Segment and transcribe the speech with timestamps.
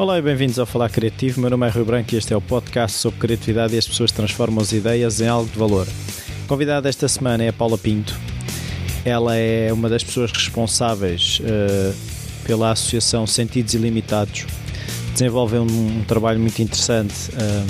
[0.00, 1.42] Olá e bem-vindos ao Falar Criativo.
[1.42, 4.10] Meu nome é Rui Branco e este é o podcast sobre criatividade e as pessoas
[4.10, 5.86] transformam as ideias em algo de valor.
[6.42, 8.18] A convidada esta semana é a Paula Pinto.
[9.04, 11.94] Ela é uma das pessoas responsáveis uh,
[12.44, 14.46] pela Associação Sentidos Ilimitados.
[15.12, 17.66] Desenvolveu um, um trabalho muito interessante uh,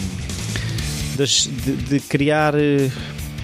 [1.17, 2.93] de, de, criar uh,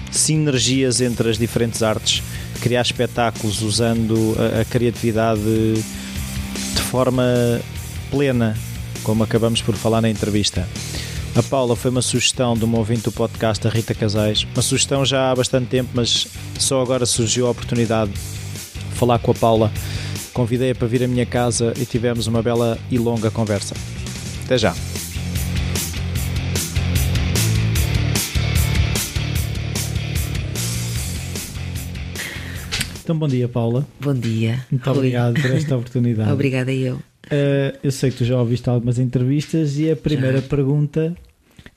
[0.09, 2.23] sinergias entre as diferentes artes,
[2.61, 7.25] criar espetáculos usando a, a criatividade de forma
[8.09, 8.55] plena,
[9.07, 10.67] como acabamos por falar na entrevista.
[11.33, 14.45] A Paula foi uma sugestão de uma ouvinte do podcast, a Rita Casais.
[14.53, 16.27] Uma sugestão já há bastante tempo, mas
[16.59, 19.71] só agora surgiu a oportunidade de falar com a Paula.
[20.33, 23.75] Convidei-a para vir à minha casa e tivemos uma bela e longa conversa.
[24.43, 24.75] Até já!
[33.05, 33.87] Então, bom dia, Paula.
[34.01, 34.65] Bom dia.
[34.69, 34.97] Muito Rui.
[34.97, 36.29] obrigado por esta oportunidade.
[36.29, 36.99] Obrigada eu.
[37.27, 40.47] Uh, eu sei que tu já ouviste algumas entrevistas e a primeira já.
[40.47, 41.15] pergunta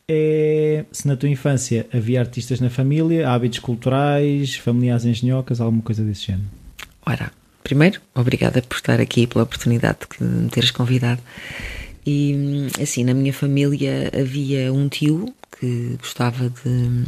[0.09, 6.03] é se na tua infância havia artistas na família, hábitos culturais, familiares engenhocas, alguma coisa
[6.05, 6.49] desse género.
[7.05, 11.21] Ora, primeiro, obrigada por estar aqui, pela oportunidade de me teres convidado.
[12.07, 17.05] E assim, na minha família havia um tio que gostava de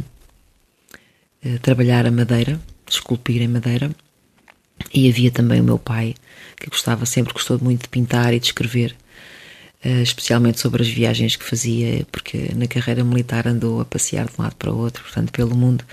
[1.45, 3.89] uh, trabalhar a madeira, de esculpir em madeira,
[4.93, 6.15] e havia também o meu pai,
[6.63, 8.95] que gostava sempre, gostou muito de pintar e de escrever,
[9.85, 14.33] uh, especialmente sobre as viagens que fazia, porque na carreira militar andou a passear de
[14.39, 15.83] um lado para o outro, portanto, pelo mundo,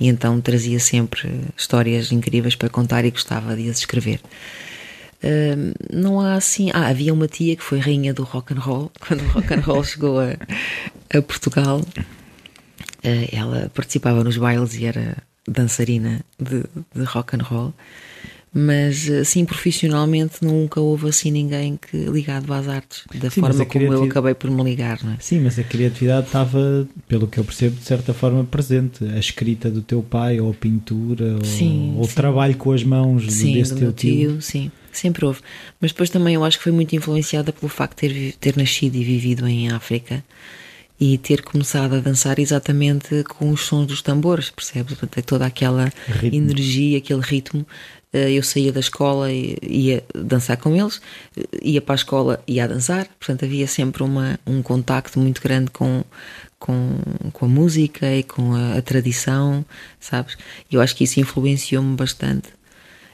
[0.00, 4.20] e então trazia sempre histórias incríveis para contar e gostava de as escrever.
[5.92, 6.70] Não há assim.
[6.72, 9.60] Ah, havia uma tia que foi rainha do rock and roll quando o rock and
[9.60, 10.36] roll chegou a,
[11.16, 11.80] a Portugal.
[11.80, 17.74] Uh, ela participava nos bailes e era dançarina de, de rock and roll
[18.58, 23.92] mas assim profissionalmente nunca houve assim ninguém que ligado às artes da Sim, forma como
[23.92, 25.16] eu acabei por me ligar não é?
[25.20, 29.70] Sim, mas a criatividade estava pelo que eu percebo de certa forma presente a escrita
[29.70, 33.52] do teu pai ou a pintura sim, ou, ou o trabalho com as mãos sim,
[33.52, 34.30] desse do teu tio.
[34.30, 35.40] tio sim sempre houve
[35.78, 38.96] mas depois também eu acho que foi muito influenciada pelo facto de ter, ter nascido
[38.96, 40.24] e vivido em África
[40.98, 44.96] e ter começado a dançar exatamente com os sons dos tambores, percebes?
[45.26, 46.50] Toda aquela ritmo.
[46.50, 47.66] energia, aquele ritmo
[48.18, 51.00] eu saía da escola e ia dançar com eles,
[51.62, 55.70] ia para a escola e ia dançar, portanto havia sempre uma, um contacto muito grande
[55.70, 56.04] com,
[56.58, 56.98] com,
[57.32, 59.64] com a música e com a, a tradição,
[60.00, 60.36] sabes?
[60.70, 62.48] Eu acho que isso influenciou-me bastante.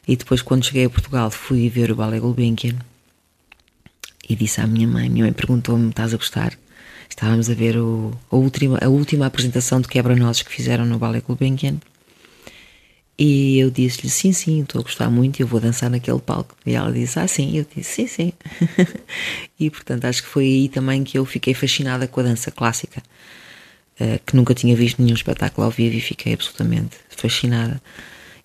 [0.06, 2.76] E depois, quando cheguei a Portugal, fui ver o Ballet Gulbenkian
[4.28, 6.58] e disse à minha mãe: Minha mãe perguntou-me: Estás a gostar?
[7.08, 11.24] Estávamos a ver o, a, última, a última apresentação de quebra-nozes que fizeram no Ballet
[11.24, 11.76] Gulbenkian
[13.24, 16.56] e eu disse-lhe: Sim, sim, estou a gostar muito e eu vou dançar naquele palco.
[16.66, 17.56] E ela disse: Ah, sim.
[17.56, 18.32] Eu disse: Sim, sim.
[19.60, 23.00] e portanto, acho que foi aí também que eu fiquei fascinada com a dança clássica,
[24.00, 27.80] uh, que nunca tinha visto nenhum espetáculo ao vivo e fiquei absolutamente fascinada.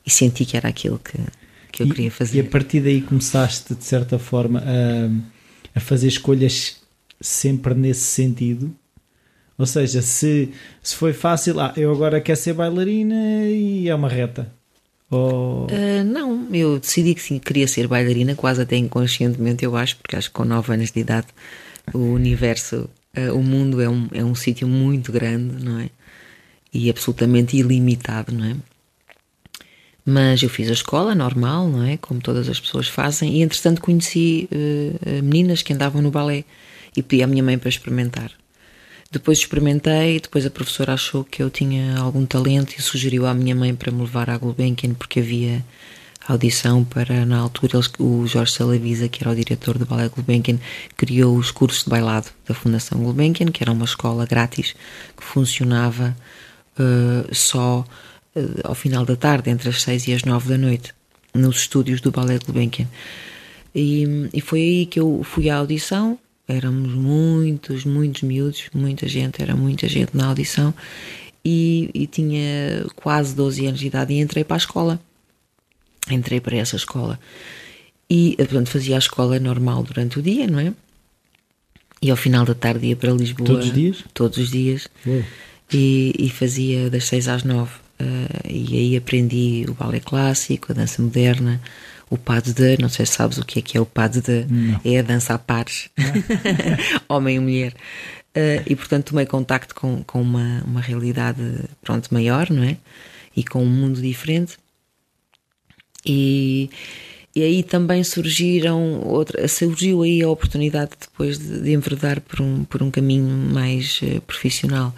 [0.06, 1.18] E senti que era aquilo que,
[1.72, 2.38] que eu e, queria fazer.
[2.38, 6.78] E a partir daí começaste, de certa forma, a, a fazer escolhas
[7.20, 8.76] sempre nesse sentido?
[9.58, 10.52] Ou seja, se,
[10.84, 14.56] se foi fácil, ah, eu agora quero ser bailarina e é uma reta.
[15.10, 15.66] Ou...
[15.66, 20.16] Uh, não, eu decidi que sim, queria ser bailarina, quase até inconscientemente, eu acho, porque
[20.16, 21.28] acho que com 9 anos de idade
[21.94, 25.90] o universo, uh, o mundo é um, é um sítio muito grande, não é?
[26.74, 28.56] E absolutamente ilimitado, não é?
[30.06, 31.98] Mas eu fiz a escola normal, não é?
[31.98, 36.44] Como todas as pessoas fazem, e entretanto conheci uh, meninas que andavam no balé
[36.96, 38.32] e pedi à minha mãe para experimentar.
[39.10, 43.56] Depois experimentei, depois a professora achou que eu tinha algum talento e sugeriu à minha
[43.56, 45.64] mãe para me levar à Gulbenkian porque havia
[46.28, 50.60] audição para, na altura, eles, o Jorge Salavisa, que era o diretor do Ballet Gulbenkian,
[50.98, 54.76] criou os cursos de bailado da Fundação Gulbenkian, que era uma escola grátis
[55.16, 56.16] que funcionava
[56.78, 57.86] uh, só
[58.36, 60.94] uh, ao final da tarde, entre as seis e as nove da noite,
[61.34, 62.88] nos estúdios do Ballet Gulbenkian.
[63.74, 69.42] E, e foi aí que eu fui à audição, éramos muitos, muitos miúdos, muita gente,
[69.42, 70.74] era muita gente na audição
[71.44, 75.00] e, e, tinha quase 12 anos de idade e entrei para a escola.
[76.10, 77.20] Entrei para essa escola
[78.10, 80.74] e, portanto, fazia a escola normal durante o dia, não é?
[82.02, 83.48] E ao final da tarde ia para Lisboa.
[83.48, 84.04] Todos os dias?
[84.14, 84.88] Todos os dias.
[85.72, 87.72] E, e, fazia das 6 às 9.
[88.00, 91.60] Uh, e aí aprendi o ballet clássico, a dança moderna,
[92.10, 94.10] o pas de deux, não sei se sabes o que é que é o pas
[94.10, 94.46] de deux,
[94.84, 95.90] é a dança a pares,
[97.10, 97.74] homem e mulher.
[98.36, 101.42] Uh, e portanto tomei contacto com, com uma, uma realidade
[101.82, 102.78] pronto, maior, não é?
[103.36, 104.58] E com um mundo diferente.
[106.06, 106.70] E,
[107.36, 112.64] E aí também surgiram outra, surgiu aí a oportunidade depois de, de enverdar por um,
[112.64, 114.94] por um caminho mais uh, profissional,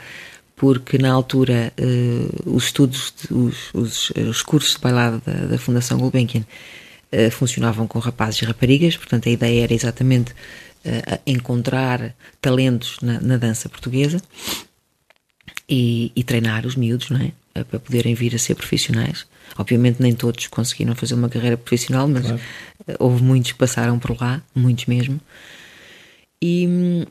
[0.55, 5.97] porque na altura uh, os estudos, os, os, os, cursos de bailado da, da Fundação
[5.97, 6.45] Gulbenkian
[7.13, 10.33] uh, funcionavam com rapazes e raparigas, portanto a ideia era exatamente
[11.25, 14.17] encontrar talentos na, na dança portuguesa
[15.69, 17.31] e, e, treinar os miúdos, não é?
[17.63, 19.25] Para poderem vir a ser profissionais.
[19.57, 22.41] Obviamente nem todos conseguiram fazer uma carreira profissional, mas claro.
[22.87, 25.19] Eh, houve muitos que passaram por lá, muitos mesmo.
[26.41, 27.05] E,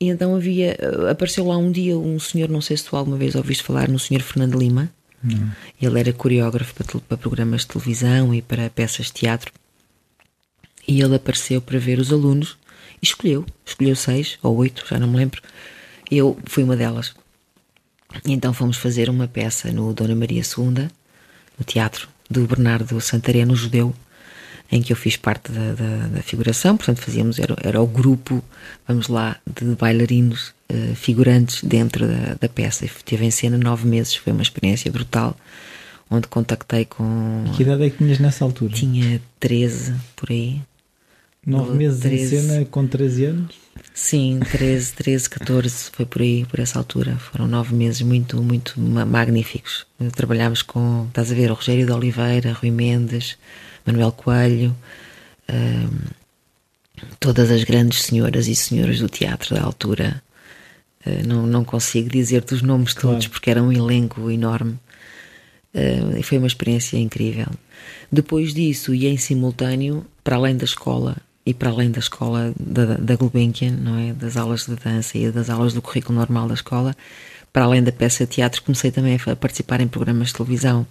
[0.00, 3.16] e, então havia, eh, apareceu lá um dia um senhor, não sei se tu alguma
[3.16, 4.90] vez ouviste falar no senhor Fernando Lima.
[5.22, 5.50] Não.
[5.80, 9.52] Ele era coreógrafo para, para programas de televisão e para peças de teatro.
[10.86, 12.56] E ele apareceu para ver os alunos
[13.00, 15.40] e escolheu, escolheu seis ou oito, já não me lembro.
[16.10, 17.14] Eu fui uma delas.
[18.24, 20.88] E então fomos fazer uma peça no Dona Maria II,
[21.58, 23.94] no teatro do Bernardo Santareno, judeu,
[24.70, 28.42] em que eu fiz parte da, da, da figuração, portanto fazíamos, era, era o grupo,
[28.86, 32.84] vamos lá, de bailarinos uh, figurantes dentro da, da peça.
[32.84, 35.36] Estive em cena nove meses, foi uma experiência brutal,
[36.10, 37.44] onde contactei com...
[37.56, 38.72] Que idade é que tinhas nessa altura?
[38.72, 40.60] Tinha 13, por aí.
[41.44, 42.36] Nove meses 13.
[42.36, 43.62] em cena com 13 anos?
[43.94, 47.16] Sim, 13, 13, 14, foi por aí, por essa altura.
[47.18, 49.86] Foram nove meses muito, muito magníficos.
[50.14, 53.36] Trabalhámos com, estás a ver, o Rogério de Oliveira, Rui Mendes,
[53.84, 54.74] Manuel Coelho,
[55.50, 55.98] hum,
[57.18, 60.22] todas as grandes senhoras e senhores do teatro da altura.
[61.06, 63.30] Uh, não, não consigo dizer-te os nomes todos claro.
[63.30, 64.78] porque era um elenco enorme.
[65.74, 67.48] Uh, e foi uma experiência incrível.
[68.10, 72.96] Depois disso, e em simultâneo, para além da escola, e para além da escola da,
[72.96, 74.12] da Gulbenkian, não é?
[74.12, 76.94] Das aulas de dança e das aulas do currículo normal da escola,
[77.52, 80.86] para além da peça de teatro, comecei também a participar em programas de televisão.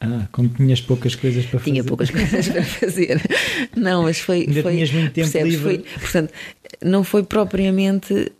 [0.00, 1.70] Ah, como tinhas poucas coisas para fazer.
[1.72, 3.20] Tinha poucas coisas para fazer.
[3.76, 4.42] Não, mas foi.
[4.42, 5.84] Ainda foi, tinhas muito tempo percebes, livre.
[5.84, 6.32] Foi, portanto,
[6.80, 8.30] não foi propriamente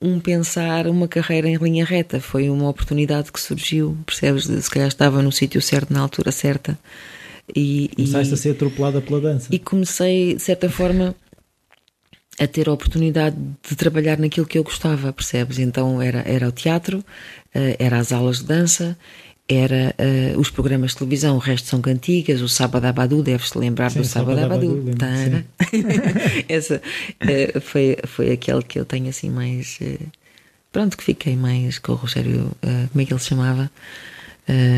[0.00, 4.44] um pensar uma carreira em linha reta, foi uma oportunidade que surgiu, percebes?
[4.44, 6.78] Se calhar estava no sítio certo, na altura certa.
[7.54, 9.48] E, Começaste e, a ser atropelada pela dança.
[9.50, 11.14] E comecei, de certa forma,
[12.38, 13.36] a ter a oportunidade
[13.68, 15.58] de trabalhar naquilo que eu gostava, percebes?
[15.58, 18.96] Então era, era o teatro, uh, era as aulas de dança,
[19.48, 23.90] era uh, os programas de televisão, o resto são cantigas, o Sábado Abadu, deves-te lembrar
[23.90, 24.84] sim, do Sábado, Abadu.
[26.46, 29.78] Essa uh, foi, foi aquele que eu tenho assim mais.
[30.70, 32.52] pronto, que fiquei mais com o Rogério,
[32.92, 33.70] como é que ele se chamava?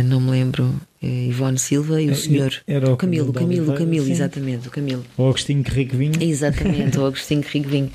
[0.04, 0.74] não me lembro.
[1.02, 5.02] Ivone Silva e o é, senhor Era o Camilo, Camilo, Camilo, Camilo exatamente, o Camilo.
[5.16, 6.12] O Agostinho Rico Vinho.
[6.20, 7.90] Exatamente, o Agostinho Rico Vinho.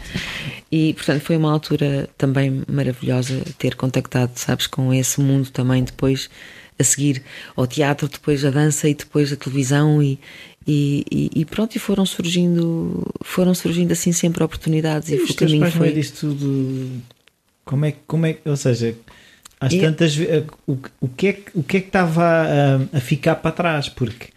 [0.72, 6.30] E, portanto, foi uma altura também maravilhosa ter contactado, sabes, com esse mundo também depois
[6.78, 7.24] a seguir
[7.56, 10.20] ao teatro, depois a dança e depois a televisão e,
[10.68, 15.72] e, e, pronto, e foram surgindo, foram surgindo assim sempre oportunidades e, e o caminho
[15.72, 15.92] foi...
[15.92, 17.02] disto tudo,
[17.66, 18.96] como é, como é, ou seja,
[19.60, 19.80] às e...
[19.80, 23.52] tantas eh, o, o, que é, o que é que estava a, a ficar para
[23.52, 23.90] trás?
[23.90, 24.28] Porque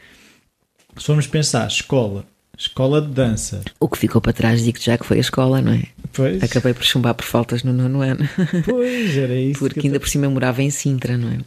[0.97, 2.25] se formos pensar, escola,
[2.57, 3.63] escola de dança.
[3.79, 5.85] O que ficou para trás, digo já que foi a escola, não é?
[6.13, 6.43] Pois.
[6.43, 8.29] Acabei por chumbar por faltas no nono ano.
[8.65, 9.61] Pois, era isso.
[9.61, 11.39] Porque ainda por cima eu morava em Sintra, não é?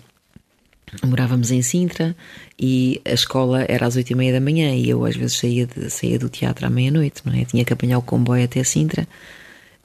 [1.04, 2.16] Morávamos em Sintra
[2.60, 5.66] e a escola era às oito e meia da manhã e eu às vezes saía,
[5.66, 7.46] de, saía do teatro à meia-noite, não é?
[7.46, 9.08] Tinha que apanhar o comboio até Sintra.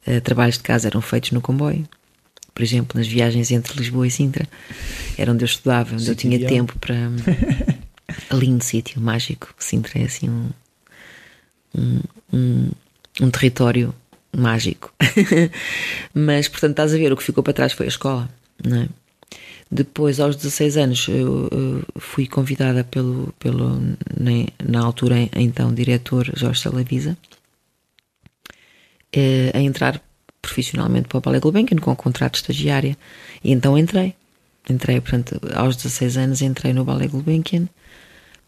[0.07, 1.87] Uh, trabalhos de casa eram feitos no comboio
[2.57, 4.49] por exemplo, nas viagens entre Lisboa e Sintra,
[5.19, 6.97] era onde eu estudava, onde eu tinha tempo para.
[8.33, 9.55] lindo sítio, mágico.
[9.59, 10.49] Sintra é assim um,
[11.77, 12.01] um,
[12.33, 12.71] um,
[13.21, 13.95] um território
[14.35, 14.91] mágico.
[16.15, 18.27] Mas, portanto, estás a ver, o que ficou para trás foi a escola,
[18.65, 18.89] não é?
[19.71, 23.81] Depois, aos 16 anos, eu, eu fui convidada pelo, pelo
[24.65, 27.17] na, altura, então, diretor Jorge Salavisa,
[29.13, 30.01] eh, a entrar
[30.41, 32.97] profissionalmente para o Ballet Gulbenkian com o contrato de estagiária.
[33.43, 34.15] E então entrei.
[34.69, 37.69] Entrei, portanto, aos 16 anos entrei no Ballet Gulbenkian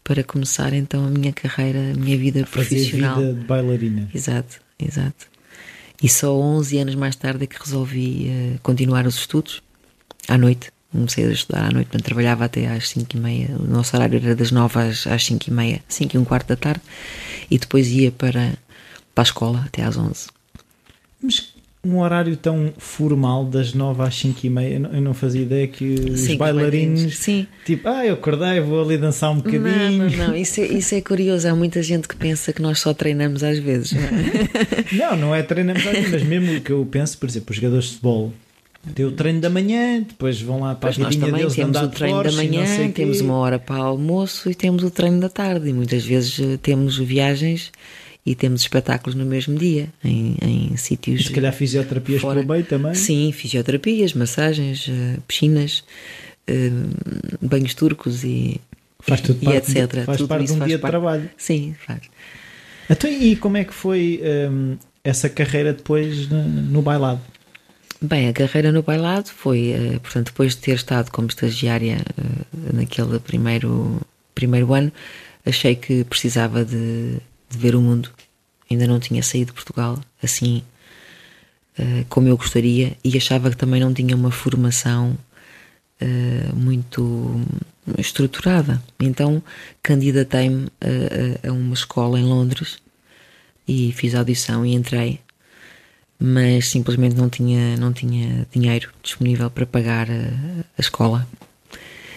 [0.05, 3.17] para começar então a minha carreira, a minha vida profissional.
[3.17, 4.09] Fazer vida de bailarina.
[4.15, 5.27] Exato, exato.
[6.03, 9.63] E só 11 anos mais tarde é que resolvi uh, continuar os estudos
[10.29, 10.71] à noite.
[10.91, 13.51] Comecei a estudar à noite, portanto, trabalhava até às 5 e meia.
[13.59, 16.49] O nosso horário era das 9 às, às 5 e meia, 5 e um quarto
[16.49, 16.81] da tarde.
[17.51, 18.55] E depois ia para,
[19.15, 20.29] para a escola até às 11.
[21.23, 21.53] Mas
[21.85, 25.85] um horário tão formal das 9 às 5 e meia, eu não fazia ideia que
[25.85, 27.47] os Sim, bailarinos, Sim.
[27.65, 29.63] tipo, ah, eu acordei, vou ali dançar um bocadinho.
[29.63, 30.37] Não, não, não.
[30.37, 31.47] Isso, é, isso é curioso.
[31.49, 33.93] Há muita gente que pensa que nós só treinamos às vezes.
[33.93, 34.07] Não, é?
[34.93, 37.85] não, não é treinamos às vezes, mas mesmo que eu penso, por exemplo, os jogadores
[37.85, 38.33] de futebol,
[38.95, 41.79] Tem o treino da manhã, depois vão lá para a nós também deles de temos
[41.79, 45.29] o de treino da manhã, temos uma hora para almoço e temos o treino da
[45.29, 45.69] tarde.
[45.69, 47.71] E muitas vezes eh, temos viagens
[48.25, 51.27] e temos espetáculos no mesmo dia, em, em sítios.
[51.27, 52.41] Se calhar fisioterapias fora.
[52.41, 52.95] pelo meio também.
[52.95, 55.85] Sim, fisioterapias, massagens, eh, piscinas,
[56.47, 56.71] eh,
[57.43, 58.61] banhos turcos e,
[59.01, 60.05] Faz tudo e parte, etc.
[60.05, 60.93] Faz Tudo parte de um dia de parte.
[60.93, 61.31] trabalho.
[61.37, 62.01] Sim, faz.
[62.91, 64.21] Então, e como é que foi
[64.51, 67.21] hum, essa carreira depois no bailado?
[68.01, 72.73] Bem, a carreira no bailado foi, eh, portanto, depois de ter estado como estagiária eh,
[72.73, 74.01] naquele primeiro,
[74.35, 74.93] primeiro ano,
[75.45, 77.15] achei que precisava de,
[77.51, 78.11] de ver o mundo.
[78.71, 80.63] Ainda não tinha saído de Portugal assim
[81.79, 85.17] eh, como eu gostaria e achava que também não tinha uma formação
[86.55, 87.41] muito
[87.99, 88.81] estruturada.
[89.01, 89.43] Então
[89.83, 92.79] candidatei-me a, a- a uma escola em Londres
[93.67, 95.21] e fiz audição e entrei
[96.19, 100.15] mas simplesmente não tinha, não tinha dinheiro disponível para pagar a,
[100.77, 101.27] a escola.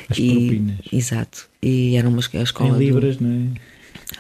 [0.10, 0.76] As E- propinas.
[0.92, 1.50] Exato.
[1.62, 3.62] E era uma a escola Em do libras, não é?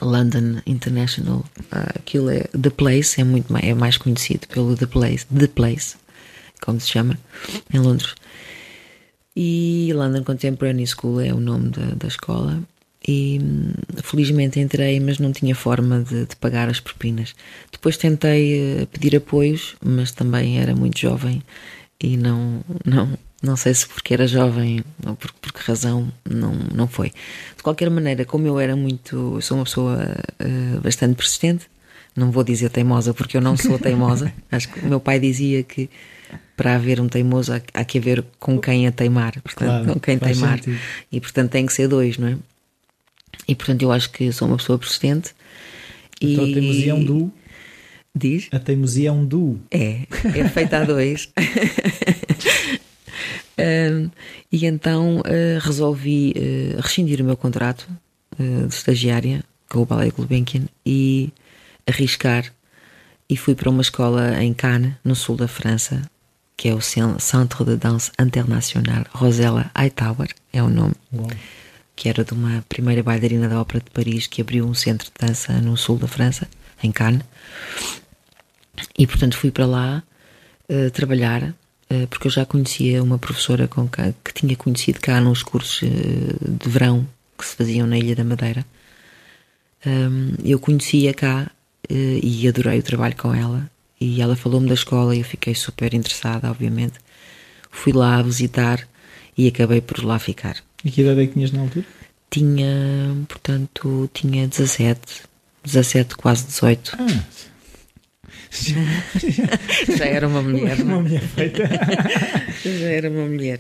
[0.05, 1.43] London International.
[1.71, 5.47] Ah, aquilo é The Place, é muito mais, é mais conhecido pelo The Place, The
[5.47, 5.95] Place,
[6.61, 7.17] como se chama,
[7.73, 8.13] em Londres.
[9.35, 12.61] E London Contemporary School é o nome da, da escola.
[13.07, 17.33] E hum, felizmente entrei, mas não tinha forma de, de pagar as propinas.
[17.71, 21.41] Depois tentei eh, pedir apoios, mas também era muito jovem
[21.99, 26.53] e não, não, não sei se porque era jovem ou por, por que razão não,
[26.73, 27.11] não foi.
[27.57, 29.97] De qualquer maneira, como eu era muito, sou uma pessoa
[30.39, 31.65] eh, bastante persistente,
[32.15, 34.31] não vou dizer teimosa porque eu não sou teimosa.
[34.51, 35.89] Acho que o meu pai dizia que
[36.55, 39.99] para haver um teimoso há, há que haver com quem a teimar, portanto, Claro, com
[39.99, 40.57] quem teimar.
[40.59, 40.79] sentido.
[41.11, 42.37] E portanto tem que ser dois, não é?
[43.47, 45.33] E portanto eu acho que sou uma pessoa persistente.
[46.19, 46.53] Então a e...
[46.53, 47.33] teimosia é um duo.
[48.15, 48.47] Diz?
[48.51, 49.59] A teimosia é um duo.
[49.71, 50.01] É,
[50.35, 51.29] é feita a dois.
[54.51, 57.87] E então ah, resolvi ah, rescindir o meu contrato
[58.37, 61.31] ah, de estagiária com o Ballet Gulbenkian e
[61.87, 62.51] arriscar.
[63.29, 66.01] E fui para uma escola em Cannes, no sul da França,
[66.57, 71.29] que é o Cen- Centre de Danse International Rosella Hightower, é o nome Uau.
[72.01, 75.27] Que era de uma primeira bailarina da Ópera de Paris que abriu um centro de
[75.27, 76.47] dança no sul da França,
[76.81, 77.21] em Cannes.
[78.97, 80.03] E portanto fui para lá
[80.67, 81.53] eh, trabalhar,
[81.91, 85.83] eh, porque eu já conhecia uma professora com que, que tinha conhecido cá nos cursos
[85.83, 88.65] eh, de verão que se faziam na Ilha da Madeira.
[89.85, 91.51] Hum, eu conhecia cá
[91.87, 93.69] e adorei o trabalho com ela.
[93.99, 96.95] E ela falou-me da escola e eu fiquei super interessada, obviamente.
[97.69, 98.87] Fui lá visitar
[99.37, 100.63] e acabei por lá ficar.
[100.83, 101.85] E que idade é que tinhas na altura?
[102.29, 104.99] Tinha, portanto, tinha 17,
[105.63, 106.97] 17, quase 18.
[106.97, 107.23] Ah,
[109.97, 110.93] Já era uma mulher, não é?
[110.95, 111.63] uma mulher feita.
[112.63, 113.59] Já era uma mulher.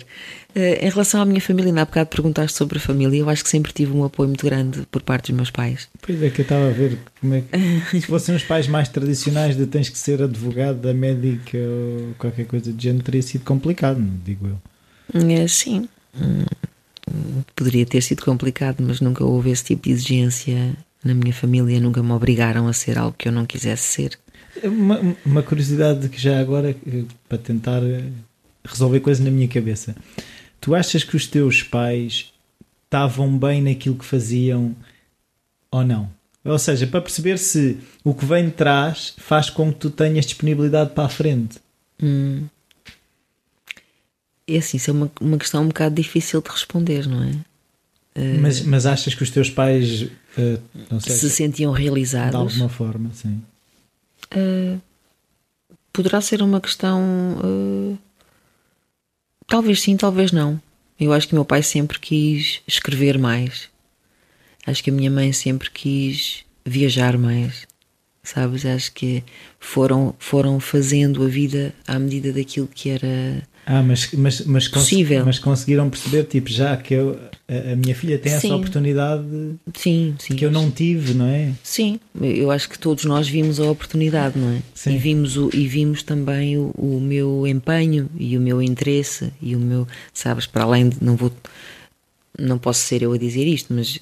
[0.53, 3.43] Eh, em relação à minha família, ainda há bocado perguntaste sobre a família, eu acho
[3.43, 5.87] que sempre tive um apoio muito grande por parte dos meus pais.
[6.01, 8.01] Pois é que eu estava a ver como é que.
[8.01, 12.71] Se fossem os pais mais tradicionais de tens que ser advogado, médica ou qualquer coisa
[12.73, 14.57] de género, teria sido complicado, digo eu.
[15.13, 15.87] Eh, sim,
[17.55, 22.01] poderia ter sido complicado, mas nunca houve esse tipo de exigência na minha família, nunca
[22.03, 24.19] me obrigaram a ser algo que eu não quisesse ser.
[24.63, 28.03] Uma, uma curiosidade que já agora, eh, para tentar eh,
[28.63, 29.95] resolver coisas na minha cabeça.
[30.59, 32.31] Tu achas que os teus pais
[32.85, 34.75] estavam bem naquilo que faziam
[35.71, 36.09] ou não?
[36.43, 40.25] Ou seja, para perceber se o que vem de trás faz com que tu tenhas
[40.25, 41.59] disponibilidade para a frente.
[42.01, 42.45] Hum.
[44.55, 47.31] É assim, isso é uma, uma questão um bocado difícil de responder, não é?
[48.15, 50.57] Eh, Mas, mas achas que os teus pais, eh,
[50.99, 52.35] sei, se sentiam de realizados.
[52.35, 53.41] alguma forma, sim.
[54.33, 54.79] Uh,
[55.93, 57.01] poderá ser uma questão.
[57.43, 57.97] uh,
[59.47, 60.61] talvez sim, talvez não.
[60.99, 63.69] Eu acho que o meu pai sempre quis escrever mais.
[64.65, 67.65] Acho que a minha mãe sempre quis viajar mais.
[68.23, 68.65] Sabes?
[68.65, 69.23] Acho que
[69.59, 73.43] foram, foram fazendo a vida à medida daquilo que era.
[73.73, 75.25] Ah, mas, mas, mas, Possível.
[75.25, 78.53] mas conseguiram perceber, tipo, já que eu, a, a minha filha tem essa Sim.
[78.53, 79.23] oportunidade
[79.73, 80.35] Sim, sim.
[80.35, 81.53] que eu não tive, não é?
[81.63, 84.61] Sim, eu acho que todos nós vimos a oportunidade, não é?
[84.75, 84.95] Sim.
[84.95, 89.55] E vimos, o, e vimos também o, o meu empenho e o meu interesse e
[89.55, 91.31] o meu, sabes, para além de não vou,
[92.37, 93.97] não posso ser eu a dizer isto, mas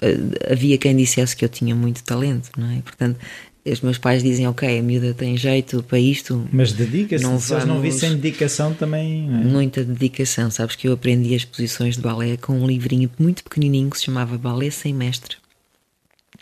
[0.00, 2.80] eh, havia quem dissesse que eu tinha muito talento, não é?
[2.82, 3.18] Portanto,
[3.64, 7.52] os meus pais dizem, ok, a miúda tem jeito para isto, Mas dedica-se, Não se
[7.52, 9.26] eles não vissem dedicação também.
[9.26, 9.30] é?
[9.30, 13.90] muita dedicação, sabes que eu aprendi as posições de balé com um livrinho muito pequenininho
[13.90, 15.36] que se chamava Balé Sem Mestre.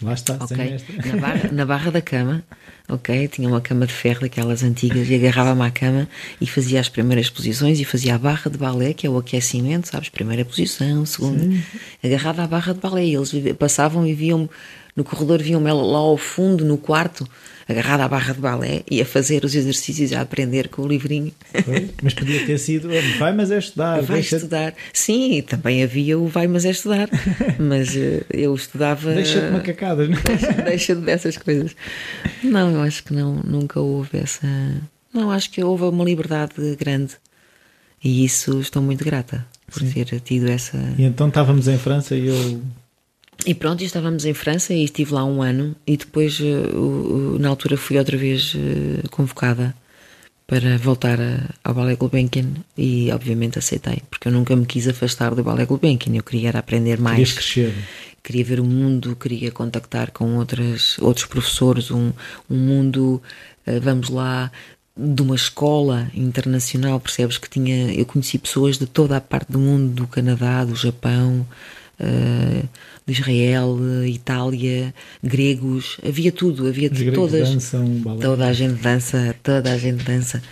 [0.01, 0.77] Lá está, okay.
[1.07, 2.45] na, barra, na barra da cama,
[2.89, 3.27] ok?
[3.27, 6.09] Tinha uma cama de ferro daquelas antigas e agarrava-me à cama
[6.41, 9.89] e fazia as primeiras posições e fazia a barra de balé, que é o aquecimento,
[9.89, 10.09] sabes?
[10.09, 11.43] Primeira posição, segunda.
[11.43, 11.61] Sim.
[12.05, 13.07] Agarrada à barra de balé.
[13.07, 14.49] E eles passavam e viam
[14.99, 17.25] no corredor, viam-me lá ao fundo, no quarto,
[17.69, 21.33] agarrada à barra de balé e a fazer os exercícios, a aprender com o livrinho.
[22.02, 24.02] Mas podia ter sido vai, mas é estudar.
[24.02, 24.37] Vai deixa...
[24.37, 24.75] estudar.
[24.93, 27.09] Sim, também havia o vai, mas é estudar.
[27.61, 27.95] mas
[28.28, 29.14] eu estudava.
[29.14, 30.62] Deixa-te macacadas, não é?
[30.67, 31.76] Deixa-te dessas coisas.
[32.43, 34.49] Não, eu acho que não, nunca houve essa.
[35.14, 37.14] Não, acho que houve uma liberdade grande.
[38.02, 39.93] E isso estou muito grata por Sim.
[39.93, 40.76] ter tido essa.
[40.99, 42.61] E então estávamos em França e eu
[43.47, 47.76] e pronto, estávamos em França e estive lá um ano e depois, uh, na altura,
[47.76, 49.75] fui outra vez uh, convocada
[50.47, 51.18] para voltar
[51.62, 56.16] ao Ballet Gulbenkian e obviamente aceitei, porque eu nunca me quis afastar do Ballet Gulbenkian,
[56.16, 57.33] eu queria aprender mais.
[57.33, 57.75] Querias crescer.
[58.23, 62.12] Queria ver o mundo, queria contactar com outras, outros professores, um,
[62.50, 63.23] um mundo,
[63.66, 64.50] uh, vamos lá,
[64.99, 69.59] de uma escola internacional, percebes que tinha, eu conheci pessoas de toda a parte do
[69.59, 71.47] mundo, do Canadá, do Japão,
[72.00, 72.68] uh,
[73.09, 77.50] Israel, Itália, gregos, havia tudo, havia Os todas.
[77.50, 80.43] Dançam, toda a gente dança, toda a gente dança.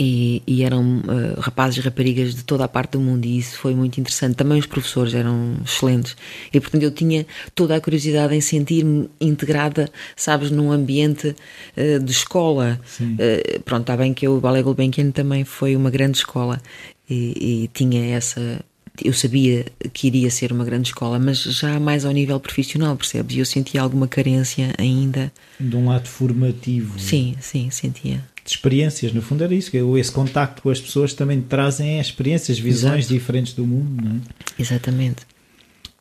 [0.00, 3.58] E, e eram uh, rapazes e raparigas de toda a parte do mundo, e isso
[3.58, 4.36] foi muito interessante.
[4.36, 6.16] Também os professores eram excelentes,
[6.54, 11.34] e portanto eu tinha toda a curiosidade em sentir-me integrada, sabes, num ambiente
[11.76, 12.80] uh, de escola.
[13.00, 16.62] Uh, pronto, está bem que o Ballet Gulbenkian também foi uma grande escola,
[17.10, 18.60] e, e tinha essa
[19.04, 23.36] eu sabia que iria ser uma grande escola, mas já mais ao nível profissional, percebes?
[23.36, 25.32] E eu sentia alguma carência ainda.
[25.58, 26.98] De um lado formativo.
[26.98, 28.22] Sim, sim, sentia.
[28.44, 33.04] De experiências, no fundo era isso, esse contacto com as pessoas também trazem experiências, visões
[33.04, 33.14] Exato.
[33.14, 34.20] diferentes do mundo, não é?
[34.58, 35.26] Exatamente.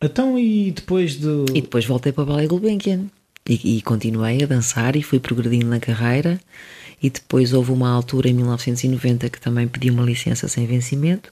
[0.01, 1.45] Então, e depois do.
[1.53, 3.07] E depois voltei para o Ballet Gulbenkian
[3.47, 6.39] e, e continuei a dançar e fui progredindo na carreira.
[7.01, 11.31] E depois houve uma altura em 1990 que também pedi uma licença sem vencimento.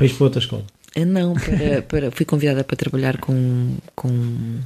[0.00, 0.64] Ir para outra escola?
[0.96, 4.58] Eh, não, para, para, fui convidada para trabalhar com, com.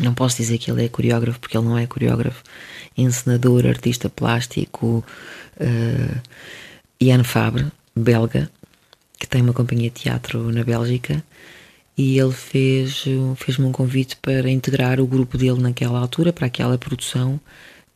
[0.00, 2.42] Não posso dizer que ele é coreógrafo, porque ele não é coreógrafo.
[2.96, 5.04] Encenador, artista plástico,
[5.60, 6.20] uh,
[7.00, 8.50] Ian Fabre, belga,
[9.18, 11.24] que tem uma companhia de teatro na Bélgica.
[11.96, 13.04] E ele fez,
[13.36, 17.40] fez-me um convite para integrar o grupo dele naquela altura, para aquela produção,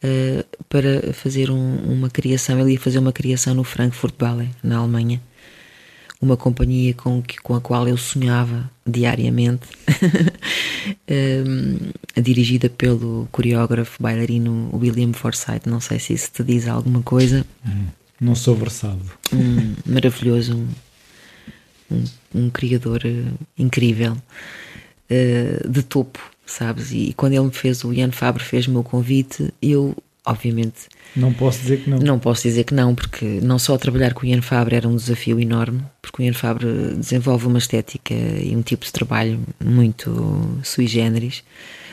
[0.03, 2.59] uh, para fazer um, uma criação.
[2.61, 5.21] Ele ia fazer uma criação no Frankfurt Ballet, na Alemanha
[6.23, 9.67] uma companhia com, que, com a qual eu sonhava diariamente,
[11.11, 15.69] um, dirigida pelo coreógrafo bailarino William Forsythe.
[15.69, 17.45] Não sei se isso te diz alguma coisa.
[17.67, 17.87] Hum,
[18.21, 19.03] não sou versado.
[19.33, 20.65] Um, maravilhoso,
[21.91, 26.93] um, um, criador uh, incrível, uh, de topo, sabes?
[26.93, 30.89] E, e quando ele me fez, o Ian Fabre fez-me o convite, eu obviamente.
[31.15, 31.99] Não posso dizer que não.
[31.99, 34.97] Não posso dizer que não, porque não só trabalhar com o Ian Fabre era um
[34.97, 40.61] desafio enorme, porque o Ian Fabre desenvolve uma estética e um tipo de trabalho muito
[40.63, 41.43] sui generis,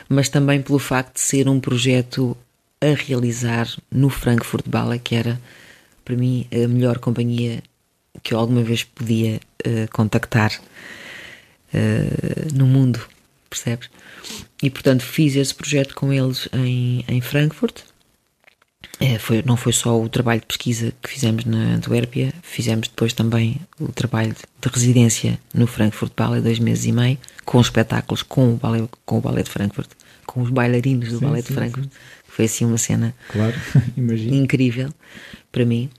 [0.08, 2.36] mas também pelo facto de ser um projeto
[2.80, 5.40] a realizar no Frankfurt Ballet, que era
[6.04, 7.62] para mim a melhor companhia
[8.22, 10.52] que eu alguma vez podia uh, contactar
[11.74, 13.00] uh, no mundo,
[13.48, 13.90] percebes?
[14.62, 17.89] E portanto fiz esse projeto com eles em, em Frankfurt
[19.18, 23.60] foi, não foi só o trabalho de pesquisa que fizemos na Antuérpia, fizemos depois também
[23.78, 28.56] o trabalho de residência no Frankfurt Ballet, dois meses e meio, com espetáculos com o
[28.56, 29.88] ballet, com o ballet de Frankfurt,
[30.26, 31.90] com os bailarinos do sim, ballet sim, de Frankfurt.
[31.90, 31.98] Sim.
[32.28, 33.54] Foi assim uma cena claro,
[33.96, 34.90] incrível
[35.50, 35.90] para mim.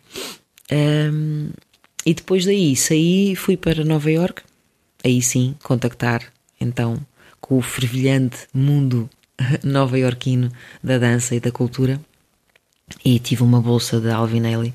[0.71, 1.49] Um,
[2.05, 4.43] e depois daí saí fui para Nova York,
[5.03, 6.21] aí sim contactar
[6.59, 6.99] então
[7.39, 9.09] com o fervilhante mundo
[9.63, 10.51] nova-iorquino
[10.83, 11.99] da dança e da cultura
[13.04, 14.73] e tive uma bolsa da Alvinelli.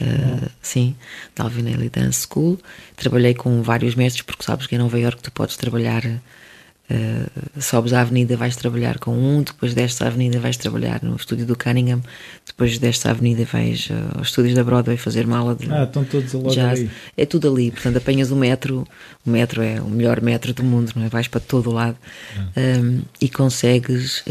[0.00, 0.94] Uh, sim,
[1.34, 2.56] da Alvinelli Dance School.
[2.94, 7.92] Trabalhei com vários mestres, porque sabes que em Nova York tu podes trabalhar, uh, sobes
[7.92, 11.56] à avenida, vais trabalhar com um, depois destes à avenida, vais trabalhar no estúdio do
[11.58, 12.00] Cunningham,
[12.46, 16.04] depois destes à avenida, vais uh, aos estúdios da Broadway fazer mala de Ah, estão
[16.04, 16.78] todos logo jazz.
[16.78, 16.90] ali.
[17.16, 18.86] É tudo ali, portanto apanhas o metro,
[19.26, 21.08] o metro é o melhor metro do mundo, não é?
[21.08, 21.96] Vais para todo o lado
[22.56, 24.22] um, e consegues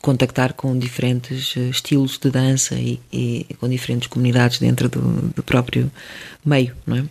[0.00, 5.00] contactar com diferentes eh, estilos de dança e, e com diferentes comunidades dentro do,
[5.34, 5.90] do, próprio
[6.44, 7.04] meio, não é?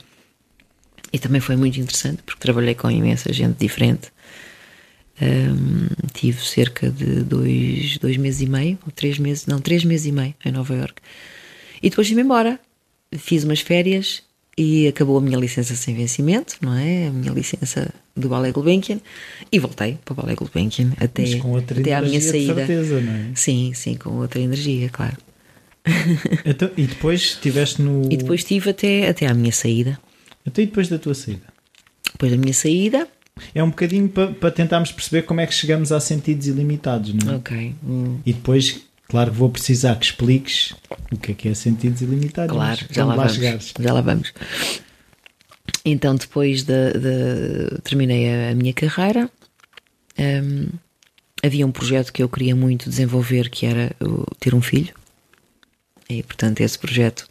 [1.11, 4.11] E também foi muito interessante porque trabalhei com imensa gente diferente.
[5.19, 10.05] Um, tive cerca de dois, dois meses e meio, ou três meses, não, três meses
[10.05, 11.01] e meio em Nova York.
[11.81, 12.59] E depois vim embora.
[13.17, 14.21] Fiz umas férias
[14.57, 17.07] e acabou a minha licença sem vencimento, não é?
[17.07, 18.99] A minha licença do Ballet Gulbenkian
[19.51, 21.23] e voltei para o Ballet Gulbenkian até,
[21.79, 22.55] até à minha saída.
[22.55, 23.31] Certeza, não é?
[23.35, 25.17] Sim, sim, com outra energia, claro.
[26.45, 28.11] Então, e depois estiveste no.
[28.11, 29.97] E depois estive até, até à minha saída.
[30.45, 31.43] Então, e depois da tua saída?
[32.11, 33.07] Depois da minha saída.
[33.53, 37.33] É um bocadinho para pa tentarmos perceber como é que chegamos a sentidos ilimitados, não
[37.33, 37.35] é?
[37.35, 37.75] Ok.
[37.87, 38.17] Hum.
[38.25, 40.73] E depois, claro que vou precisar que expliques
[41.11, 42.55] o que é que é sentidos ilimitados.
[42.55, 43.35] Claro, já lá, lá vamos.
[43.35, 43.73] Chegares.
[43.79, 44.33] Já lá vamos.
[45.89, 49.31] Então, depois de, de terminei a, a, minha carreira,
[50.19, 50.67] um,
[51.41, 53.95] havia um projeto que eu queria muito desenvolver, que era
[54.37, 54.93] ter um filho.
[56.09, 57.25] E, portanto, esse projeto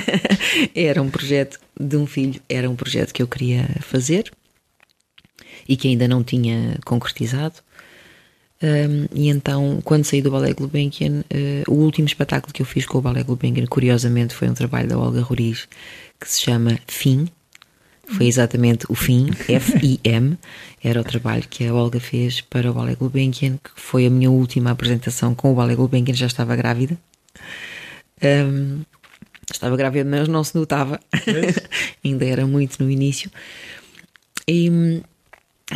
[0.74, 4.32] era um projeto de um filho, era um projeto que eu queria fazer
[5.68, 7.56] e que ainda não tinha concretizado.
[8.62, 12.86] Um, e então, quando saí do Ballet Gulbenkian, uh, o último espetáculo que eu fiz
[12.86, 15.68] com o Ballet Gulbenkian, curiosamente, foi um trabalho da Olga Roriz
[16.18, 17.28] que se chama Fim.
[18.06, 20.38] Foi exatamente o Fim, F-I-M.
[20.82, 24.30] Era o trabalho que a Olga fez para o Ballet Gulbenkian, que foi a minha
[24.30, 26.14] última apresentação com o Ballet Gulbenkian.
[26.14, 26.98] Já estava grávida.
[28.22, 28.82] Um,
[29.50, 31.00] estava grávida, mas não se notava.
[32.04, 33.30] Ainda era muito no início.
[34.46, 35.02] E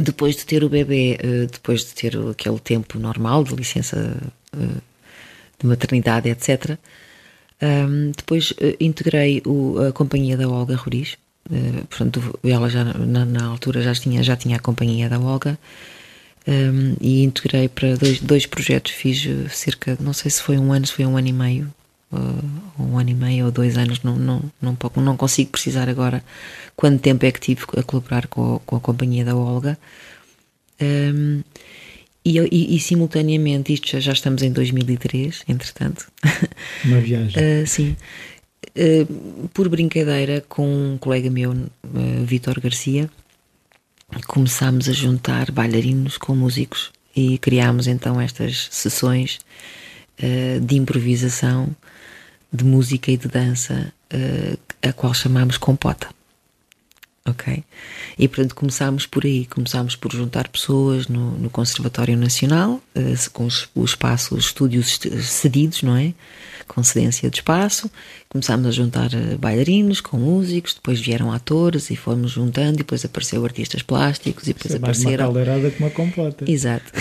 [0.01, 4.17] depois de ter o bebê, eh, depois de ter aquele tempo normal de licença
[4.53, 4.81] eh,
[5.59, 6.79] de maternidade, etc.,
[8.15, 9.43] depois eh, integrei
[9.89, 10.77] a companhia da Olga
[11.51, 11.85] Roriz.
[11.89, 15.59] Portanto, ela já na, na altura já tinha, já tinha a companhia da Olga.
[16.47, 18.93] Um, e integrei para dois, dois projetos.
[18.93, 21.75] Fiz cerca, não sei se foi um ano, se foi um ano e meio,
[22.11, 26.25] uh, um ano e meio ou dois anos, não, não, não, não consigo precisar agora
[26.75, 29.79] quanto tempo é que tive a colaborar com a, com a companhia da Olga.
[30.81, 31.43] Um,
[32.25, 36.07] e, e, e, simultaneamente, isto já, já, estamos em 2003, entretanto.
[36.85, 37.63] Uma viagem.
[37.63, 37.97] uh, sim.
[38.77, 43.09] Uh, por brincadeira, com um colega meu, uh, Vitor Garcia,
[44.27, 49.39] começámos a juntar bailarinos com músicos e criámos então estas sessões
[50.21, 51.75] uh, de improvisação
[52.53, 53.93] de música e de dança,
[54.81, 56.09] a qual chamamos compota.
[57.29, 57.63] Ok?
[58.19, 63.47] E portanto começámos por aí, começámos por juntar pessoas no, no Conservatório Nacional, uh, com
[63.47, 66.15] os, o espaço, os estúdios cedidos, não é?
[66.69, 67.91] com cedência de espaço.
[68.29, 73.05] Começámos a juntar eh, bailarinos com músicos, depois vieram atores e fomos juntando, e depois
[73.05, 75.31] apareceu artistas plásticos e depois Isso é apareceram.
[75.31, 76.45] uma caldeirada com uma compota.
[76.51, 76.93] Exato.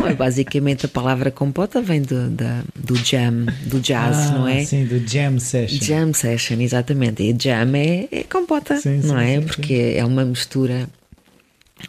[0.00, 4.48] Não, é basicamente a palavra compota vem do, da, do jam, do jazz, ah, não
[4.48, 4.64] é?
[4.64, 5.84] Sim, do jam session.
[5.84, 7.22] Jam session, exatamente.
[7.22, 9.40] E jam é, é compota, sim, não sim, é?
[9.40, 10.88] Sim, Porque é uma mistura.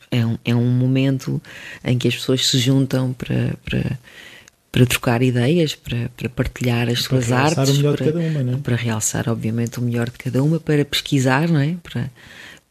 [0.09, 1.41] É um, é um momento
[1.83, 3.99] em que as pessoas se juntam para, para
[4.71, 8.57] para trocar ideias, para, para partilhar as para suas artes, para, uma, é?
[8.63, 11.75] para realçar, obviamente, o melhor de cada uma, para pesquisar, não é?
[11.83, 12.09] Para,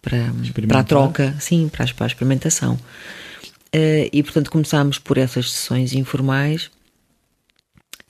[0.01, 0.33] para,
[0.67, 2.75] para a troca, sim, para a, para a experimentação.
[3.75, 6.73] Uh, e portanto começámos por essas sessões informais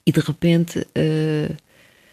[0.03, 1.55] e de repente uh,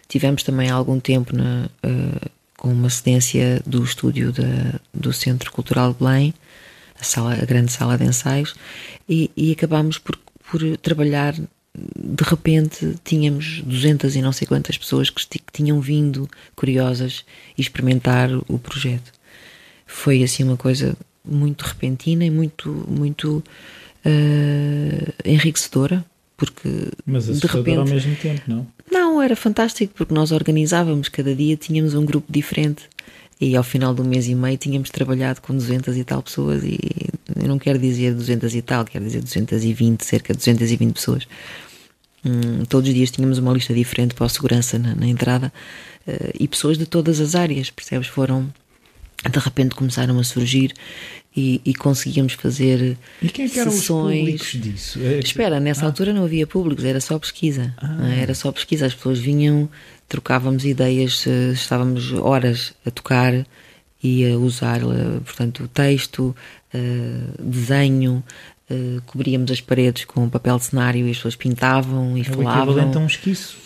[0.07, 5.93] tivemos também algum tempo na, uh, com uma cedência do estúdio da, do Centro Cultural
[5.93, 6.35] de Belém,
[7.01, 8.55] a, sala, a grande sala de ensaios,
[9.09, 10.19] e, e acabámos por,
[10.51, 11.35] por trabalhar
[11.97, 17.25] de repente tínhamos 200 e não sei quantas pessoas que, que tinham vindo curiosas
[17.57, 19.13] experimentar o projeto.
[19.87, 23.43] Foi assim uma coisa muito repentina e muito, muito
[24.05, 26.05] uh, enriquecedora,
[26.37, 26.69] porque
[27.07, 28.67] Mas de repente ao mesmo tempo, não?
[28.91, 32.89] Não, era fantástico porque nós organizávamos cada dia tínhamos um grupo diferente
[33.41, 36.79] e ao final do mês e meio tínhamos trabalhado com 200 e tal pessoas e
[37.41, 41.29] eu não quero dizer 200 e tal, quero dizer 220, cerca de 220 pessoas.
[42.25, 45.53] Hum, todos os dias tínhamos uma lista diferente para a segurança na, na entrada
[46.07, 48.09] uh, e pessoas de todas as áreas, percebes?
[48.09, 48.53] Foram
[49.31, 50.73] de repente começaram a surgir
[51.39, 54.41] e, e conseguíamos fazer e quem é que eram sessões.
[54.41, 54.99] Os disso?
[55.01, 55.87] É Espera, nessa ah.
[55.87, 57.73] altura não havia públicos, era só pesquisa.
[57.79, 58.09] Ah.
[58.09, 58.87] Era só pesquisa.
[58.87, 59.69] As pessoas vinham,
[60.09, 61.25] trocávamos ideias,
[61.55, 63.47] estávamos horas a tocar
[64.03, 66.35] e a usar, eh, portanto, texto,
[66.73, 68.23] uh, desenho,
[68.71, 72.79] uh, cobríamos as paredes com papel de cenário e as pessoas pintavam e é falavam.
[72.81, 73.57] então um esquiço.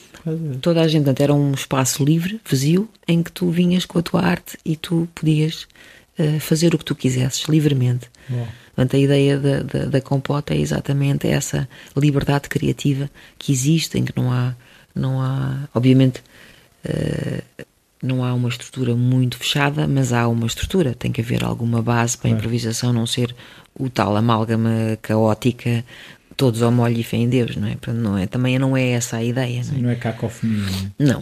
[0.60, 4.02] Toda a gente, portanto, era um espaço livre, vazio, em que tu vinhas com a
[4.02, 5.66] tua arte e tu podias
[6.18, 8.10] uh, fazer o que tu quisesses, livremente.
[8.28, 8.46] Bom.
[8.74, 14.04] Portanto, a ideia da, da, da, compota é exatamente essa liberdade criativa que existe, em
[14.04, 14.54] que não há,
[14.94, 16.22] não há obviamente,
[16.86, 17.64] uh,
[18.02, 20.94] não há uma estrutura muito fechada, mas há uma estrutura.
[20.94, 23.34] Tem que haver alguma base para a improvisação não ser
[23.78, 25.84] o tal amálgama caótica,
[26.36, 27.76] todos ao molho e fé em Deus, não é?
[27.92, 28.26] não é?
[28.26, 29.62] Também não é essa a ideia.
[29.62, 30.92] Sim, não é, não é cacofonia.
[30.98, 31.20] Não.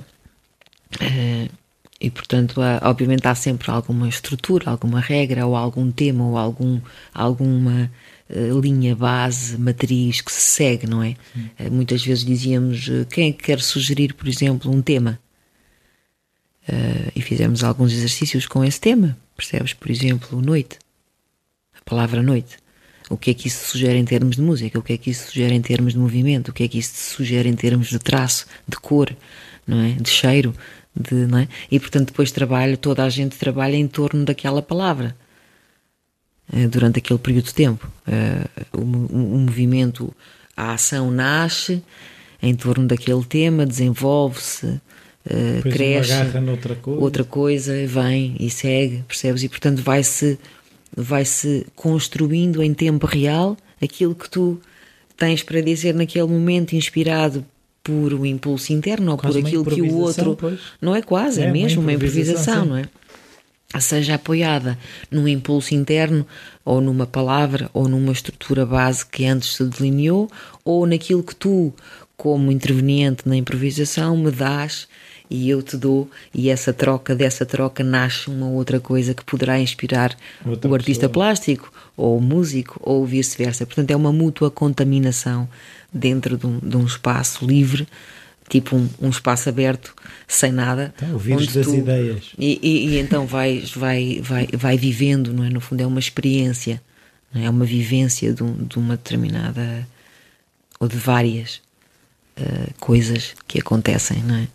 [1.00, 1.59] Uh,
[2.00, 6.80] E, portanto, há, obviamente há sempre alguma estrutura, alguma regra, ou algum tema, ou algum,
[7.12, 7.90] alguma
[8.30, 11.14] uh, linha base, matriz que se segue, não é?
[11.58, 15.18] Uh, muitas vezes dizíamos, uh, quem é que quer sugerir, por exemplo, um tema?
[17.16, 19.72] e fizemos alguns exercícios com esse tema, percebes?
[19.72, 20.78] Por exemplo, noite,
[21.74, 22.58] a palavra noite.
[23.08, 24.78] O que é que isso sugere em termos de música?
[24.78, 26.50] O que é que isso sugere em termos de movimento?
[26.50, 29.12] O que é que isso sugere em termos de traço, de cor,
[29.66, 29.94] não é?
[29.94, 30.54] De cheiro,
[30.94, 31.48] de, é?
[31.70, 35.16] E portanto depois trabalho, toda a gente trabalha em torno daquela palavra
[36.52, 37.90] eh, durante aquele período de tempo.
[38.06, 40.12] Eh, o, movimento,
[40.56, 41.82] a ação nasce
[42.42, 46.12] em torno daquele tema, desenvolve-se, uh, cresce,
[46.80, 47.00] coisa.
[47.00, 49.42] outra coisa vem e segue, percebes?
[49.42, 50.38] E portanto vai-se
[50.96, 54.58] vai-se construindo em tempo real aquilo que tu
[55.16, 57.44] tens para dizer naquele momento, inspirado
[57.82, 60.36] por um impulso interno ou quase por aquilo que o outro.
[60.36, 60.60] Pois.
[60.80, 63.80] Não é quase, é, é mesmo uma improvisação, uma improvisação não é?
[63.80, 64.76] Seja apoiada
[65.10, 66.26] num impulso interno,
[66.64, 70.28] ou numa palavra, ou numa estrutura base que antes se delineou,
[70.64, 71.72] ou naquilo que tu,
[72.16, 74.88] como interveniente na improvisação, me dás
[75.30, 79.60] e eu te dou, e essa troca, dessa troca nasce uma outra coisa que poderá
[79.60, 81.12] inspirar outra o artista pessoa.
[81.12, 83.64] plástico, ou o músico, ou vice-versa.
[83.64, 85.48] Portanto, é uma mútua contaminação
[85.92, 87.86] dentro de um, de um espaço livre,
[88.48, 89.94] tipo um, um, espaço aberto,
[90.26, 90.92] sem nada.
[90.96, 92.32] Então, o vírus das tu, ideias.
[92.36, 95.48] E, e, e, então vais, vai, vai, vai vivendo, não é?
[95.50, 96.82] No fundo, é uma experiência,
[97.32, 97.44] é?
[97.44, 99.86] é uma vivência de, um, de uma determinada,
[100.80, 101.60] ou de várias
[102.36, 104.48] uh, coisas que acontecem, não é?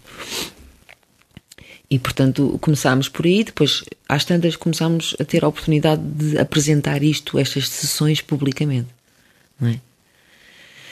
[1.90, 7.04] E, portanto, começámos por aí, depois, às tantas, começámos a ter a oportunidade de apresentar
[7.04, 8.88] isto, estas sessões, publicamente.
[9.60, 9.80] Não é?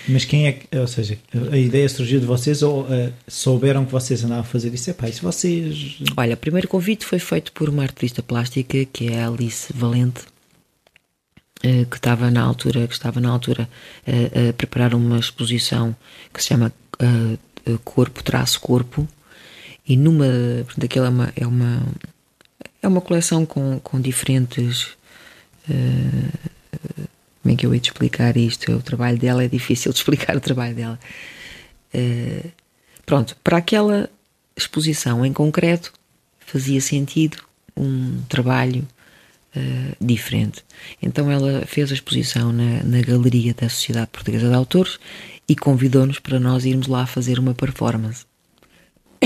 [0.08, 1.18] Mas quem é que, ou seja,
[1.52, 4.90] a ideia surgiu de vocês ou uh, souberam que vocês andavam a fazer isso?
[4.90, 5.98] Epá, isso vocês.
[6.18, 10.24] Olha, o primeiro convite foi feito por uma artista plástica que é a Alice Valente,
[11.64, 13.68] uh, que estava na altura, que estava na altura
[14.06, 15.96] uh, a preparar uma exposição
[16.34, 16.72] que se chama
[17.84, 19.08] Corpo Traço Corpo
[19.88, 20.26] e numa.
[20.66, 21.84] Portanto, aquilo é uma, é uma,
[22.82, 24.96] é uma coleção com, com diferentes.
[25.70, 26.50] Uh,
[27.42, 28.72] como é que eu ia te explicar isto?
[28.72, 31.00] O trabalho dela é difícil de explicar o trabalho dela.
[31.94, 32.50] Uh,
[33.06, 34.10] pronto, para aquela
[34.56, 35.92] exposição em concreto
[36.40, 37.38] fazia sentido
[37.76, 38.88] um trabalho
[39.56, 40.64] uh, diferente.
[41.02, 45.00] Então ela fez a exposição na, na Galeria da Sociedade Portuguesa de Autores
[45.48, 48.26] e convidou-nos para nós irmos lá fazer uma performance.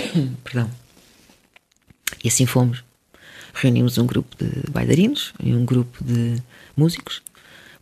[0.43, 0.69] Perdão.
[2.23, 2.83] E assim fomos.
[3.53, 6.41] Reunimos um grupo de bailarinos e um grupo de
[6.75, 7.21] músicos,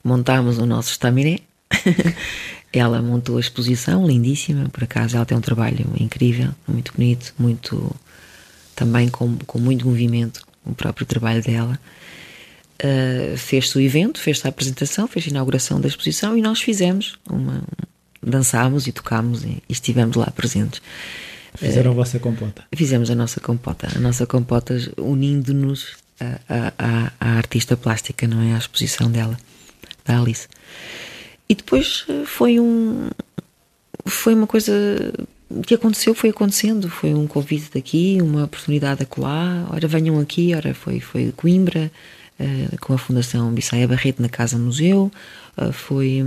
[0.03, 1.39] montámos o nosso estaminé.
[2.71, 7.95] ela montou a exposição, lindíssima, por acaso ela tem um trabalho incrível, muito bonito, muito
[8.75, 11.79] também com, com muito movimento, o próprio trabalho dela.
[12.83, 17.17] Uh, fez-se o evento, fez-se a apresentação, fez a inauguração da exposição e nós fizemos
[17.29, 17.63] uma.
[18.21, 20.81] dançámos e tocámos e, e estivemos lá presentes.
[21.57, 22.63] Fizeram a vossa compota.
[22.73, 23.87] Fizemos a nossa compota.
[23.95, 25.95] A nossa compota unindo-nos
[26.79, 28.53] à, artista plástica, não é?
[28.53, 29.37] À exposição dela,
[30.05, 30.47] da Alice.
[31.47, 33.09] E depois eh, foi um.
[34.05, 34.73] Foi uma coisa
[35.65, 36.89] que aconteceu, foi acontecendo.
[36.89, 39.67] Foi um convite daqui, uma oportunidade acolá.
[39.71, 40.53] Ora, venham aqui.
[40.55, 41.91] Ora, foi, foi Coimbra,
[42.39, 45.11] uh, com a Fundação Bissaia Barreto na Casa Museu.
[45.57, 46.23] Uh, foi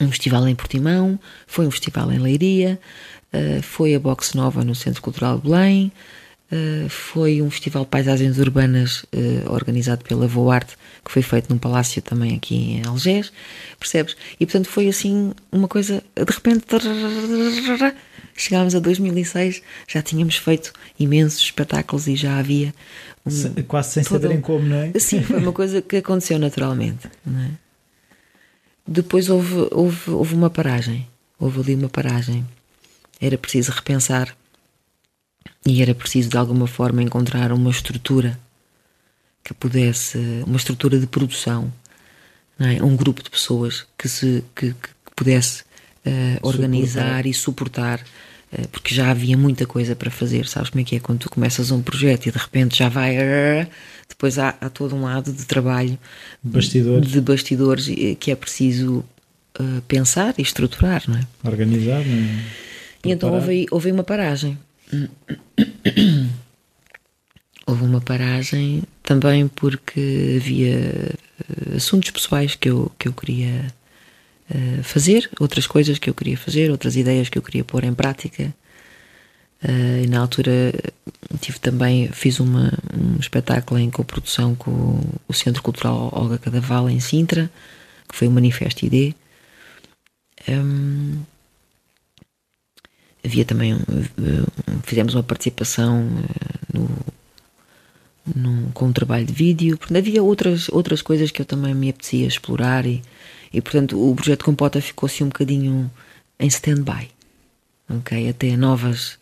[0.00, 1.18] um festival em Portimão.
[1.46, 2.78] Foi um festival em Leiria.
[3.32, 5.92] Eh, foi a Box Nova no Centro Cultural de Belém,
[6.50, 11.58] uh, foi um festival de paisagens urbanas uh, organizado pela Voarte, que foi feito num
[11.58, 13.32] palácio também aqui em Algés,
[13.78, 14.16] percebes?
[14.40, 16.64] E portanto foi assim uma coisa, de repente
[18.34, 22.72] chegámos a 2006, já tínhamos feito imensos espetáculos e já havia
[23.24, 24.22] um, quase sem todo...
[24.22, 24.92] saberem como, não é?
[24.98, 27.50] Sim, foi uma coisa que aconteceu naturalmente, não é?
[28.88, 31.08] Depois houve, houve, houve uma paragem,
[31.40, 32.46] houve ali uma paragem
[33.20, 34.36] era preciso repensar
[35.64, 38.38] e era preciso de alguma forma encontrar uma estrutura
[39.42, 41.72] que pudesse, uma estrutura de produção,
[42.58, 42.82] é?
[42.82, 45.62] um grupo de pessoas que se que, que pudesse
[46.06, 47.26] uh, organizar suportar.
[47.26, 48.00] e suportar,
[48.52, 50.46] uh, porque já havia muita coisa para fazer.
[50.46, 53.16] Sabes como é que é quando tu começas um projeto e de repente já vai,
[53.16, 53.66] uh,
[54.08, 55.98] depois há, há, todo um lado de trabalho
[56.42, 57.10] bastidores.
[57.10, 57.86] de bastidores
[58.18, 59.04] que é preciso
[59.88, 61.26] pensar e estruturar, não é?
[61.48, 62.44] Organizar, não é?
[63.08, 64.58] E então houve, houve uma paragem.
[67.66, 73.66] houve uma paragem também porque havia eh, assuntos pessoais que eu, que eu queria
[74.50, 77.94] uh, fazer, outras coisas que eu queria fazer, outras ideias que eu queria pôr em
[77.94, 78.54] prática.
[79.62, 80.72] Uh, e na altura
[81.40, 87.00] tive também, fiz uma, um espetáculo em coprodução com o Centro Cultural Olga Cadaval em
[87.00, 87.50] Sintra,
[88.08, 89.14] que foi o Manifesto ID.
[90.48, 91.22] Um,
[93.26, 93.76] havia também,
[94.84, 96.08] fizemos uma participação
[96.72, 96.88] no,
[98.34, 101.90] no, com um trabalho de vídeo, portanto, havia outras, outras coisas que eu também me
[101.90, 103.02] apetecia explorar e,
[103.52, 105.90] e portanto o projeto Compota ficou assim um bocadinho
[106.38, 107.08] em stand-by,
[107.88, 108.28] ok?
[108.28, 109.18] Até novas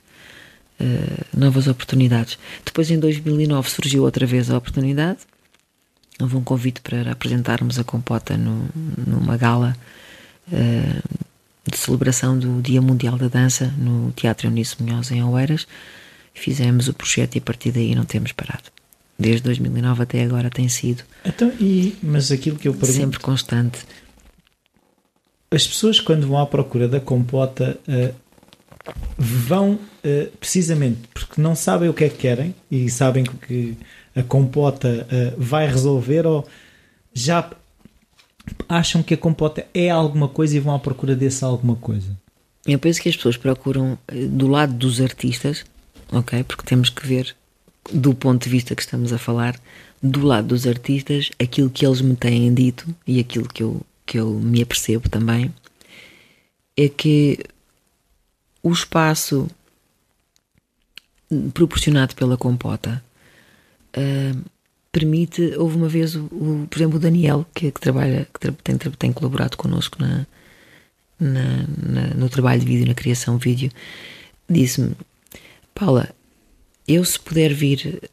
[0.80, 2.38] uh, novas oportunidades.
[2.64, 5.20] Depois, em 2009, surgiu outra vez a oportunidade.
[6.20, 8.68] Houve um convite para apresentarmos a compota no,
[9.06, 9.76] numa gala
[10.48, 11.23] uh,
[11.66, 15.66] de celebração do Dia Mundial da Dança no Teatro Eunice Munhoz, em Oeiras.
[16.34, 18.64] Fizemos o projeto e a partir daí não temos parado.
[19.18, 21.04] Desde 2009 até agora tem sido.
[21.24, 22.92] Então, e, mas aquilo que eu pergunto.
[22.92, 23.78] Sempre constante.
[25.50, 28.14] As pessoas, quando vão à procura da compota, uh,
[29.16, 33.76] vão uh, precisamente porque não sabem o que é que querem e sabem que
[34.16, 36.46] a compota uh, vai resolver ou
[37.12, 37.48] já
[38.68, 42.16] acham que a compota é alguma coisa e vão à procura desse alguma coisa?
[42.66, 45.64] Eu penso que as pessoas procuram eh, do lado dos artistas,
[46.10, 46.42] ok?
[46.44, 47.34] Porque temos que ver
[47.92, 49.60] do ponto de vista que estamos a falar,
[50.02, 54.18] do lado dos artistas, aquilo que eles me têm dito e aquilo que eu, que
[54.18, 55.52] eu me apercebo também
[56.76, 57.38] é que
[58.62, 59.48] o espaço
[61.52, 63.02] proporcionado pela compota
[63.96, 64.44] uh,
[64.94, 65.54] permite.
[65.58, 69.12] Houve uma vez, o, o, por exemplo, o Daniel, que, que trabalha, que tem, tem,
[69.12, 70.24] colaborado connosco na,
[71.18, 73.70] na, na, no trabalho de vídeo, na criação de vídeo,
[74.48, 74.94] disse-me:
[75.74, 76.08] Paula,
[76.86, 78.08] eu se puder vir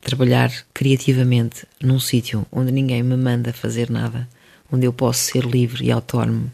[0.00, 4.26] trabalhar criativamente num sítio onde ninguém me manda fazer nada,
[4.72, 6.50] onde eu posso ser livre e autónomo,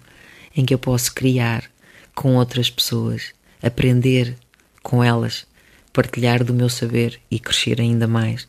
[0.55, 1.71] em que eu posso criar
[2.13, 4.37] com outras pessoas, aprender
[4.83, 5.47] com elas,
[5.93, 8.49] partilhar do meu saber e crescer ainda mais.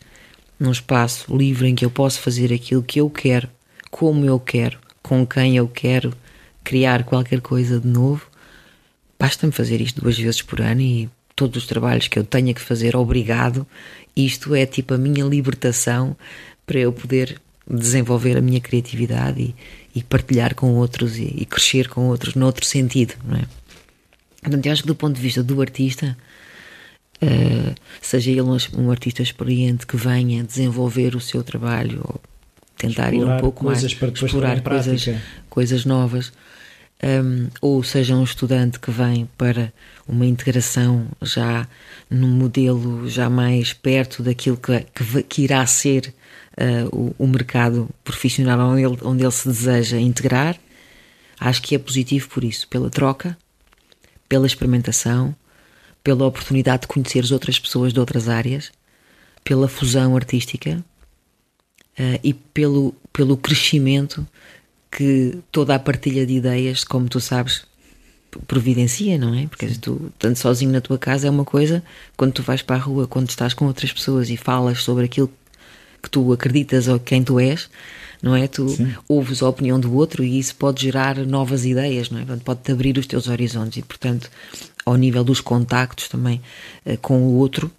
[0.60, 3.50] Num espaço livre em que eu posso fazer aquilo que eu quero,
[3.92, 6.14] como eu quero, com quem eu quero,
[6.64, 8.28] criar qualquer coisa de novo.
[9.20, 12.62] Basta-me fazer isto duas vezes por ano e todos os trabalhos que eu tenha que
[12.62, 13.66] fazer, obrigado.
[14.16, 16.18] Isto é tipo a minha libertação
[16.66, 17.40] para eu poder
[17.70, 19.56] desenvolver a minha criatividade e,
[20.00, 23.44] e partilhar com outros e, e, crescer com outros noutro sentido, não é?
[24.42, 26.18] Portanto, eu acho que do ponto de vista do artista,
[27.22, 32.22] uh, seja ele um, um, artista experiente que venha desenvolver o seu trabalho ou
[32.78, 35.10] tentar explorar ir um pouco mais, explorar coisas,
[35.50, 36.32] coisas novas,
[37.04, 39.74] um, ehm, ou seja um estudante que vem para
[40.08, 41.68] uma integração já
[42.10, 46.14] num modelo já mais perto daquilo que, que, que irá ser
[46.58, 50.58] uh, o, o, mercado profissional onde ele, onde ele se deseja integrar,
[51.40, 53.38] acho que é positivo por isso, pela troca,
[54.28, 55.36] pela experimentação,
[56.08, 58.72] pela oportunidade de conhecer outras pessoas de outras áreas,
[59.44, 60.82] pela fusão artística
[62.00, 64.26] uh, e pelo, pelo crescimento
[64.90, 67.66] que toda a partilha de ideias, como tu sabes,
[68.48, 69.48] providencia, não é?
[69.48, 71.84] Porque tu, tanto sozinho na tua casa é uma coisa,
[72.16, 75.30] quando tu vais para a rua, quando estás com outras pessoas e falas sobre aquilo
[76.02, 77.70] que tu acreditas ou quem tu és,
[78.24, 78.48] não é?
[78.48, 78.96] Tu Sim.
[79.10, 82.26] ouves a opinião do outro e isso pode gerar novas ideias, não é?
[82.46, 84.32] Pode-te abrir os teus horizontes e, portanto,
[84.90, 86.42] ao nível dos contactos também
[86.86, 87.72] uh, com o outro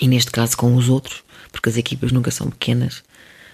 [0.00, 3.02] e, neste caso, com os outros, porque as equipas nunca são pequenas.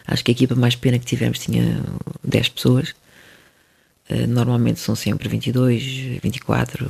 [0.06, 1.82] Acho que a equipa mais pequena que tivemos tinha
[2.24, 2.94] 10 pessoas.
[4.10, 6.86] Uh, normalmente são sempre 22, 24,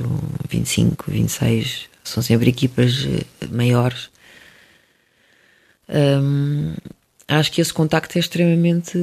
[0.49, 1.89] 25, 26.
[2.03, 4.09] São sempre equipas uh, maiores
[5.89, 6.73] um,
[7.27, 8.97] acho que esse contacto é extremamente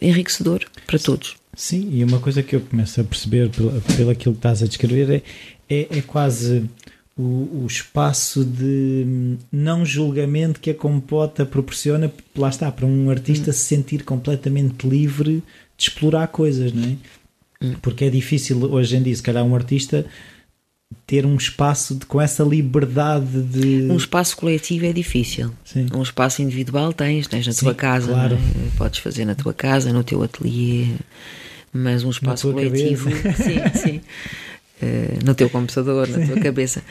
[0.00, 1.36] enriquecedor para todos.
[1.58, 4.66] Sim, e uma coisa que eu começo a perceber pelo, pelo aquilo que estás a
[4.68, 5.22] descrever é,
[5.68, 6.70] é, é quase
[7.16, 13.50] o, o, espaço de não julgamento que a compota proporciona, lá está, para um artista
[13.50, 13.52] hum.
[13.52, 15.42] se sentir completamente livre
[15.76, 16.96] de explorar coisas, não é?
[17.60, 17.74] Hum.
[17.82, 20.06] Porque é difícil hoje em dia, se calhar um artista
[21.06, 23.90] ter um espaço de, com essa liberdade de.
[23.90, 25.52] Um espaço coletivo é difícil.
[25.64, 25.86] Sim.
[25.94, 28.36] Um espaço individual tens, tens na Sim, tua casa, claro.
[28.36, 28.76] é?
[28.76, 30.86] podes fazer na tua casa, no teu ateliê,
[31.72, 33.10] mas um espaço coletivo.
[33.36, 34.00] Sim, sim.
[34.80, 36.82] Uh, no teu computador, na tua cabeça.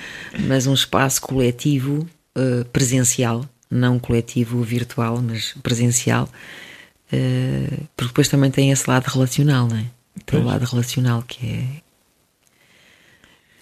[0.47, 6.27] Mas um espaço coletivo uh, presencial, não coletivo virtual, mas presencial,
[7.13, 9.85] uh, porque depois também tem esse lado relacional, não é?
[10.25, 11.65] Tem o lado relacional que é,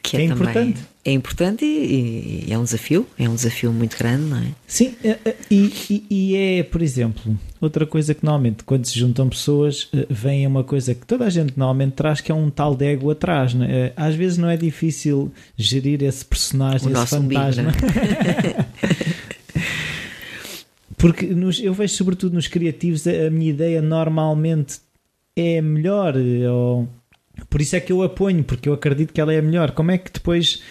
[0.05, 0.81] que é, é importante.
[1.03, 4.47] É importante e, e, é um desafio, é um desafio muito grande, não é?
[4.67, 8.97] Sim, é, é, e, e, e, é, por exemplo, outra coisa que normalmente quando se
[8.97, 12.49] juntam pessoas eh, vem uma coisa que toda a gente normalmente traz que é um
[12.49, 13.53] tal de ego atrás.
[13.53, 13.91] Né?
[13.95, 17.71] Às vezes não é difícil gerir esse personagem, o esse fantasma.
[20.97, 24.79] Porque nos, eu vejo sobretudo nos criativos a, a minha ideia normalmente
[25.35, 26.87] é melhor ou
[27.49, 29.71] por isso é que eu a ponho, porque eu acredito que ela é melhor.
[29.71, 30.61] Como é que depois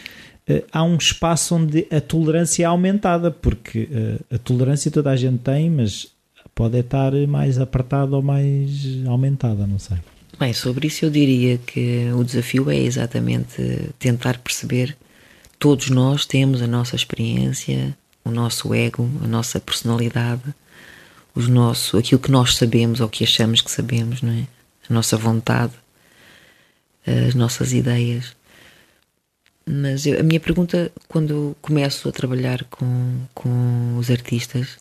[0.48, 3.30] uh, há um espaço onde a tolerância é aumentada?
[3.30, 6.08] Porque uh, a tolerância toda a gente tem, mas
[6.54, 9.98] pode estar mais apertada ou mais aumentada, não sei.
[10.38, 14.96] Bem, sobre isso eu diria que o desafio é exatamente tentar perceber.
[15.58, 20.42] Todos nós temos a nossa experiência, o nosso ego, a nossa personalidade,
[21.34, 24.46] os nosso, aquilo que nós sabemos ou que achamos que sabemos, não é?
[24.88, 25.72] A nossa vontade
[27.06, 28.34] as nossas ideias.
[29.66, 34.78] Mas eu, a minha pergunta, quando começo a trabalhar com, com os artistas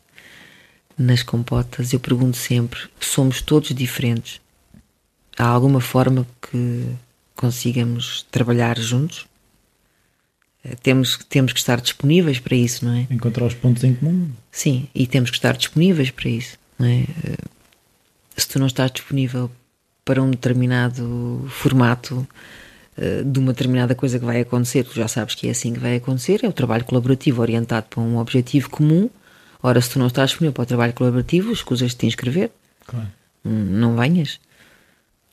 [0.98, 4.40] nas compotas, eu pergunto sempre: somos todos diferentes?
[5.36, 6.86] Há alguma forma que
[7.34, 9.26] consigamos trabalhar juntos?
[10.64, 13.06] Eh, temos, temos que estar disponíveis para isso, não é?
[13.10, 14.30] Encontrar os pontos em comum.
[14.52, 17.00] Sim, e temos que estar disponíveis para isso, não é?
[17.24, 17.36] Eh,
[18.36, 19.50] se tu não estás disponível
[20.04, 22.26] para um determinado formato
[22.96, 25.80] eh, de uma determinada coisa que vai acontecer, tu já sabes que é assim que
[25.80, 29.10] vai acontecer, é o trabalho colaborativo orientado para um objetivo comum.
[29.62, 32.50] Ora, se tu não estás disponível para o trabalho colaborativo, escusas de te inscrever.
[32.86, 33.08] Claro.
[33.44, 34.38] Hum, não venhas.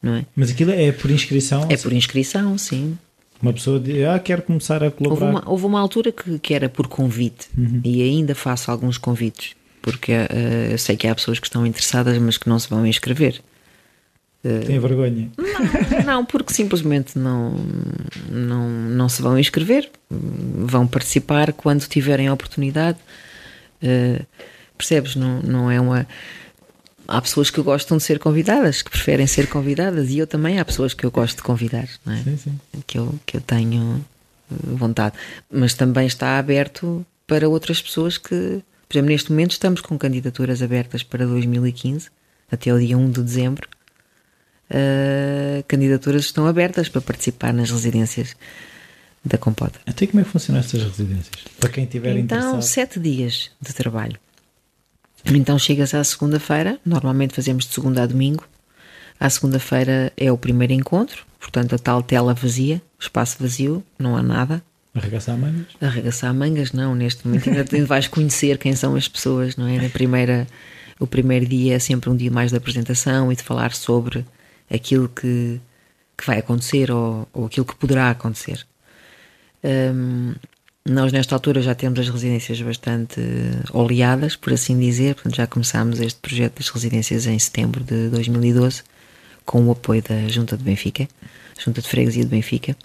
[0.02, 0.26] Não é?
[0.36, 1.68] Mas aquilo é por inscrição?
[1.70, 2.98] É por inscrição, sim.
[3.42, 5.26] Uma pessoa diz, ah, quero começar a colaborar.
[5.26, 7.82] Houve uma, houve uma altura que, que, era por convite uhum.
[7.84, 12.18] e ainda faço alguns convites, porque uh, eu sei que há pessoas que estão interessadas,
[12.20, 13.42] mas que não se vão inscrever.
[14.42, 15.30] Tem vergonha?
[15.38, 17.54] Não, não, porque simplesmente não,
[18.28, 22.98] não, não se vão inscrever, vão participar quando tiverem a oportunidade.
[23.84, 24.26] Uh,
[24.76, 25.16] percebes?
[25.16, 26.08] Não, não é uma.
[27.08, 30.66] Há pessoas que gostam de ser convidadas, que preferem ser convidadas, e eu também há
[30.66, 32.24] pessoas que eu gosto de convidar, não é?
[32.24, 32.60] Sim, sim.
[32.88, 34.04] Que, eu, que eu tenho
[34.52, 35.16] eh, vontade.
[35.52, 40.62] Mas também está aberto para outras pessoas que, por exemplo, neste momento estamos com candidaturas
[40.64, 42.10] abertas para 2015,
[42.50, 43.68] até o dia 1 de dezembro
[44.72, 48.36] uh, candidaturas estão abertas para participar nas residências
[49.24, 49.80] da Compota.
[49.86, 51.46] Até como é que funcionam estas residências?
[51.60, 52.50] Para quem tiver então, interessado.
[52.50, 54.18] Então, sete dias de trabalho.
[55.26, 58.44] Então chegas à segunda-feira, normalmente fazemos de segunda a domingo.
[59.20, 64.24] À segunda-feira é o primeiro encontro, portanto a tal tela vazia, espaço vazio, não há
[64.24, 64.64] nada.
[64.96, 65.68] Arregaçar mangas?
[65.80, 66.96] Arregaçar mangas, não.
[66.96, 69.80] Neste momento ainda vais conhecer quem são as pessoas, não é?
[69.80, 70.48] Na primeira,
[71.00, 74.26] o primeiro dia é sempre um dia mais de apresentação e de falar sobre
[74.72, 75.60] aquilo que,
[76.18, 78.66] que vai acontecer ou, ou aquilo que poderá acontecer.
[79.64, 80.34] Um,
[80.84, 83.22] nós, nesta altura, já temos as residências bastante
[83.72, 85.14] oleadas, por assim dizer.
[85.14, 88.82] Portanto, já começámos este projeto das residências em setembro de 2012,
[89.46, 91.08] com o apoio da Junta de Benfica,
[91.60, 92.76] Junta de Freguesia de Benfica.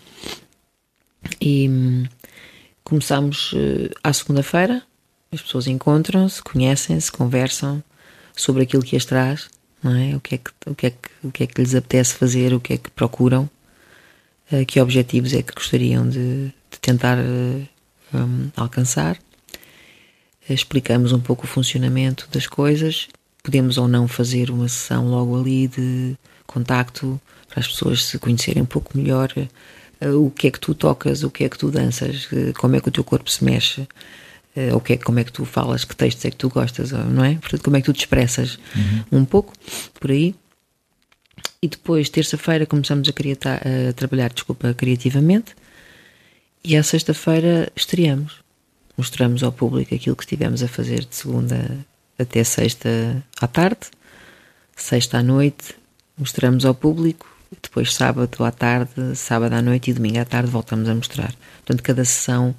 [1.41, 2.05] E hum,
[2.85, 4.83] começámos uh, à segunda-feira,
[5.33, 7.83] as pessoas encontram-se, conhecem-se, conversam
[8.37, 9.49] sobre aquilo que as traz
[9.83, 10.17] não é?
[10.17, 12.53] O que é que, o que, é que, o que, é que lhes apetece fazer,
[12.53, 13.49] o que é que procuram,
[14.53, 19.17] uh, que objetivos é que gostariam de, de tentar um, alcançar.
[20.49, 23.09] Uh, explicamos um pouco o funcionamento das coisas.
[23.43, 26.17] Podemos ou não fazer uma sessão logo ali de
[26.47, 29.33] contacto para as pessoas se conhecerem um pouco melhor
[30.01, 32.89] o que é que tu tocas, o que é que tu danças, como é que
[32.89, 33.87] o teu corpo se mexe.
[34.57, 36.91] Eh, ou que é, como é que tu falas, que textos é que tu gostas,
[36.91, 37.35] não é?
[37.35, 39.21] Portanto, como é que tu te expressas uhum.
[39.21, 39.53] um pouco
[40.01, 40.35] por aí.
[41.61, 45.55] E depois, terça-feira, começamos a, criar, a trabalhar desculpa, criativamente.
[46.65, 48.41] E à sexta-feira estreamos.
[48.97, 51.85] Mostramos ao público aquilo que estivemos a fazer de segunda
[52.19, 53.91] até sexta à tarde,
[54.75, 55.75] sexta à noite,
[56.17, 57.27] mostramos ao público.
[57.63, 61.35] Depois, sábado à tarde, sábado à noite e domingo à tarde, voltamos a mostrar.
[61.59, 62.55] Portanto, cada sessão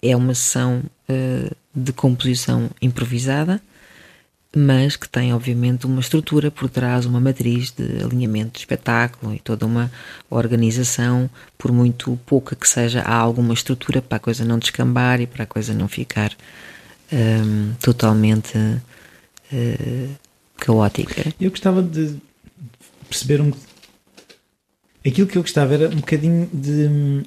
[0.00, 3.60] é uma sessão uh, de composição improvisada,
[4.54, 9.38] mas que tem, obviamente, uma estrutura por trás, uma matriz de alinhamento de espetáculo e
[9.38, 9.90] toda uma
[10.28, 15.26] organização, por muito pouca que seja, há alguma estrutura para a coisa não descambar e
[15.26, 16.32] para a coisa não ficar
[17.10, 20.10] um, ehm, totalmente uh,
[20.58, 21.32] caótica.
[21.40, 22.18] Eu gostava de
[23.08, 23.52] perceber um.
[25.04, 27.22] Aquilo que eu gostava era um bocadinho de hum,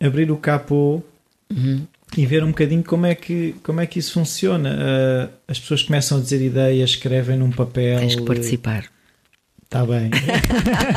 [0.00, 1.02] abrir o capô
[1.50, 1.84] uhum
[2.16, 4.70] e ver um bocadinho como é que, como é que isso funciona.
[4.70, 7.98] Uh, as pessoas começam a dizer ideias, escrevem num papel.
[7.98, 8.84] Tens que participar.
[9.64, 10.10] Está bem.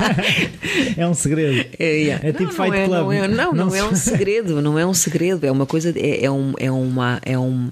[0.95, 1.67] é um segredo.
[1.77, 2.25] É, yeah.
[2.25, 3.01] é tipo não, Fight não é, Club.
[3.01, 5.45] Não, é, não, não, não é um segredo, não é um segredo.
[5.45, 7.69] É uma coisa, é, é, um, é, uma, é, um,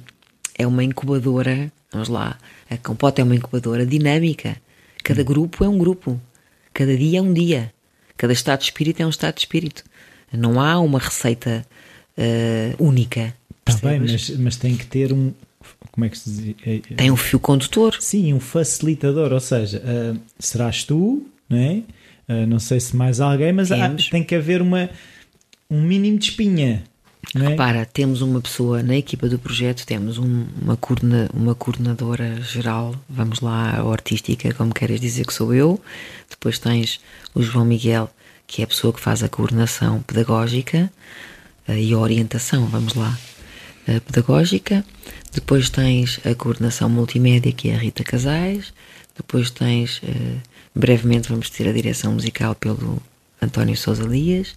[0.58, 1.72] é uma incubadora.
[1.94, 2.38] Vamos lá.
[2.70, 4.58] A compota é uma incubadora dinâmica.
[5.02, 6.20] Cada grupo é um grupo.
[6.74, 7.74] Cada dia é um dia.
[8.18, 9.86] Cada estado de espírito é um estado de espírito.
[10.34, 11.66] Não há uma receita
[12.20, 13.34] uh, única.
[13.68, 15.32] Está bem, mas, mas tem que ter um,
[15.92, 16.56] como é que se diz?
[16.66, 17.98] É, é, Tem um fio condutor.
[18.00, 21.82] Sim, um facilitador, ou seja, uh, serás tu, não é?
[22.28, 24.90] Uh, não sei se mais alguém, mas há, tem que haver uma,
[25.70, 26.84] um mínimo de espinha.
[27.36, 27.40] É?
[27.40, 32.96] Repara, temos uma pessoa na equipa do projeto, temos um, uma, coordena, uma coordenadora geral,
[33.10, 35.80] vamos lá, ou artística, como queres dizer que sou eu.
[36.30, 37.00] Depois tens
[37.36, 38.10] o João Miguel,
[38.48, 40.92] que é a pessoa que faz a coordenação pedagógica
[41.78, 43.18] e a orientação, vamos lá,
[44.06, 44.86] pedagógica.
[45.32, 48.74] Depois tens a coordenação multimédia, que é a Rita Casais.
[49.16, 50.42] Depois tens, uh,
[50.74, 53.02] brevemente, vamos ter a direção musical pelo
[53.42, 54.56] António Sousa Lias.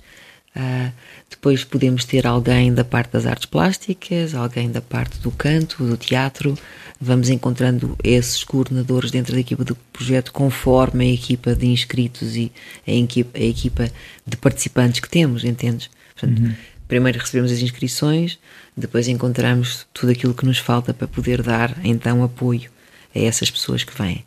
[0.54, 0.92] Uh,
[1.28, 5.96] depois podemos ter alguém da parte das artes plásticas, alguém da parte do canto, do
[5.96, 6.56] teatro.
[7.00, 12.52] Vamos encontrando esses coordenadores dentro da equipa do projeto conforme a equipa de inscritos e
[12.86, 13.90] a equipa, a equipa
[14.26, 15.90] de participantes que temos, entendes?
[16.14, 16.54] Portanto, uhum.
[16.92, 18.38] Primeiro recebemos as inscrições,
[18.76, 22.70] depois encontramos tudo aquilo que nos falta para poder dar então apoio
[23.16, 24.26] a essas pessoas que vêm.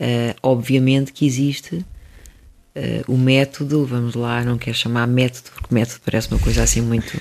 [0.00, 1.84] Uh, obviamente que existe uh,
[3.12, 7.20] o método, vamos lá, não quero chamar método, porque método parece uma coisa assim muito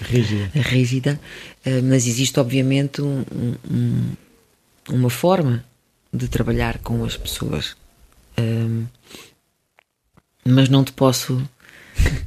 [0.00, 1.20] rígida, rígida
[1.66, 3.24] uh, mas existe obviamente um,
[3.68, 4.12] um,
[4.90, 5.64] uma forma
[6.12, 7.76] de trabalhar com as pessoas.
[10.44, 11.44] mas não te posso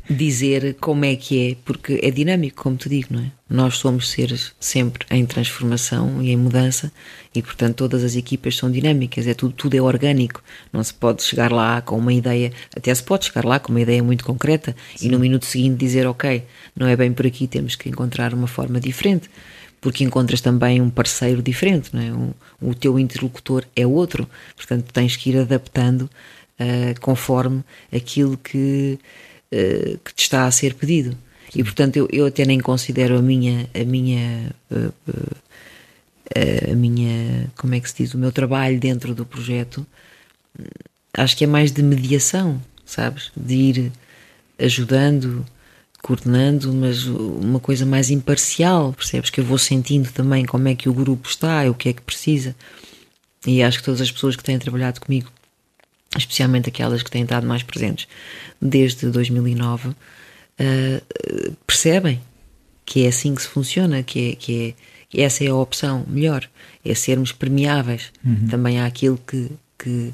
[0.09, 3.31] dizer como é que é, porque é dinâmico, como te digo, não é?
[3.49, 6.91] Nós somos seres sempre em transformação e em mudança
[7.33, 10.43] e, portanto, todas as equipas são dinâmicas, é tudo, tudo é orgânico.
[10.71, 13.81] Não se pode chegar lá com uma ideia, até se pode chegar lá com uma
[13.81, 15.07] ideia muito concreta Sim.
[15.07, 16.43] e no minuto seguinte dizer, ok,
[16.75, 19.29] não é bem por aqui, temos que encontrar uma forma diferente
[19.79, 22.11] porque encontras também um parceiro diferente, não é?
[22.61, 26.09] O, o teu interlocutor é outro, portanto tens que ir adaptando
[26.59, 28.97] uh, conforme aquilo que
[29.55, 31.15] eh, que te está a ser pedido.
[31.55, 37.51] E portanto eu, eu até nem considero a minha a minha uh, uh, a minha
[37.55, 39.85] como é que se diz o meu trabalho dentro do projeto
[41.15, 43.31] acho que é mais de mediação sabes?
[43.37, 43.91] De ir
[44.57, 45.45] ajudando
[46.01, 49.29] coordenando mas uma coisa mais imparcial percebes?
[49.29, 52.01] Que eu vou sentindo também como é que o grupo está o que é que
[52.01, 52.55] precisa.
[53.45, 55.29] E acho que todas as pessoas que têm trabalhado comigo
[56.17, 58.07] especialmente aquelas que têm estado mais presentes
[58.61, 59.95] desde 2009, uh,
[61.65, 62.21] percebem
[62.85, 64.73] que é assim que se funciona, que, é, que, é,
[65.09, 66.47] que essa é a opção melhor,
[66.83, 68.47] é sermos permeáveis uhum.
[68.49, 70.13] também àquilo que, que,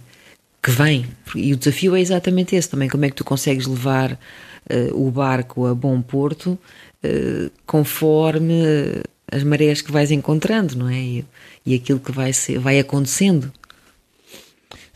[0.62, 1.08] que vem.
[1.36, 5.10] E o desafio é exatamente esse também, como é que tu consegues levar uh, o
[5.10, 6.60] barco a bom porto
[7.04, 11.00] uh, conforme as marés que vais encontrando, não é?
[11.00, 11.26] E,
[11.66, 13.52] e aquilo que vai, ser, vai acontecendo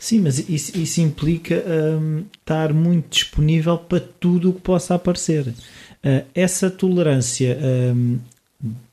[0.04, 5.46] Sim, mas isso, isso implica um, estar muito disponível para tudo o que possa aparecer.
[5.48, 7.58] Uh, essa tolerância
[7.96, 8.18] um,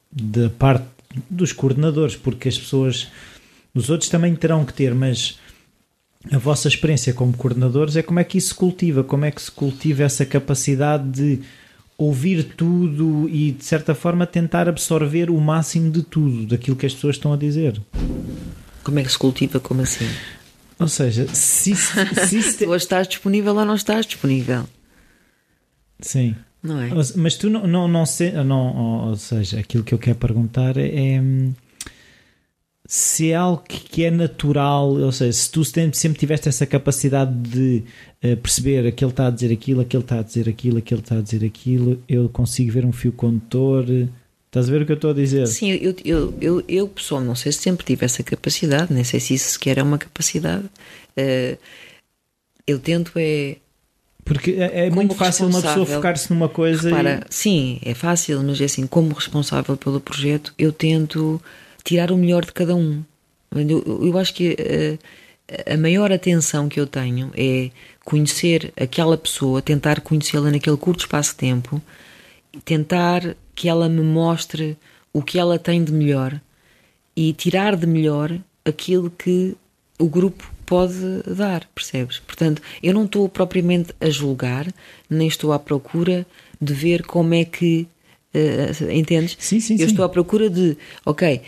[0.09, 0.86] da parte
[1.30, 3.09] dos coordenadores, porque as pessoas,
[3.76, 5.38] os outros também terão que ter, mas
[6.32, 9.41] a vossa experiência como coordenadores é como é que isso se cultiva, como é que
[9.41, 11.41] se cultiva essa capacidade de
[11.97, 16.93] ouvir tudo e de certa forma tentar absorver o máximo de tudo daquilo que as
[16.93, 17.82] pessoas estão a dizer.
[18.82, 19.59] Como é que se cultiva?
[19.59, 20.07] Como assim?
[20.82, 22.65] Ou seja, se, se, se te...
[22.65, 24.67] ou estás disponível ou não estás disponível.
[25.99, 26.36] Sim.
[26.63, 26.89] Não é?
[27.15, 31.19] Mas tu não, não, não, sei, não ou seja, aquilo que eu quero perguntar é
[32.93, 37.86] se é algo que é natural, ou seja, se tu sempre tiveste essa capacidade de
[38.21, 41.21] uh, perceber aquele está a dizer aquilo, aquele está a dizer aquilo, aquele está a
[41.21, 43.86] dizer aquilo, eu consigo ver um fio condutor.
[44.52, 45.47] Estás a ver o que eu estou a dizer?
[45.47, 49.18] Sim, eu, eu, eu, eu pessoal, não sei se sempre tive essa capacidade, nem sei
[49.18, 50.66] se isso sequer é uma capacidade.
[51.18, 51.58] Uh,
[52.68, 53.56] eu tento é.
[54.26, 56.89] Porque é, é muito fácil uma pessoa focar-se numa coisa.
[56.89, 57.34] Repara, e...
[57.34, 61.41] Sim, é fácil, mas é assim, como responsável pelo projeto, eu tento
[61.82, 63.02] tirar o melhor de cada um.
[63.56, 67.72] Eu, eu acho que uh, a maior atenção que eu tenho é
[68.04, 71.82] conhecer aquela pessoa, tentar conhecê-la naquele curto espaço de tempo,
[72.66, 74.78] tentar que ela me mostre
[75.14, 76.39] o que ela tem de melhor
[77.16, 79.56] e tirar de melhor aquilo que
[79.99, 82.20] o grupo pode dar, percebes?
[82.20, 84.68] Portanto, eu não estou propriamente a julgar,
[85.10, 86.26] nem estou à procura
[86.62, 87.88] de ver como é que.
[88.34, 89.36] Uh, entendes?
[89.38, 89.86] Sim, sim, eu sim.
[89.88, 91.41] estou à procura de, ok,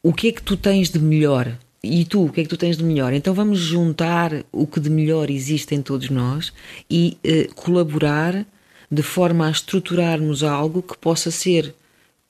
[0.00, 2.56] o que é que tu tens de melhor e tu, o que é que tu
[2.56, 3.12] tens de melhor?
[3.12, 6.52] Então vamos juntar o que de melhor existe em todos nós
[6.88, 8.46] e uh, colaborar
[8.90, 11.74] de forma a estruturarmos algo que possa ser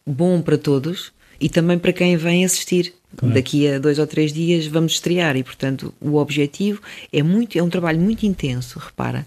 [0.07, 2.95] bom para todos e também para quem vem assistir.
[3.17, 3.35] Claro.
[3.35, 6.81] Daqui a dois ou três dias vamos estrear e, portanto, o objetivo
[7.13, 9.27] é muito, é um trabalho muito intenso, repara.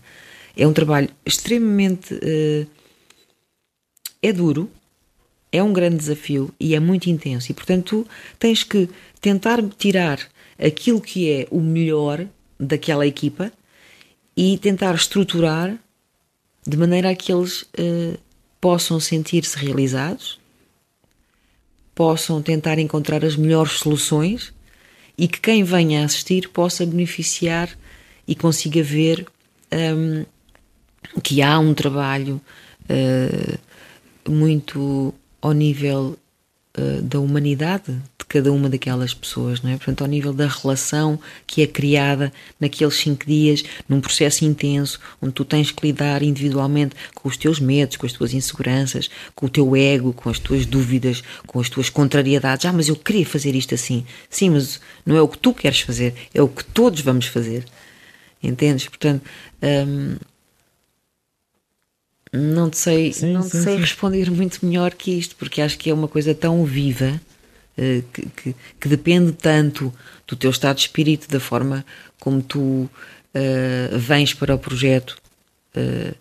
[0.55, 2.13] É um trabalho extremamente.
[2.15, 2.67] Uh,
[4.21, 4.69] é duro,
[5.51, 7.51] é um grande desafio e é muito intenso.
[7.51, 8.89] E, portanto, tu tens que
[9.21, 10.19] tentar tirar
[10.59, 12.25] aquilo que é o melhor
[12.59, 13.51] daquela equipa
[14.36, 15.78] e tentar estruturar
[16.68, 18.20] de maneira a que eles uh,
[18.59, 20.38] possam sentir-se realizados,
[21.95, 24.53] possam tentar encontrar as melhores soluções
[25.18, 27.70] e que quem venha a assistir possa beneficiar
[28.28, 29.26] e consiga ver
[29.72, 30.26] um,
[31.24, 32.41] que há um trabalho
[32.84, 36.18] uh, muito ao nível
[36.78, 37.93] uh, da humanidade.
[37.93, 39.78] de cada uma daquelas pessoas, não é?
[39.78, 45.34] Portanto, ao nível da relação que é criada naqueles cinco dias, num processo intenso, onde
[45.34, 49.49] tu tens que lidar individualmente com os teus medos, com as tuas inseguranças, com o
[49.49, 52.65] teu ego, com as tuas dúvidas, com as tuas contrariedades.
[52.65, 54.05] Ah, mas eu queria fazer isto assim.
[54.30, 57.63] Sim, mas não é o que tu queres fazer, é o que todos vamos fazer.
[58.43, 58.88] Entendes?
[58.88, 59.23] Portanto.
[59.61, 60.17] Hum,
[62.34, 63.80] não te sei, sim, não sim, sei sim.
[63.80, 67.19] responder muito melhor que isto, porque acho que é uma coisa tão viva
[68.13, 69.93] que, que, que, depende tanto
[70.28, 71.86] do teu estado de espírito, da forma
[72.19, 72.89] como tu uh,
[73.97, 75.17] vens para o projeto
[75.75, 76.15] uh,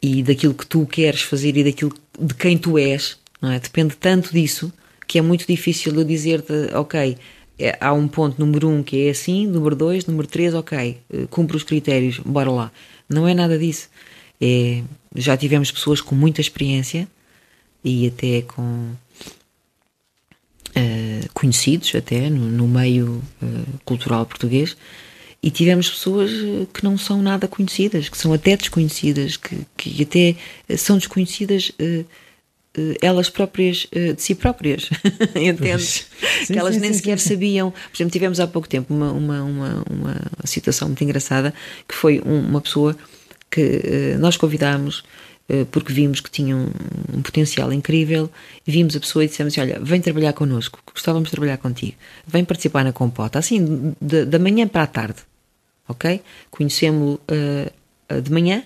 [0.00, 3.58] e daquilo que tu queres fazer e daquilo de quem tu és, não é?
[3.58, 4.72] Depende tanto disso
[5.06, 7.18] que é muito difícil eu dizer-te, ok,
[7.58, 10.98] é, há um ponto número um que é assim, número dois, número três, ok,
[11.28, 12.72] cumpre os critérios, bora lá.
[13.08, 13.90] Não é nada disso.
[14.40, 14.82] É,
[15.14, 17.06] já tivemos pessoas com muita experiência
[17.84, 18.92] e até com
[20.76, 24.76] uh, conhecidos até no, no meio uh, cultural português
[25.42, 30.00] e tivemos pessoas eh, que não são nada conhecidas, que são até desconhecidas, que, que
[30.00, 32.06] até são desconhecidas uh,
[33.02, 34.88] elas próprias de si próprias,
[35.34, 36.06] entendes?
[36.46, 37.30] que elas sim, nem sim, sequer sim.
[37.30, 37.72] sabiam.
[37.72, 41.52] Por exemplo, tivemos há pouco tempo uma, uma, uma, uma situação muito engraçada
[41.88, 42.96] que foi uma pessoa
[43.50, 45.31] que nós convidámos eh,
[45.70, 48.30] porque vimos que tinha um, potencial incrível
[48.66, 51.96] vimos a pessoa e dissemos assim, olha, vem trabalhar connosco, gostávamos de trabalhar contigo,
[52.26, 55.20] vem participar na compota, assim, da manhã para a tarde,
[55.88, 56.22] ok?
[56.50, 58.64] Conhecemos-lo uh, de manhã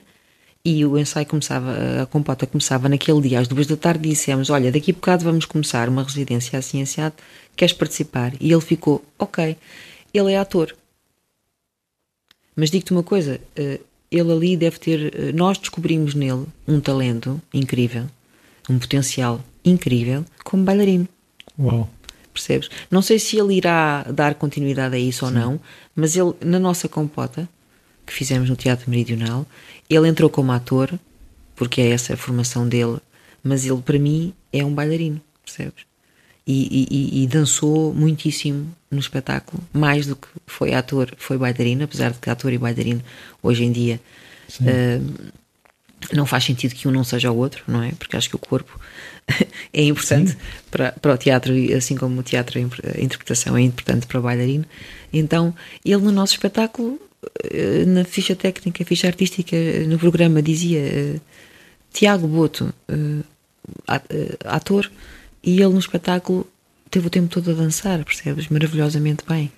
[0.65, 4.51] e o ensaio começava, a compota começava naquele dia às duas da tarde e dissemos,
[4.51, 7.15] olha, daqui a bocado vamos começar uma residência assim assado,
[7.55, 8.33] queres participar?
[8.41, 9.57] E ele ficou, ok,
[10.13, 10.75] ele é ator.
[12.57, 13.81] Mas digo-te uma coisa, uh,
[14.11, 15.15] ele ali deve ter.
[15.15, 18.07] Eh, nós descobrimos nele um talento incrível,
[18.69, 21.09] um potencial incrível como bailarino.
[21.59, 21.89] Uau!
[22.33, 22.69] Percebes?
[22.91, 25.27] Não sei se ele irá dar continuidade a isso Sim.
[25.27, 25.61] ou não,
[25.95, 27.49] mas ele, na nossa compota,
[28.05, 29.47] que fizemos no Teatro Meridional,
[29.89, 30.99] ele entrou como ator,
[31.55, 32.99] porque é essa a formação dele,
[33.43, 35.87] mas ele, para mim, é um bailarino, percebes?
[36.47, 42.13] E, e, e, dançou muitíssimo no espetáculo, mais do que foi ator, foi bailarino, apesar
[42.13, 43.03] de que ator e bailarino
[43.43, 44.01] hoje em dia
[44.61, 45.33] uh,
[46.13, 47.93] não faz sentido que um não seja o outro, não é?
[47.93, 48.79] Porque acho que o corpo
[49.73, 50.37] é importante
[50.71, 54.65] para, para o teatro, assim como o teatro, a interpretação é importante para o bailarino.
[55.13, 57.01] Então, ele no nosso espetáculo,
[57.51, 59.57] eh, na ficha técnica, ficha artística,
[59.89, 61.21] no programa, dizia uh,
[61.93, 63.25] Tiago Boto, uh,
[64.45, 64.91] ator
[65.43, 66.47] e ele no espetáculo
[66.91, 68.49] teve o tempo todo a dançar, percebes?
[68.49, 69.51] Maravilhosamente bem.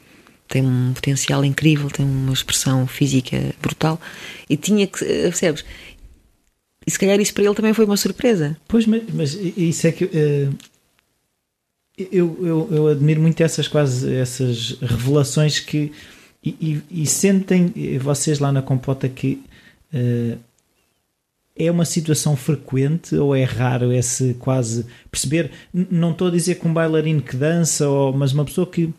[0.49, 4.01] Tem um potencial incrível, tem uma expressão física brutal
[4.49, 5.65] e tinha que, percebes?
[6.87, 8.57] E se calhar isso para ele também foi uma surpresa.
[8.67, 10.05] Pois, mas, mas isso é que.
[10.05, 10.55] Uh,
[11.99, 15.93] eu, eu, eu admiro muito essas quase essas revelações que.
[16.43, 19.43] E, e, e sentem vocês lá na compota que
[21.59, 25.51] é uma situação frequente ou é raro esse quase perceber?
[25.73, 28.93] Não estou a dizer que um bailarino que dança, ou, mas uma pessoa que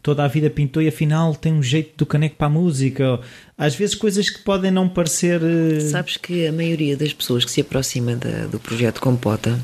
[0.00, 3.20] toda a vida pintou e afinal tem um jeito do caneco para a música.
[3.58, 5.40] Às vezes coisas que podem não parecer.
[5.42, 9.58] Eh, Sabes que a maioria das pessoas que se aproxima da, do projeto Compota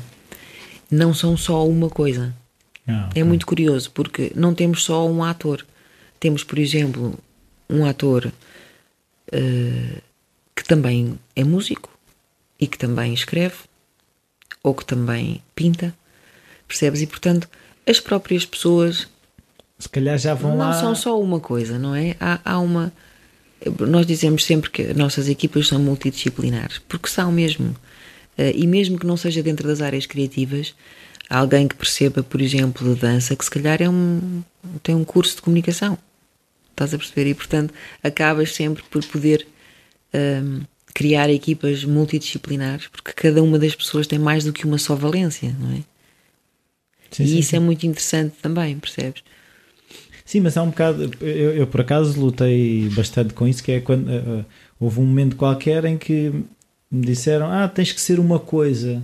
[0.91, 2.33] não são só uma coisa.
[2.87, 3.21] Ah, okay.
[3.21, 5.65] É muito curioso porque não temos só um ator.
[6.19, 7.17] Temos, por exemplo,
[7.69, 8.31] um ator
[9.33, 10.01] uh,
[10.55, 11.89] que também é músico,
[12.59, 13.55] e que também escreve
[14.61, 15.95] ou que também pinta,
[16.67, 17.01] percebes?
[17.01, 17.47] E portanto,
[17.87, 19.07] as próprias pessoas
[19.79, 20.73] se calhar já vão não lá.
[20.73, 22.15] Não são só uma coisa, não é?
[22.19, 22.91] Há, há uma.
[23.79, 27.75] Nós dizemos sempre que as nossas equipas são multidisciplinares, porque são mesmo.
[28.37, 30.75] Eh, e mesmo que não seja dentro das áreas criativas,
[31.29, 34.43] alguém que perceba, por exemplo, de dança, que se calhar é um,
[34.83, 35.97] tem um curso de comunicação.
[36.71, 37.29] Estás a perceber?
[37.29, 39.47] E, portanto, acabas sempre por poder
[40.13, 40.61] um,
[40.99, 45.55] criar equipas multidisciplinares, porque cada uma das pessoas tem mais do que uma só valência,
[45.57, 45.81] não é?
[47.09, 47.55] Sim, e sim, isso sim.
[47.55, 49.23] é muito interessante também, percebes?
[50.25, 51.09] Sim, mas há um bocado.
[51.21, 54.45] Eu, eu, por acaso lutei bastante com isso, que é quando uh,
[54.77, 56.33] houve um momento qualquer em que
[56.91, 59.01] me disseram: Ah, tens que ser uma coisa.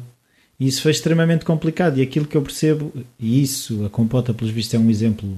[0.59, 1.97] E isso foi extremamente complicado.
[1.97, 5.29] E aquilo que eu percebo, e isso, a compota, pelos vistos, é um exemplo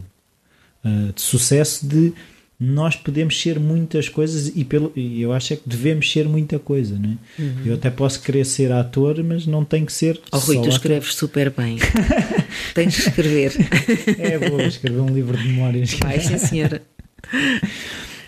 [0.83, 2.13] uh, de sucesso de
[2.59, 6.57] nós podemos ser muitas coisas e, pelo, e eu acho é que devemos ser muita
[6.57, 7.41] coisa, não é?
[7.41, 7.65] Uhum.
[7.65, 10.19] Eu até posso querer ser ator, mas não tem que ser.
[10.31, 11.77] Oh, Rui, tu escreves super bem.
[12.73, 13.53] Tens de escrever.
[14.17, 15.93] é, vou escrever um livro de memórias.
[15.93, 16.81] Vai, sim, senhora.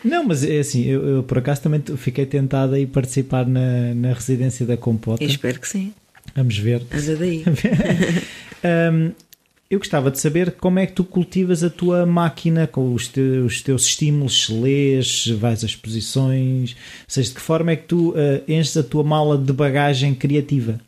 [0.03, 3.95] Não, mas é assim, eu, eu, por acaso também fiquei tentado a ir participar na,
[3.95, 5.23] na residência da Compota.
[5.23, 5.91] Eu espero que sim.
[6.35, 6.83] Vamos ver.
[6.91, 7.43] Anda daí.
[8.93, 9.11] um,
[9.69, 13.53] eu gostava de saber como é que tu cultivas a tua máquina com os teus,
[13.53, 18.09] os teus estímulos, lês, vais a exposições, ou seja, de que forma é que tu
[18.11, 18.15] uh,
[18.47, 20.81] enches a tua mala de bagagem criativa?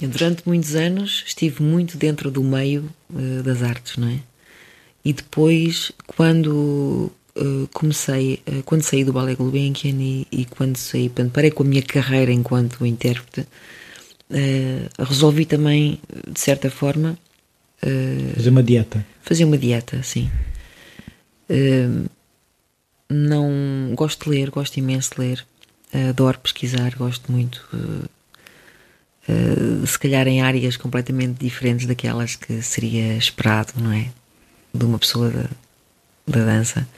[0.00, 4.20] Durante muitos anos estive muito dentro do meio uh, das artes, não é?
[5.04, 11.32] E depois, quando uh, comecei, quando saí do Ballet Gulbenkian e, e quando saí, quando
[11.32, 13.48] parei com a minha carreira enquanto intérprete,
[14.98, 15.98] resolvi também,
[16.30, 17.18] de certa forma,
[17.84, 19.06] Uh, fazer uma dieta.
[19.22, 20.30] Fazer uma dieta, sim.
[21.50, 22.08] Uh,
[23.10, 25.46] não gosto de ler, gosto imenso de ler.
[25.92, 27.66] Uh, adoro pesquisar, gosto muito.
[29.86, 34.10] se calhar em áreas completamente diferentes daquelas que seria esperado, não é?
[34.72, 35.48] De uma pessoa da,
[36.26, 36.88] da dança.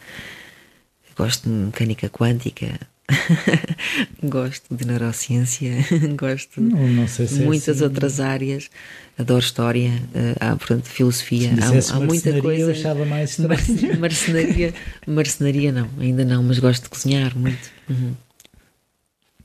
[1.16, 2.78] Gosto de mecânica quântica,
[4.22, 5.72] gosto de neurociência,
[6.16, 7.84] gosto não, não de é muitas assim.
[7.84, 8.70] outras áreas,
[9.18, 12.62] adoro história, uh, há, portanto, filosofia, há, há muita coisa.
[12.62, 13.38] Eu achava mais
[13.98, 14.74] marcenaria,
[15.06, 17.70] marcenaria não, ainda não, mas gosto de cozinhar muito.
[17.88, 18.14] Uhum.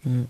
[0.05, 0.28] Uhum.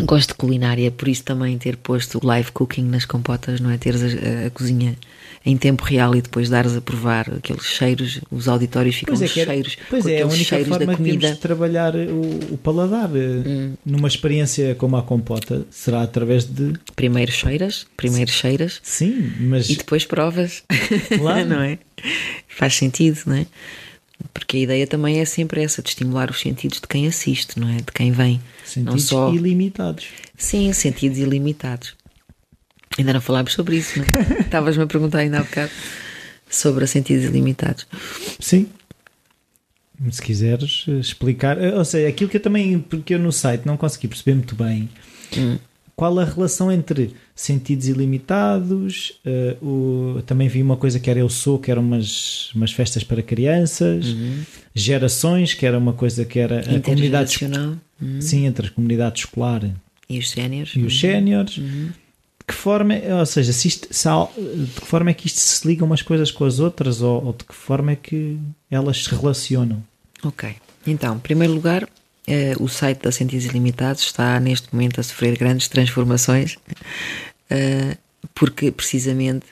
[0.00, 3.78] Gosto de culinária, por isso também ter posto live cooking nas compotas, não é?
[3.78, 4.96] Teres a, a cozinha
[5.46, 9.44] em tempo real e depois dares a provar aqueles cheiros, os auditórios ficam pois é,
[9.44, 9.76] cheiros.
[9.88, 13.74] Pois é, a única forma que temos de trabalhar o, o paladar eh, hum.
[13.86, 16.72] numa experiência como a compota será através de.
[16.96, 18.80] Primeiro cheiras, primeiro cheiras.
[18.82, 19.70] Sim, mas.
[19.70, 20.64] E depois provas.
[21.16, 21.46] Claro.
[21.48, 21.78] não é?
[22.48, 23.46] Faz sentido, não é?
[24.34, 27.68] Porque a ideia também é sempre essa, de estimular os sentidos de quem assiste, não
[27.68, 27.76] é?
[27.76, 28.40] De quem vem.
[28.64, 29.32] Sentidos não só...
[29.32, 30.06] ilimitados.
[30.36, 31.94] Sim, sentidos ilimitados.
[32.98, 34.40] Ainda não falámos sobre isso, não é?
[34.42, 35.70] Estavas-me a perguntar ainda há bocado
[36.48, 37.86] sobre sentidos ilimitados.
[38.40, 38.68] Sim.
[40.10, 41.58] Se quiseres explicar.
[41.58, 44.88] Ou seja, aquilo que eu também, porque eu no site não consegui perceber muito bem.
[45.36, 45.58] Hum
[45.96, 51.30] qual a relação entre sentidos ilimitados, uh, o, também vi uma coisa que era Eu
[51.30, 54.42] Sou, que eram umas, umas festas para crianças, uhum.
[54.74, 58.20] gerações, que era uma coisa que era a comunidade uhum.
[58.20, 59.62] sim, entre a comunidade escolar
[60.08, 60.72] e os séniores.
[60.76, 61.56] E os séniores.
[61.56, 61.88] Uhum.
[62.48, 65.40] De que forma, ou seja, se isto, se há, de que forma é que isto
[65.40, 68.38] se liga umas coisas com as outras ou, ou de que forma é que
[68.70, 69.82] elas se relacionam?
[70.22, 70.54] Ok.
[70.86, 71.88] Então, em primeiro lugar,
[72.28, 76.56] Uh, o site da Sentidos Ilimitados está neste momento a sofrer grandes transformações,
[77.52, 77.96] uh,
[78.34, 79.46] porque precisamente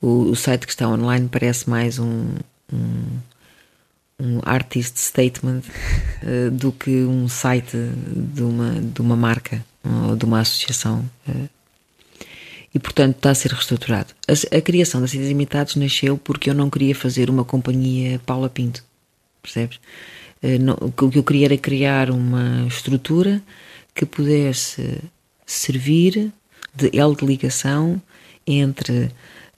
[0.00, 2.36] o, o, site que está online parece mais um,
[2.72, 3.18] um,
[4.18, 5.60] um artist statement
[6.22, 9.62] uh, do que um site de uma, de uma marca
[10.08, 11.04] ou de uma associação.
[12.74, 14.14] E portanto está a ser reestruturado.
[14.28, 18.48] A, a criação da Sentidos Ilimitados nasceu porque eu não queria fazer uma companhia Paula
[18.48, 18.84] Pinto,
[19.42, 19.80] percebes?
[20.42, 23.42] Eh, o que eu queria era criar uma estrutura
[23.94, 24.98] que pudesse
[25.44, 26.32] servir
[26.74, 28.00] de elo de ligação
[28.46, 29.10] entre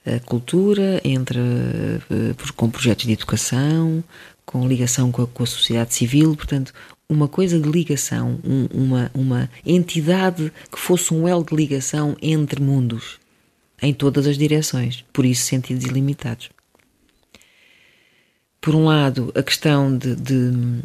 [0.05, 4.03] a cultura, entre eh, com projetos de educação,
[4.45, 6.73] com ligação com a, com a sociedade civil, portanto,
[7.13, 12.61] uma coisa de ligação, um, uma, uma entidade que fosse um elo de ligação entre
[12.61, 13.19] mundos,
[13.81, 16.51] em todas as direções, por isso sentidos ilimitados
[18.63, 20.83] por um lado, a questão de, de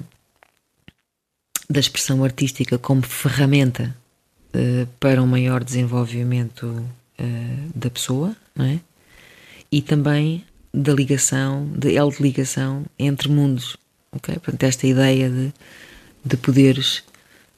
[1.69, 3.95] da expressão artística como ferramenta
[4.49, 8.79] uh, para um maior desenvolvimento uh, da pessoa, não é?
[9.71, 13.77] E também da ligação, de elo de ligação entre mundos,
[14.11, 14.35] ok?
[14.35, 15.53] Portanto, esta ideia de,
[16.27, 17.03] de poderes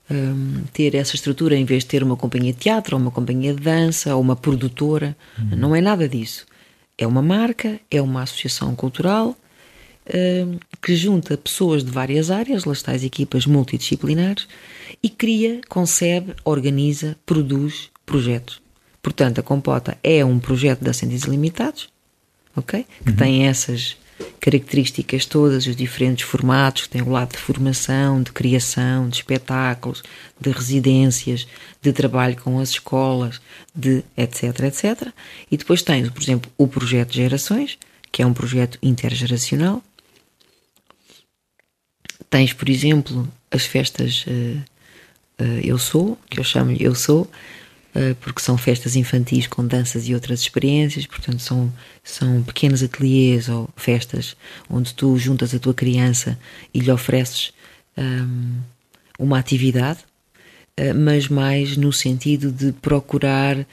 [0.10, 3.54] um, ter essa estrutura em vez de ter uma companhia de teatro, ou uma companhia
[3.54, 5.58] de dança, ou uma produtora, uhum.
[5.58, 6.46] não é nada disso.
[6.98, 9.36] É uma marca, é uma associação cultural
[10.82, 14.48] que junta pessoas de várias áreas, lá está as equipas multidisciplinares,
[15.04, 18.60] e cria, concebe, organiza, produz projetos.
[19.04, 21.90] Portanto, a Compota é um projeto da Sentidos Limitados,
[22.56, 22.88] ok?
[23.04, 23.16] Que uhum.
[23.16, 23.98] tem essas
[24.40, 30.04] características todas, os diferentes formatos, que tem o lado de formação, de criação, de espetáculos,
[30.40, 31.48] de residências,
[31.82, 33.42] de trabalho com as escolas,
[33.76, 35.08] de etc, etc.
[35.52, 37.78] E depois tens, por exemplo, o projeto Gerações,
[38.12, 39.84] que é um projeto intergeracional.
[42.30, 47.30] Tens, por exemplo, as festas uh, uh, Eu Sou, que eu chamo-lhe Eu Sou,
[48.22, 51.72] porque são festas infantis com danças e outras experiências, portanto são,
[52.04, 54.36] são pequenos ateliês ou festas
[54.70, 56.38] onde tu juntas a tua criança
[56.74, 57.52] e lhe ofereces
[57.98, 58.64] um, ehm,
[59.20, 60.00] uma atividade,
[60.80, 63.66] uh, mas mais no sentido de procurar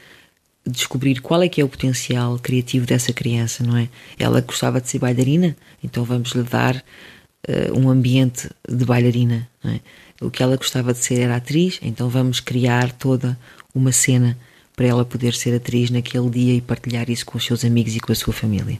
[0.65, 3.87] descobrir qual é que é o potencial criativo dessa criança, não é?
[4.19, 9.71] Ela gostava de ser bailarina, então vamos lhe dar uh, um ambiente de bailarina, não
[9.71, 9.79] é?
[10.19, 13.37] O que ela gostava de ser era atriz, então vamos criar toda
[13.77, 14.37] uma cena
[14.75, 17.99] para ela poder ser atriz naquele dia e partilhar isso com os seus amigos e
[17.99, 18.79] com a sua família.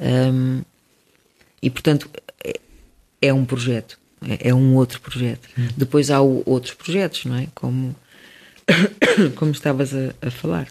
[0.00, 0.62] Um,
[1.62, 2.10] e portanto
[2.44, 2.58] é,
[3.20, 3.98] é um projeto,
[4.28, 5.48] é, é, um outro projeto.
[5.56, 5.68] Hum.
[5.76, 7.46] Depois há o, outros projetos, não é?
[7.54, 7.94] Como,
[9.36, 10.68] como estavas a, a falar.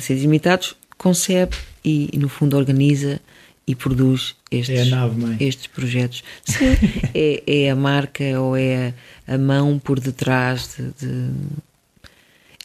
[0.00, 3.20] Seres Imitados concebe e, e, no fundo organiza
[3.66, 6.22] e produz estes, é nave, estes projetos.
[6.44, 6.76] Sim,
[7.12, 8.94] é, é a marca ou é
[9.26, 11.30] a, a mão por detrás de, de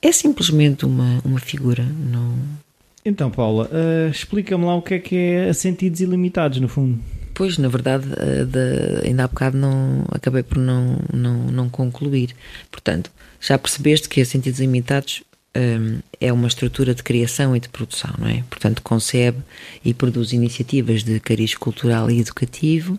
[0.08, 1.84] é simplesmente uma, uma figura.
[1.84, 2.34] Não...
[3.04, 7.00] Então, Paula, uh, explica-me lá o que é que é a sentidos ilimitados, no fundo.
[7.34, 12.36] Pois, na verdade, uh, de, ainda há bocado não, acabei por não, não, não concluir.
[12.72, 15.24] Portanto, já percebeste que a sentidos ilimitados
[15.56, 18.44] um, é uma estrutura de criação e de produção, não é?
[18.50, 19.40] Portanto, concebe
[19.84, 22.98] e produz iniciativas de cariz cultural e educativo,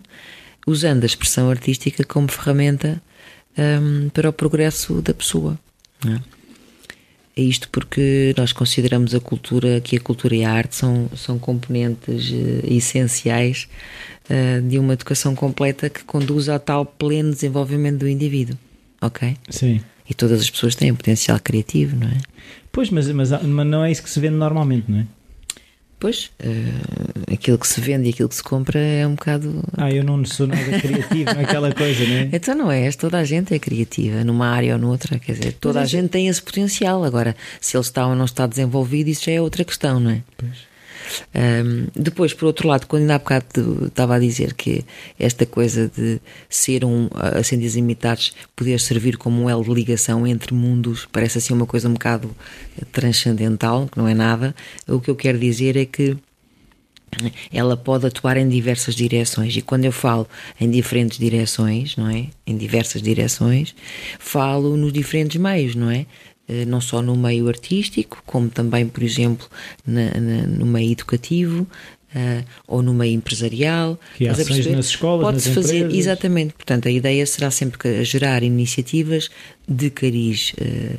[0.67, 3.01] usando a expressão artística como ferramenta
[3.57, 5.57] um, para o progresso da pessoa.
[6.03, 6.38] Não é?
[7.39, 11.39] É isto porque nós consideramos a cultura, que a cultura e a arte são, são
[11.39, 13.69] componentes uh, essenciais
[14.29, 18.57] uh, de uma educação completa que conduz ao tal pleno desenvolvimento do indivíduo.
[19.01, 19.37] Ok?
[19.49, 19.79] Sim.
[20.09, 22.17] E todas as pessoas têm um potencial criativo, não é?
[22.73, 25.07] Pois, mas, mas, mas não é isso que se vê normalmente, não é?
[25.99, 29.61] Pois, uh, aquilo que se vende e aquilo que se compra é um bocado.
[29.75, 32.29] Ah, eu não sou nada criativo, é aquela coisa, não é?
[32.39, 35.81] Então não és, toda a gente é criativa, numa área ou noutra, quer dizer, toda
[35.81, 36.01] Mas a é...
[36.01, 37.03] gente tem esse potencial.
[37.03, 40.21] Agora, se ele está ou não está desenvolvido, isso já é outra questão, não é?
[40.37, 40.68] Pois.
[41.33, 44.83] Um, depois, por outro lado, quando ainda há bocado estava a dizer que
[45.19, 50.53] esta coisa de ser um Ascendidos Imitados poder servir como um elo de ligação entre
[50.53, 52.35] mundos parece assim uma coisa um bocado
[52.91, 54.55] transcendental, que não é nada.
[54.87, 56.17] O que eu quero dizer é que
[57.51, 60.27] ela pode atuar em diversas direções e quando eu falo
[60.59, 62.27] em diferentes direções, não é?
[62.45, 63.75] Em diversas direções,
[64.19, 66.05] falo nos diferentes meios, não é?
[66.49, 69.47] Eh, não só no meio artístico, como também, por exemplo,
[69.85, 71.67] na, na, no meio educativo
[72.15, 73.99] uh, ou no meio empresarial.
[74.15, 75.99] Que há nas escolas, Pode-se fazer, empresas.
[75.99, 76.53] exatamente.
[76.55, 79.29] Portanto, a ideia será sempre gerar iniciativas
[79.67, 80.53] de cariz.
[80.53, 80.97] Uh,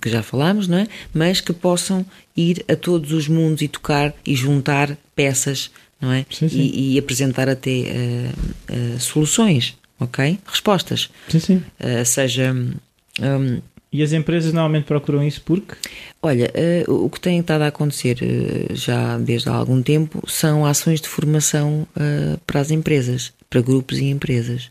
[0.00, 0.86] que já falámos, não é?
[1.12, 2.06] Mas que possam
[2.36, 6.24] ir a todos os mundos e tocar e juntar peças, não é?
[6.30, 6.58] Sim, sim.
[6.58, 10.38] E, e, apresentar até uh, uh, soluções, ok?
[10.46, 11.10] Respostas.
[11.28, 11.62] Sim, sim.
[11.80, 13.60] Uh, seja um,
[13.94, 15.76] e as empresas normalmente procuram isso porque?
[16.20, 16.50] Olha,
[16.88, 21.00] uh, o que tem estado a acontecer uh, já desde há algum tempo são ações
[21.00, 24.68] de formação uh, para as empresas, para grupos e empresas.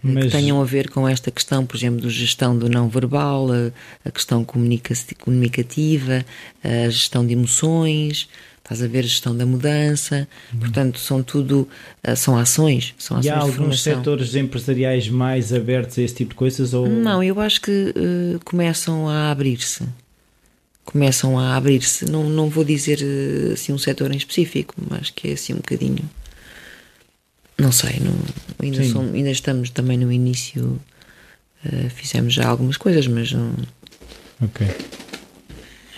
[0.00, 0.26] Mas...
[0.26, 3.48] Que tenham a ver com esta questão, por exemplo, de gestão do não verbal,
[4.04, 6.24] a questão comunicativa,
[6.62, 8.28] a gestão de emoções,
[8.66, 10.58] Estás a ver a gestão da mudança, uhum.
[10.58, 11.68] portanto, são tudo,
[12.02, 12.94] eh, são ações.
[12.98, 16.74] São ações e há alguns setores empresariais mais abertos a esse tipo de coisas?
[16.74, 16.88] Ou...
[16.88, 19.84] Não, eu acho que uh, começam a abrir-se.
[20.84, 22.10] Começam a abrir-se.
[22.10, 25.58] Não, não vou dizer uh, assim um setor em específico, mas que é assim um
[25.58, 26.02] bocadinho.
[27.56, 28.18] Não sei, não,
[28.60, 30.80] ainda, som, ainda estamos também no início.
[31.64, 33.54] Uh, fizemos já algumas coisas, mas não.
[34.42, 34.66] Ok.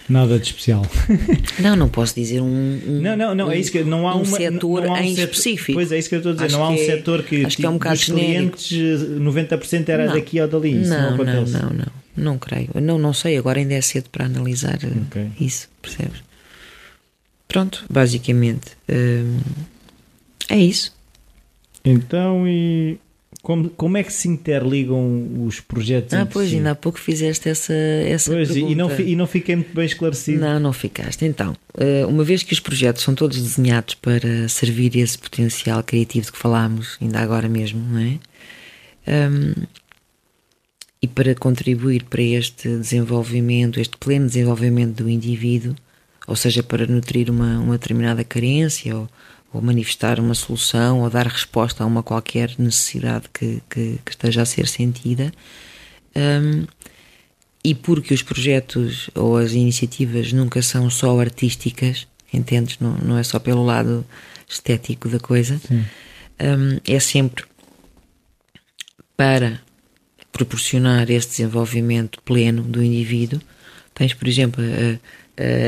[0.09, 0.87] Nada de especial.
[1.61, 2.47] Não, não posso dizer um.
[2.47, 5.03] um não, não, não, um, é isso que não há um setor não há um
[5.03, 5.75] em setor, específico.
[5.75, 7.45] Pois é isso que eu estou a dizer, acho não há um é, setor que,
[7.45, 10.81] acho que é um tipo, bocado clientes 90% era não, daqui ou dali.
[10.81, 11.87] Isso não, não, não, não, não,
[12.17, 12.71] não creio.
[12.81, 15.31] Não, não sei, agora ainda é cedo para analisar eh, okay.
[15.41, 16.23] isso, percebes?
[17.47, 19.39] Pronto, basicamente hum,
[20.49, 20.97] é isso.
[21.85, 22.99] Então, e
[23.43, 26.14] como, como é que se interligam os projetos?
[26.14, 26.57] Ah, pois, si?
[26.57, 28.72] ainda há pouco fizeste essa, essa pois, pergunta.
[28.72, 30.41] E não, e não fiquei muito bem esclarecido.
[30.41, 31.24] Não, não ficaste.
[31.24, 36.26] Então, eh, uma vez que os projetos são todos desenhados para servir esse potencial criativo
[36.26, 38.18] de que falámos ainda agora mesmo, não é?
[39.31, 39.55] Um,
[41.01, 45.76] e para contribuir para este desenvolvimento, este pleno desenvolvimento do indivíduo,
[46.26, 49.09] ou seja, para nutrir uma, uma determinada carência ou,
[49.53, 54.42] ou, manifestar uma solução ou dar resposta a uma qualquer necessidade que, que, que esteja
[54.42, 55.32] a ser sentida.
[56.16, 56.66] Um,
[57.62, 62.78] e porque os projetos ou as iniciativas nunca são só artísticas, entendes?
[62.78, 64.05] Não, não é só pelo lado
[64.49, 67.44] estético da coisa, um, é sempre
[69.16, 69.61] para
[70.30, 73.40] proporcionar esse desenvolvimento pleno do indivíduo.
[73.92, 74.62] Tens, por exemplo,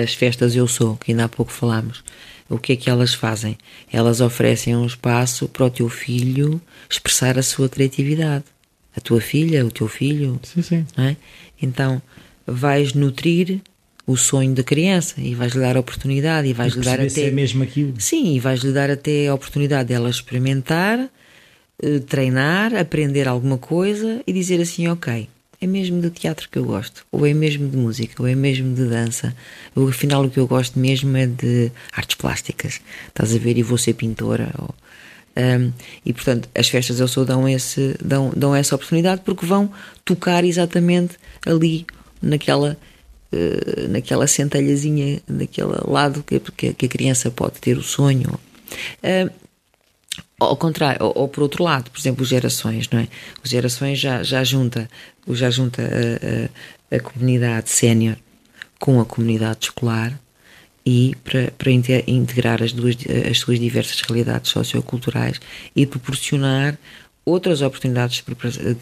[0.03, 2.05] as festas Eu Sou, que ainda há pouco falámos.
[2.51, 3.57] O que é que elas fazem?
[3.93, 8.45] Elas oferecem um espaço para o teu filho expressar a sua criatividade.
[8.97, 10.41] A tua filha, o teu filho.
[10.43, 10.87] Sim, sim.
[10.99, 11.15] É?
[11.63, 12.03] Então,
[12.45, 13.61] vais nutrir
[14.05, 17.09] o sonho da criança e vais-lhe dar a oportunidade e vais-lhe dar até.
[17.09, 17.95] Se é mesmo aquilo.
[17.99, 21.09] Sim, e vais-lhe dar até a oportunidade dela experimentar
[21.81, 25.29] eh, treinar, aprender alguma coisa e dizer assim: ok,
[25.61, 28.75] é mesmo de teatro que eu gosto, ou é mesmo de música, ou é mesmo
[28.75, 29.37] de dança,
[29.77, 33.59] ou afinal o que eu gosto mesmo é de artes plásticas, estás a ver?
[33.59, 34.51] E vou ser pintora.
[34.59, 34.75] Ou,
[35.37, 35.73] um,
[36.05, 39.71] e portanto, as festas eu sou dão, esse, dão, dão essa oportunidade porque vão
[40.05, 41.87] tocar exatamente ali,
[42.23, 42.77] naquela.
[43.33, 46.41] Uh, naquela centelhazinha, naquele lado que,
[46.73, 48.41] que, a criança pode ter o sonho.
[49.05, 49.31] Uh,
[50.39, 53.09] ao contrário, ou, ou, por outro lado, por exemplo, gerações, não é?
[53.43, 54.89] Os gerações já, já junta,
[55.29, 58.17] já junta a, a, a comunidade sénior
[58.79, 60.19] com a comunidade escolar
[60.85, 62.97] e para, para integrar as, duas,
[63.31, 65.41] as suas diversas realidades socioculturais
[65.77, 66.79] e proporcionar
[67.25, 68.25] outras oportunidades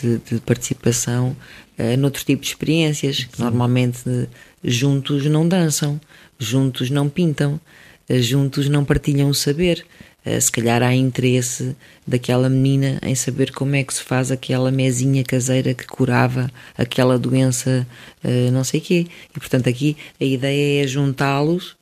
[0.01, 1.37] de, de participação
[1.79, 3.25] uh, noutro tipo de experiências.
[3.25, 4.29] Que normalmente
[4.63, 6.01] juntos não dançam,
[6.39, 7.61] juntos não pintam,
[8.09, 9.85] uh, juntos não partilham o saber.
[9.85, 10.08] eh,
[10.41, 11.75] se calhar há interesse
[12.07, 17.19] daquela menina em saber como é que se faz aquela mesinha caseira que curava aquela
[17.19, 17.87] doença,
[18.25, 19.07] uh, não sei quê.
[19.35, 21.77] E portanto aqui a ideia é juntá-los.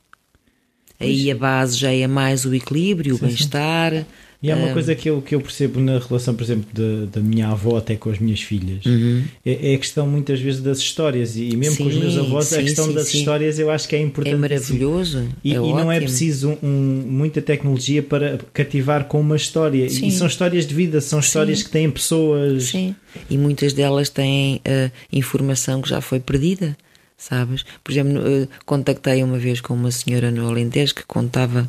[0.99, 4.05] Aí a base já é mais o equilíbrio, o bem-estar.
[4.41, 6.67] E há uma um, coisa que eu, que eu percebo na relação, por exemplo,
[7.11, 9.23] da minha avó até com as minhas filhas, uhum.
[9.43, 11.35] é, é, a questão muitas vezes das histórias.
[11.35, 13.87] E mesmo sim, com os meus avós, sim, a questão sim, das histórias eu acho
[13.87, 14.35] que é importante.
[14.35, 15.27] É maravilhoso.
[15.43, 19.85] E, é e não é preciso um, muita tecnologia para cativar com uma história.
[19.85, 22.65] E são histórias de vida, são histórias que têm pessoas.
[22.65, 22.95] Sim,
[23.29, 26.77] e muitas delas têm uh, informação que já foi perdida
[27.17, 27.65] sabes?
[27.83, 31.67] Por exemplo, uh, contactei uma vez com uma senhora no Alentejo que contava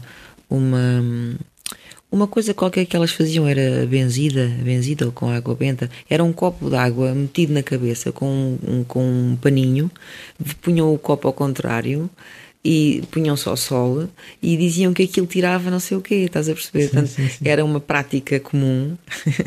[0.50, 1.02] uma
[2.10, 5.90] uma coisa qualquer que elas faziam era benzida, benzida com água benta.
[6.08, 9.90] Era um copo de água metido na cabeça com um, com um paninho,
[10.62, 12.08] punham o copo ao contrário
[12.64, 14.08] e punham só sol
[14.42, 16.82] e diziam que aquilo tirava não sei o quê, estás a perceber?
[16.82, 17.48] Sim, Portanto, sim, sim.
[17.48, 18.96] Era uma prática comum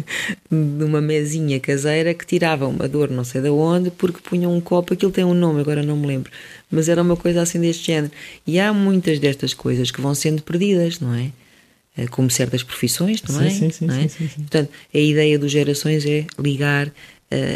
[0.50, 4.62] de uma mesinha caseira que tirava uma dor não sei de onde porque punham um
[4.62, 6.32] copo, aquilo tem um nome, agora não me lembro,
[6.70, 8.14] mas era uma coisa assim deste género.
[8.46, 11.32] E há muitas destas coisas que vão sendo perdidas, não é?
[11.98, 13.50] Eh, como certas profissões também.
[13.52, 14.08] Sim, sim, é?
[14.08, 16.92] sim, sim, Portanto, a ideia dos gerações é ligar uh,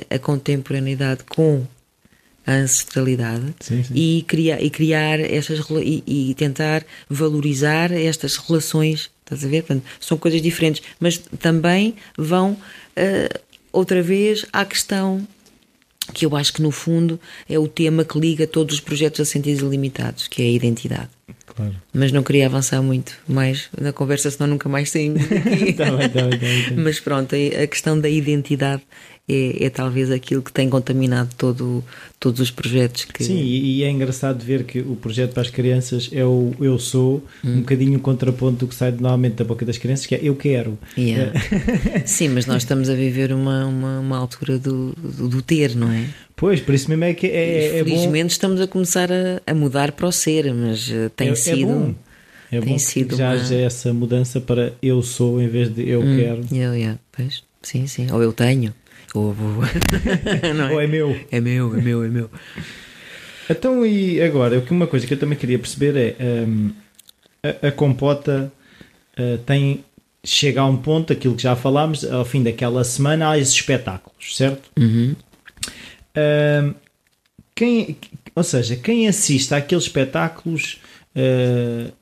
[0.10, 1.66] a contemporaneidade com
[2.46, 3.94] a ancestralidade sim, sim.
[3.96, 9.10] E, criar, e criar estas e, e, tentar valorizar estas relações.
[9.24, 9.64] Estás a ver?
[9.64, 13.40] Portanto, são coisas diferentes, mas também vão uh,
[13.72, 15.26] outra vez à questão
[16.14, 19.26] que eu acho que no fundo é o tema que liga todos os projetos a
[19.26, 21.10] sentidos ilimitados, que é a identidade.
[21.46, 21.76] Claro.
[21.94, 25.92] Mas não queria avançar muito mais na conversa, senão nunca mais saímos tá bem, tá
[25.92, 28.82] bem, tá bem, Mas pronto, a questão da identidade
[29.28, 31.84] é, é, talvez aquilo que tem contaminado todo,
[32.20, 33.24] todos os projetos que.
[33.24, 37.24] Sim, e, é engraçado ver que o projeto para as crianças é o Eu Sou,
[37.44, 37.54] hum.
[37.54, 40.36] um bocadinho o contraponto do que sai normalmente da boca das crianças, que é Eu
[40.36, 40.78] Quero.
[40.96, 41.34] Yeah.
[42.06, 45.92] Sim, mas nós estamos a viver uma, uma, uma altura do, do, do, ter, não
[45.92, 46.06] é?
[46.36, 48.28] Pois, por isso mesmo é que é, é Felizmente bom.
[48.28, 51.62] estamos a começar a, a, mudar para o ser, mas uh, tem é, sido.
[51.62, 51.96] É bom.
[52.52, 53.42] É tem bom sido já uma...
[53.42, 56.42] haja essa mudança para eu sou em vez de eu hum, quero.
[56.52, 58.06] Eu, yeah, pois, sim, sim.
[58.12, 58.72] Ou eu tenho.
[59.16, 59.64] Ou, ou...
[59.64, 60.74] é?
[60.74, 61.20] ou é meu.
[61.32, 62.30] É meu, é meu, é meu.
[63.50, 66.72] Então, e agora, uma coisa que eu também queria perceber é um,
[67.44, 68.52] a, a, compota
[69.18, 69.84] uh, tem
[70.24, 74.36] chega a um ponto, aquilo que já falámos, ao fim daquela semana há esses espetáculos,
[74.36, 74.72] certo?
[74.78, 75.16] Uhum.
[77.54, 77.96] quem,
[78.36, 80.82] ou seja, quem assiste àqueles espetáculos
[81.16, 81.94] uh,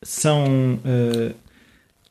[0.00, 1.34] são uh,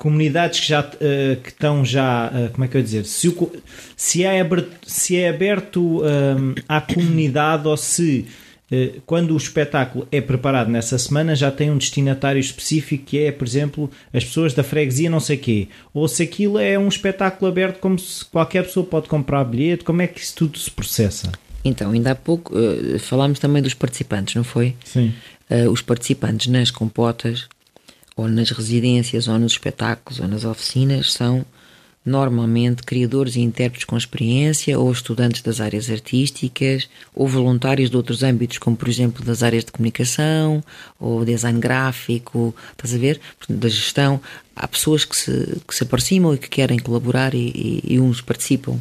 [0.01, 3.51] comunidades que já uh, que estão já como é que eu dizer se, o,
[3.95, 8.25] se é aberto, se é aberto um, à comunidade ou se
[8.71, 13.31] eh, quando o espetáculo é preparado nessa semana, já tem um destinatário específico que é,
[13.31, 15.67] por exemplo, as pessoas da freguesia não sei quê.
[15.93, 20.01] Ou se aquilo é um espetáculo aberto como se qualquer pessoa pode comprar bilhete, como
[20.01, 21.31] é que isso tudo se processa?
[21.65, 24.73] Então, ainda há pouco uh, falámos também dos participantes, não foi?
[24.85, 25.13] Sim.
[25.49, 27.47] Uh, os participantes nas compotas,
[28.15, 31.45] ou nas residências, ou nos espetáculos, ou nas oficinas, são
[32.03, 38.23] normalmente criadores e intérpretes com experiência, ou estudantes das áreas artísticas, ou voluntários de outros
[38.23, 40.63] âmbitos, como por exemplo das áreas de comunicação,
[40.99, 43.21] ou design gráfico, estás a ver?
[43.47, 44.19] Da gestão.
[44.55, 47.51] Há pessoas que se, que se aproximam e que querem colaborar, e,
[47.85, 48.79] e, e uns participam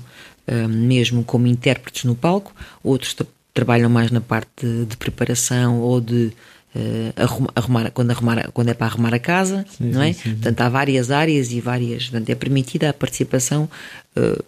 [0.68, 2.52] mesmo como intérpretes no palco,
[2.82, 3.16] outros
[3.54, 6.32] trabalham mais na parte de, de preparação ou de
[6.74, 10.12] uh, arrumar, quando, arrumar, quando é para arrumar a casa, sim, não é?
[10.12, 10.30] Sim, sim.
[10.34, 12.04] Portanto, há várias áreas e várias.
[12.08, 13.68] Portanto, é permitida a participação
[14.16, 14.44] uh,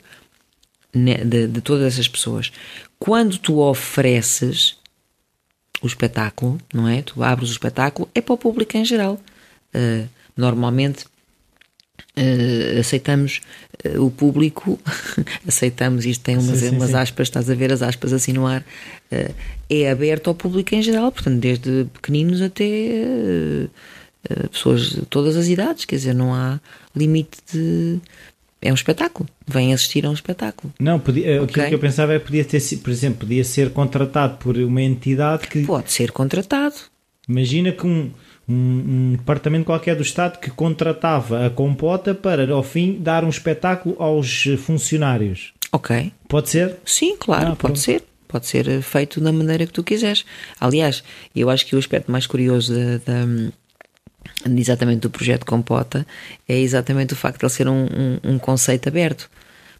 [0.94, 2.52] de, de, todas essas pessoas.
[2.98, 4.76] Quando tu ofereces
[5.82, 7.02] o espetáculo, não é?
[7.02, 9.20] Tu abres o espetáculo, é para o público em geral.
[9.74, 11.06] Uh, normalmente
[12.14, 13.40] Uh, aceitamos
[13.86, 14.78] uh, o público,
[15.48, 16.96] aceitamos, isto tem umas, sim, sim, umas sim.
[16.96, 19.34] aspas, estás a ver as aspas assim no ar, uh,
[19.70, 22.64] é aberto ao público em geral, portanto, desde pequeninos até
[24.50, 26.60] pessoas de todas as idades, quer dizer, não há
[26.94, 27.98] limite de.
[28.60, 30.72] É um espetáculo, vem assistir a um espetáculo.
[30.78, 31.66] Não, podia, okay?
[31.66, 35.48] que eu pensava é que podia ter, por exemplo, podia ser contratado por uma entidade
[35.48, 35.64] que.
[35.64, 36.76] Pode ser contratado.
[37.26, 38.10] Imagina que um
[38.48, 43.28] um, um, departamento qualquer do Estado que contratava a compota para, ao fim, dar um
[43.28, 45.52] espetáculo aos funcionários.
[45.70, 46.12] Ok.
[46.28, 46.76] Pode ser?
[46.84, 48.02] Sim, claro, ah, pode ser.
[48.28, 50.24] Pode ser feito da maneira que tu quiseres.
[50.58, 51.04] Aliás,
[51.36, 53.26] eu acho que o aspecto mais curioso da, da
[54.46, 56.06] exatamente do projeto Compota
[56.48, 59.30] é exatamente o facto de ele ser um, um, um conceito aberto.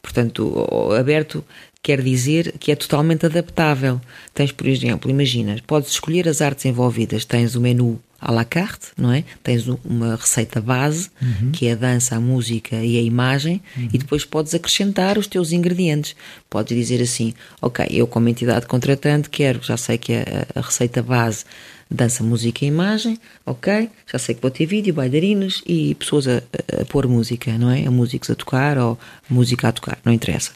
[0.02, 0.66] Portanto,
[0.98, 1.44] aberto
[1.82, 4.00] quer dizer que é totalmente adaptável.
[4.34, 8.92] Tens, por exemplo, imaginas, podes escolher as artes envolvidas, tens o menu à la carte,
[8.96, 9.24] não é?
[9.42, 11.50] Tens uma receita base, uhum.
[11.50, 13.88] que é a dança, a música e a imagem, uhum.
[13.92, 16.14] e depois podes acrescentar os teus ingredientes.
[16.48, 21.02] Podes dizer assim, ok, eu como entidade contratante quero, já sei que a, a receita
[21.02, 21.44] base
[21.90, 26.38] dança, música e imagem, ok, já sei que vou ter vídeo, bailarinos e pessoas a,
[26.38, 27.86] a, a pôr música, não é?
[27.86, 28.98] A músicos a tocar ou
[29.28, 30.52] música a tocar, não interessa.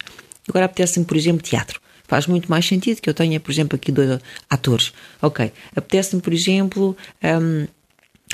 [0.49, 1.81] Agora apetece-me, por exemplo, teatro.
[2.07, 4.93] Faz muito mais sentido que eu tenha, por exemplo, aqui dois atores.
[5.21, 5.53] Ok.
[5.75, 7.67] Apetece-me, por exemplo, um,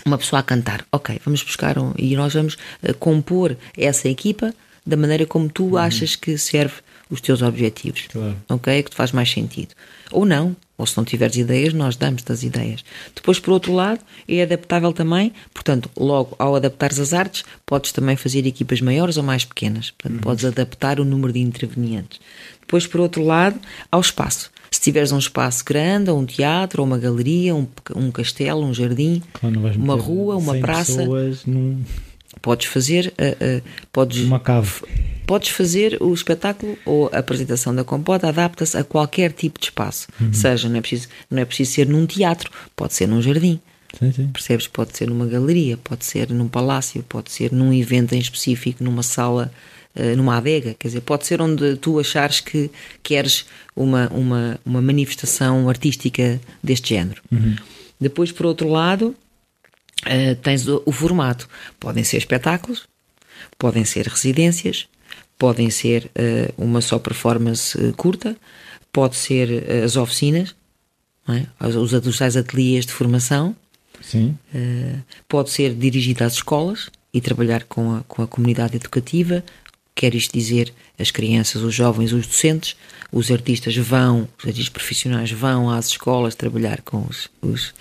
[0.07, 0.85] uma pessoa a cantar.
[0.91, 4.55] Ok, vamos buscar um, e nós vamos uh, compor essa equipa
[4.85, 5.77] da maneira como tu uhum.
[5.77, 6.75] achas que serve
[7.09, 8.07] os teus objetivos.
[8.11, 8.37] Claro.
[8.49, 8.83] Ok?
[8.83, 9.75] Que te faz mais sentido.
[10.11, 10.57] Ou não.
[10.79, 12.83] Ou se não tiveres ideias, nós damos-te as ideias.
[13.15, 15.33] Depois, por outro lado, é adaptável também.
[15.53, 19.91] Portanto, logo ao adaptares as artes, podes também fazer equipas maiores ou mais pequenas.
[19.91, 20.23] Portanto, uhum.
[20.23, 22.19] podes adaptar o número de intervenientes.
[22.73, 23.61] Depois, por outro lado,
[23.91, 24.51] ao espaço.
[24.71, 28.73] Se tiveres um espaço grande, ou um teatro, ou uma galeria, um, um castelo, um
[28.73, 31.07] jardim, claro, uma rua, uma praça,
[31.47, 31.83] num...
[32.41, 33.63] podes fazer, uh, uh,
[33.93, 34.71] podes uma cave.
[35.27, 40.09] Podes fazer o espetáculo ou a apresentação da compota adapta-se a qualquer tipo de espaço.
[40.19, 40.33] Uhum.
[40.33, 43.61] Seja, não é, preciso, não é preciso ser num teatro, pode ser num jardim.
[43.99, 44.29] Sim, sim.
[44.29, 44.67] Percebes?
[44.67, 49.03] Pode ser numa galeria, pode ser num palácio, pode ser num evento em específico, numa
[49.03, 49.53] sala
[50.17, 52.71] numa adega, quer dizer, pode ser onde tu achares que
[53.03, 53.45] queres
[53.77, 57.23] uma, uma, uma manifestação artística deste género.
[57.31, 57.57] Uhum.
[58.01, 59.15] Depois, por outro lado,
[60.07, 61.49] uh, tens o, o, formato.
[61.79, 62.87] Podem ser espetáculos,
[63.59, 64.89] podem ser residências,
[65.39, 68.37] podem ser uh, uma só performance curta,
[68.93, 70.55] pode ser as oficinas,
[71.29, 71.47] é?
[71.67, 73.55] os, os tais ateliês de formação,
[75.29, 79.45] pode ser dirigido às escolas e trabalhar com a, com a comunidade educativa,
[79.95, 82.77] Quer isto dizer, as crianças, os jovens, os docentes,
[83.11, 87.75] os artistas vão, os artistas profissionais vão às escolas trabalhar com, os, os,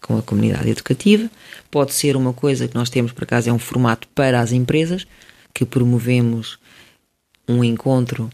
[0.00, 1.28] com a comunidade educativa.
[1.70, 5.06] Pode ser uma coisa que nós temos, por acaso, é um formato para as empresas,
[5.52, 6.58] que promovemos
[7.48, 8.30] um encontro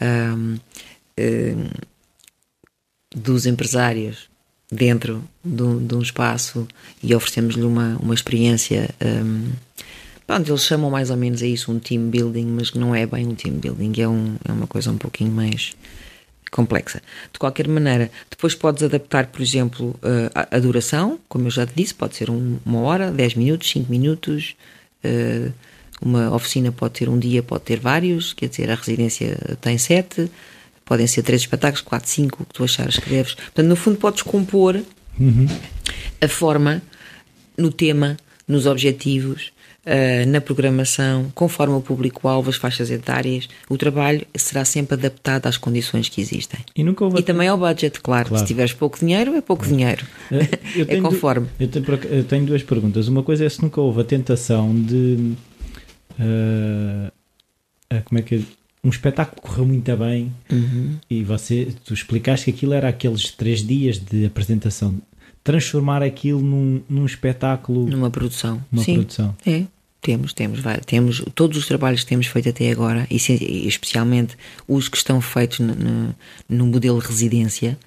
[0.00, 0.58] um,
[1.18, 1.70] um,
[3.14, 4.28] dos empresários
[4.70, 6.66] dentro de um, de um espaço
[7.02, 9.52] e oferecemos-lhe uma, uma experiência um,
[10.26, 13.26] Pronto, eles chamam mais ou menos a isso um team building, mas não é bem
[13.26, 15.76] um team building, é, um, é uma coisa um pouquinho mais
[16.50, 17.02] complexa.
[17.32, 21.66] De qualquer maneira, depois podes adaptar, por exemplo, eh, a, a duração, como eu já
[21.66, 24.54] te disse, pode ser um, uma hora, 10 minutos, 5 minutos.
[25.04, 25.52] Uh,
[26.00, 30.30] uma oficina pode ter um dia, pode ter vários, quer dizer, a residência tem sete,
[30.84, 33.34] podem ser três espetáculos, quatro, cinco, o que tu achares que deves.
[33.34, 34.82] Portanto, no fundo, podes compor
[35.18, 35.46] uhum.
[36.20, 36.82] a forma
[37.56, 38.16] no tema,
[38.46, 39.52] nos objetivos,
[39.86, 43.48] uh, na programação, conforme o público-alvo, as faixas etárias.
[43.68, 46.60] O trabalho será sempre adaptado às condições que existem.
[46.74, 48.28] E, nunca houve e também ao budget, claro.
[48.28, 48.44] claro.
[48.44, 50.04] Se tiveres pouco dinheiro, é pouco dinheiro.
[50.30, 51.48] é conforme.
[51.58, 53.08] Eu tenho, eu tenho, duas perguntas.
[53.08, 55.34] Uma coisa é se nunca houve a tentação de.
[56.18, 57.10] Uh,
[58.04, 58.40] como é que é?
[58.84, 60.96] um espetáculo correu muito bem uhum.
[61.08, 64.94] e você tu explicaste que aquilo era aqueles três dias de apresentação
[65.42, 69.64] transformar aquilo num, num espetáculo numa produção uma Sim, produção é
[70.04, 73.16] temos temos temos todos os trabalhos que temos feito até agora e,
[73.66, 74.36] especialmente
[74.68, 76.14] os que estão feitos no, no,
[76.48, 77.78] no modelo residência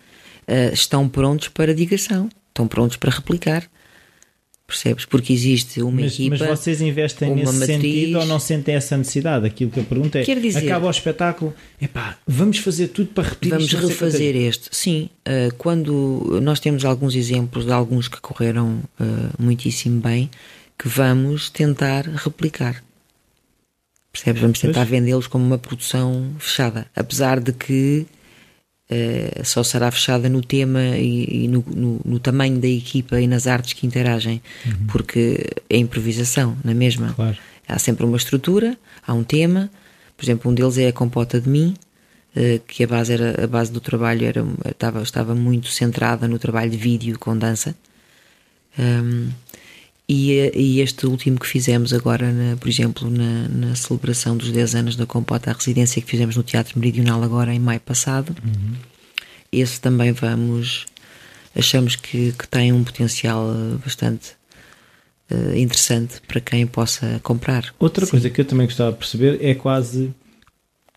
[0.48, 3.69] uh, estão prontos para digressão estão prontos para replicar
[4.68, 5.06] Percebes?
[5.06, 6.35] Porque existe uma mas, equipa.
[6.38, 7.77] Mas vocês investem nesse matriz...
[7.77, 9.45] sentido ou não sentem essa necessidade?
[9.45, 13.30] Aquilo que eu pergunto é: Quer dizer, acaba o espetáculo, epá, vamos fazer tudo para
[13.30, 14.68] repetir Vamos refazer este.
[14.69, 19.06] Sim, uh, quando nós temos alguns exemplos de alguns que correram uh,
[19.41, 20.30] muitíssimo bem,
[20.78, 22.84] que vamos tentar replicar.
[24.12, 24.41] Percebes?
[24.41, 26.88] Vamos tentar vendê-los como uma produção fechada.
[26.95, 28.08] Apesar de que
[28.90, 33.28] Uh, só será fechada no tema e, e no, no, no, tamanho da equipa e
[33.28, 34.88] nas artes que interagem, uhum.
[34.88, 37.12] porque é improvisação, na mesma.
[37.14, 37.38] Claro.
[37.68, 39.70] Há sempre uma estrutura, há um tema.
[40.16, 41.76] Por exemplo, um deles é a compota de mim,
[42.34, 46.40] uh, que a base era a base do trabalho era estava estava muito centrada no
[46.40, 47.76] trabalho de vídeo com dança.
[48.80, 49.30] Um,
[50.10, 54.76] e, e, este último que fizemos agora, na, por exemplo, na, na, celebração dos 10
[54.76, 58.76] anos da Compota, a residência que fizemos no Teatro Meridional agora em maio passado, uhum.
[59.52, 60.86] esse também vamos.
[61.54, 64.34] Achamos que, que tem um potencial eh, bastante
[65.32, 67.74] uh, interessante para quem possa comprar.
[67.80, 68.12] Outra Sim.
[68.12, 70.14] coisa que eu também gostava de perceber é quase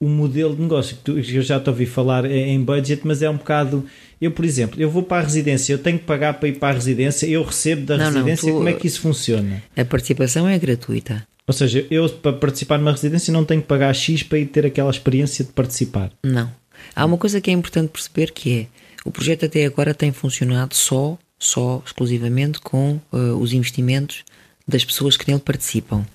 [0.01, 3.29] o modelo de negócio que, tu, eu já te ouvi falar em budget, mas é
[3.29, 3.85] um bocado
[4.21, 6.69] eu, por exemplo, eu vou para a residência, eu tenho que pagar para ir para
[6.69, 9.63] a residência, eu recebo da não, residência, não, tu, como é que isso funciona?
[9.75, 11.27] A participação é gratuita.
[11.47, 14.67] Ou seja, eu para participar numa residência não tenho que pagar X para ir ter
[14.67, 16.13] aquela experiência de participar.
[16.23, 16.53] Não.
[16.95, 18.67] Há uma coisa que é importante perceber que é
[19.05, 24.23] o projeto até agora tem funcionado só, só exclusivamente com uh, os investimentos
[24.69, 26.07] das pessoas que nele participam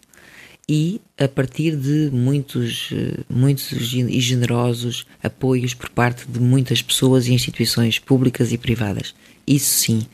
[0.67, 7.27] e a partir de muitos, eh, muitos e generosos apoios por parte de muitas pessoas
[7.27, 9.13] e instituições públicas e privadas.
[9.45, 10.07] Isso sim.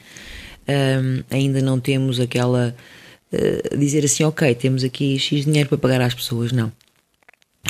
[0.67, 2.75] Um, ainda não temos aquela.
[3.31, 6.51] Uh, dizer assim, ok, temos aqui X dinheiro para pagar às pessoas.
[6.51, 6.71] Não.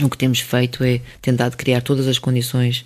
[0.01, 2.83] O que temos feito é tentar criar todas as condições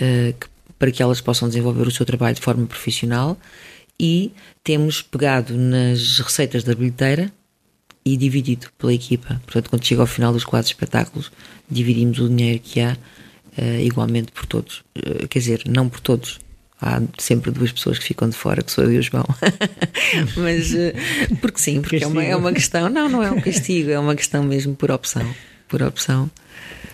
[0.00, 0.46] uh, que,
[0.76, 3.38] para que elas possam desenvolver o seu trabalho de forma profissional
[3.98, 4.32] e
[4.64, 7.32] temos pegado nas receitas da bilheteira
[8.06, 9.40] e dividido pela equipa.
[9.44, 11.32] Portanto, quando chega ao final dos quatro espetáculos,
[11.68, 12.96] dividimos o dinheiro que há
[13.58, 14.84] uh, igualmente por todos.
[14.96, 16.38] Uh, quer dizer, não por todos.
[16.80, 19.26] Há sempre duas pessoas que ficam de fora, que sou eu e o João.
[20.38, 22.88] Mas, uh, porque sim, porque é uma, é uma questão.
[22.88, 25.26] Não, não é um castigo, é uma questão mesmo por opção.
[25.66, 26.30] Por opção.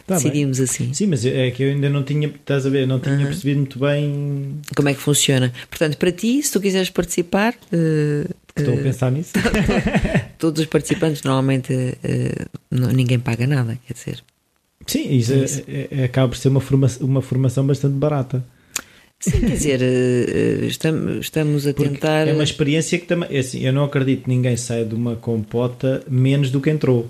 [0.07, 0.65] Tá decidimos bem.
[0.65, 0.95] assim.
[0.95, 3.79] Sim, mas é que eu ainda não tinha, estás a ver, não tinha percebido muito
[3.79, 5.53] bem como é que funciona.
[5.71, 7.55] Portanto, para ti, se tu quiseres participar,
[8.57, 9.33] Estou a eh, pensar nisso.
[10.39, 14.23] Todos os participantes normalmente uh, ninguém paga nada, quer dizer.
[14.87, 15.63] Sim, isso, é, isso.
[15.69, 18.45] É, é, acaba por ser uma formação, uma formação bastante barata.
[19.21, 19.81] Sim, quer dizer,
[20.65, 22.27] estamos, estamos a Porque tentar.
[22.27, 23.29] É uma experiência que também.
[23.31, 27.09] É assim, eu não acredito que ninguém saia de uma compota menos do que entrou.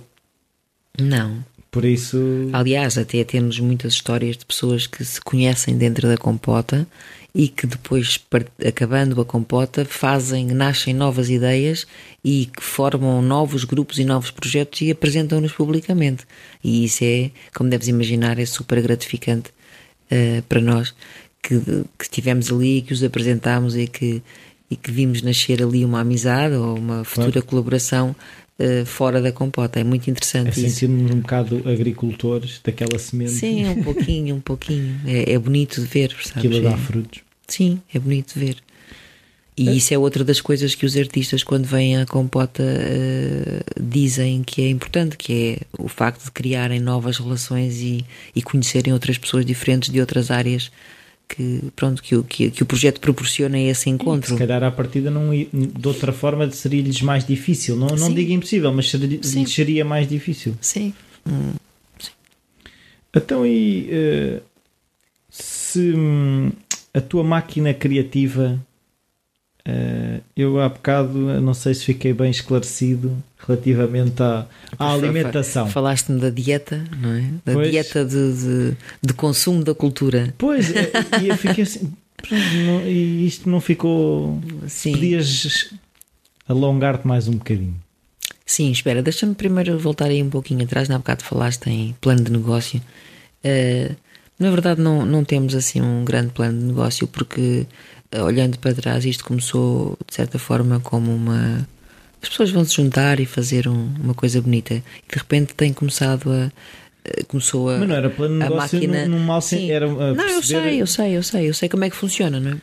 [1.01, 1.43] Não.
[1.73, 2.19] Por isso.
[2.52, 6.86] Aliás, até temos muitas histórias de pessoas que se conhecem dentro da compota
[7.34, 8.20] e que depois,
[8.66, 11.86] acabando a compota, fazem, nascem novas ideias
[12.22, 16.26] e que formam novos grupos e novos projetos e apresentam-nos publicamente.
[16.62, 19.50] E isso é, como deves imaginar, é super gratificante
[20.10, 20.94] uh, para nós
[21.42, 24.22] que, que estivemos ali e que os apresentámos e que,
[24.70, 27.46] e que vimos nascer ali uma amizade ou uma futura claro.
[27.46, 28.14] colaboração
[28.59, 29.81] uh, fora da compota.
[29.81, 30.79] É muito interessante é isso.
[30.81, 33.33] Sentimos um bocado agricultores daquela semente.
[33.33, 35.01] Sim, um pouquinho, um pouquinho.
[35.07, 36.37] É, é bonito de ver, sabes?
[36.37, 37.20] Aquilo dá frutos.
[37.47, 38.57] Sim, é bonito de ver.
[39.57, 39.73] E é.
[39.73, 44.62] isso é outra das coisas que os artistas, quando vêm à compota, uh, dizem que
[44.62, 48.05] é importante, que é o facto de criarem novas relações e,
[48.35, 50.70] e conhecerem outras pessoas diferentes de outras áreas
[51.34, 54.34] que, pronto, que, que, que o projeto proporciona esse encontro.
[54.34, 57.74] E se calhar à partida não, de outra forma seria-lhes mais difícil.
[57.74, 60.54] Não, não digo impossível, mas seria, seria mais difícil.
[60.60, 60.92] Sim.
[61.26, 61.54] Hum,
[61.98, 62.10] sim.
[63.16, 64.42] Então e uh,
[65.30, 66.52] se hum,
[66.92, 68.60] a tua máquina criativa
[70.36, 73.16] eu há bocado não sei se fiquei bem esclarecido
[73.47, 74.47] relativamente à,
[74.78, 75.68] à alimentação.
[75.68, 77.22] Falaste-me da dieta, não é?
[77.44, 80.34] Da pois, dieta de, de, de, consumo da cultura.
[80.39, 80.90] Pois, eh,
[81.22, 81.93] e eu fiquei assim,
[82.30, 84.40] não, e isto não ficou.
[84.68, 84.93] Sim.
[84.93, 85.72] Podias
[86.48, 87.74] alongar-te mais um bocadinho.
[88.44, 90.89] Sim, espera, deixa-me primeiro voltar aí um pouquinho atrás.
[90.89, 92.80] Na bocado falaste em plano de negócio.
[93.44, 93.94] Uh,
[94.39, 97.66] na verdade, não, não temos assim um grande plano de negócio, porque
[98.20, 101.66] olhando para trás, isto começou de certa forma como uma.
[102.22, 104.74] As pessoas vão se juntar e fazer um, uma coisa bonita.
[104.74, 106.47] E de repente tem começado a.
[107.09, 107.78] Uh, começou a.
[107.78, 109.06] Mas não era plano de negócio máquina...
[109.06, 109.70] num, num mal Sim.
[109.70, 110.34] Era não, perceber...
[110.34, 112.60] eu sei, eu sei, eu sei, eu sei como é que funciona, não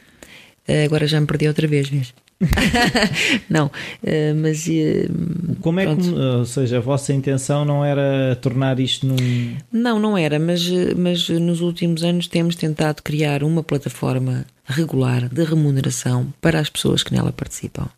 [0.68, 0.84] é?
[0.84, 2.14] agora já me perdi outra vez mesmo.
[3.50, 4.66] não, uh, mas.
[4.68, 6.10] Uh, Como é que.
[6.10, 9.58] Ou seja, a vossa intenção não era tornar isto num.
[9.72, 15.44] Não, não era, mas, mas nos últimos anos temos tentado criar uma plataforma regular de
[15.44, 17.90] remuneração para as pessoas que nela participam.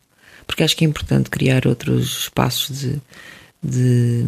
[0.47, 2.99] Porque acho que é importante criar outros espaços de.
[3.63, 4.25] de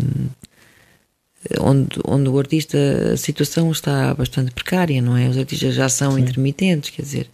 [1.60, 2.78] onde, onde o artista,
[3.14, 5.28] a situação está bastante precária, não é?
[5.28, 6.22] Os artistas já são Sim.
[6.22, 7.30] intermitentes, quer dizer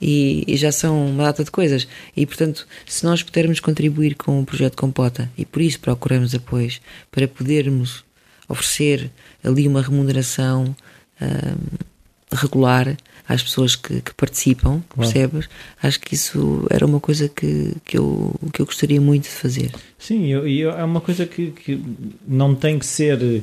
[0.00, 1.88] e, e, já são uma data de coisas.
[2.16, 6.80] E, portanto, se nós pudermos contribuir com o projeto Compota e por isso procuramos apoios
[7.10, 8.04] para podermos
[8.48, 9.10] oferecer
[9.42, 10.74] ali uma remuneração
[11.20, 12.96] um, regular
[13.28, 15.10] às pessoas que, que participam, claro.
[15.10, 15.48] percebes?
[15.82, 19.72] Acho que isso era uma coisa que, que, eu, que eu gostaria muito de fazer.
[19.98, 21.82] Sim, e é uma coisa que, que
[22.26, 23.42] não tem que ser.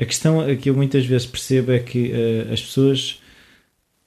[0.00, 3.20] A questão que eu muitas vezes percebo é que uh, as pessoas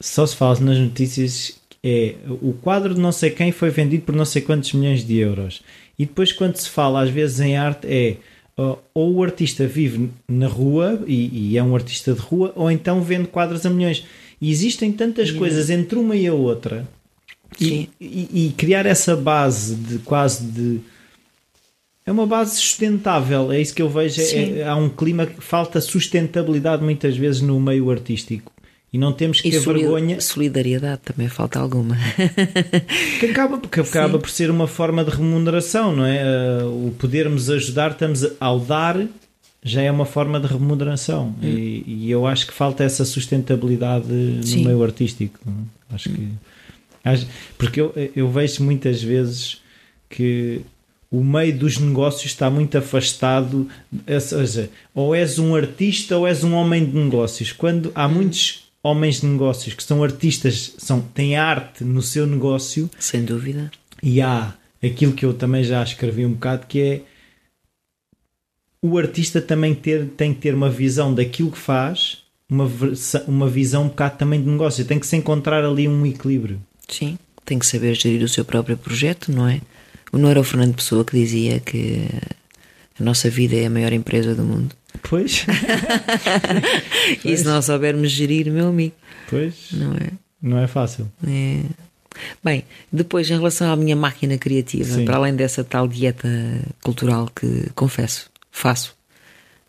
[0.01, 4.15] só se fala nas notícias é o quadro de não sei quem foi vendido por
[4.15, 5.61] não sei quantos milhões de euros.
[5.97, 8.17] E depois, quando se fala às vezes em arte, é
[8.93, 13.01] ou o artista vive na rua e, e é um artista de rua, ou então
[13.01, 14.03] vende quadros a milhões.
[14.41, 16.87] E existem tantas coisas entre uma e a outra.
[17.59, 20.79] E, e, e, criar essa base de quase de.
[22.05, 24.21] É uma base sustentável, é isso que eu vejo.
[24.21, 28.51] É, há um clima que falta sustentabilidade muitas vezes no meio artístico.
[28.91, 30.21] E não temos que e ter vergonha.
[30.21, 31.97] Solidariedade também falta alguma.
[33.19, 36.63] que acaba, porque acaba por ser uma forma de remuneração, não é?
[36.63, 39.05] Uh, o podermos ajudar, estamos ao dar,
[39.61, 41.35] já é uma forma de remuneração.
[41.41, 41.45] Hum.
[41.45, 44.07] E, e, eu acho que falta essa sustentabilidade
[44.43, 44.59] Sim.
[44.59, 45.37] no meio artístico.
[45.45, 45.95] É?
[45.95, 46.29] Acho que.
[47.03, 47.27] Acho,
[47.57, 49.61] porque eu, eu vejo muitas vezes
[50.09, 50.61] que
[51.11, 53.67] o meio dos negócios está muito afastado,
[54.07, 57.51] ou seja, ou és um artista ou és um homem de negócios.
[57.51, 58.13] Quando há hum.
[58.13, 62.89] muitos homens de negócios que são artistas, são, têm arte no seu negócio.
[62.97, 63.71] Sem dúvida.
[64.01, 64.53] E há
[64.83, 67.01] aquilo que eu também já escrevi um bocado que é
[68.81, 72.19] o artista também ter, tem que ter uma visão daquilo que faz,
[72.49, 72.69] uma,
[73.27, 74.85] uma visão um bocado também de negócio.
[74.85, 76.61] Tem que se encontrar ali um equilíbrio.
[76.87, 79.61] Sim, tem que saber gerir o seu próprio projeto, não é?
[80.13, 82.07] Não era o Fernando Pessoa que dizia que
[82.99, 84.73] a nossa vida é a maior empresa do mundo.
[85.09, 85.45] Pois.
[87.23, 88.95] e se nós soubermos gerir, meu amigo.
[89.29, 89.71] Pois.
[89.71, 90.11] Não é?
[90.41, 91.11] Não é fácil.
[91.25, 91.61] É.
[92.43, 95.05] Bem, depois em relação à minha máquina criativa, Sim.
[95.05, 96.27] para além dessa tal dieta
[96.83, 98.95] cultural que confesso, faço,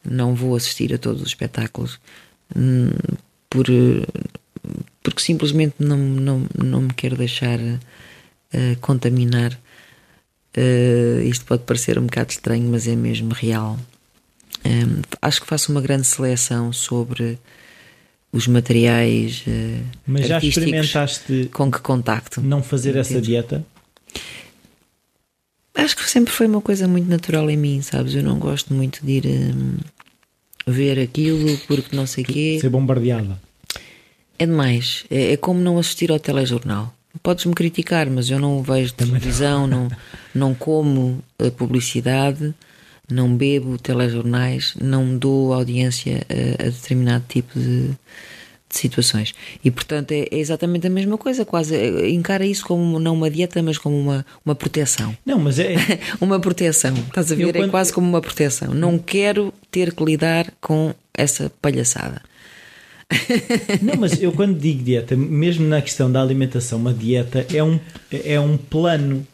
[0.04, 2.00] não vou assistir a todos os espetáculos
[2.56, 2.90] hum,
[3.50, 3.66] por,
[5.02, 9.58] porque simplesmente não, não, não me quero deixar uh, contaminar.
[10.56, 13.78] Uh, isto pode parecer um bocado estranho, mas é mesmo real.
[14.64, 17.38] Um, acho que faço uma grande seleção sobre
[18.32, 22.40] os materiais uh, Mas já experimentaste com que contacto.
[22.40, 23.64] Não fazer essa dieta?
[25.74, 28.14] Acho que sempre foi uma coisa muito natural em mim, sabes?
[28.14, 29.76] Eu não gosto muito de ir um,
[30.66, 32.58] ver aquilo porque não sei o quê.
[32.60, 33.40] Ser bombardeada.
[34.38, 35.04] É demais.
[35.10, 36.94] É, é, como não assistir ao telejornal.
[37.22, 39.88] Podes-me criticar, mas eu não vejo televisão, não,
[40.34, 42.54] não como a publicidade
[43.10, 47.96] não bebo telejornais, não dou audiência a, a determinado tipo de, de,
[48.70, 49.34] situações.
[49.64, 53.30] E portanto é, é, exatamente a mesma coisa, quase é, encara isso como não uma
[53.30, 55.16] dieta, mas como uma, uma proteção.
[55.24, 55.76] Não, mas é.
[56.20, 57.48] uma proteção, estás a ver?
[57.48, 57.68] É quando...
[57.68, 58.74] É quase como uma proteção.
[58.74, 62.22] Não quero ter que lidar com essa palhaçada.
[63.80, 67.80] Não, mas eu quando digo dieta, mesmo na questão da alimentação, uma dieta é um,
[68.12, 69.26] é um plano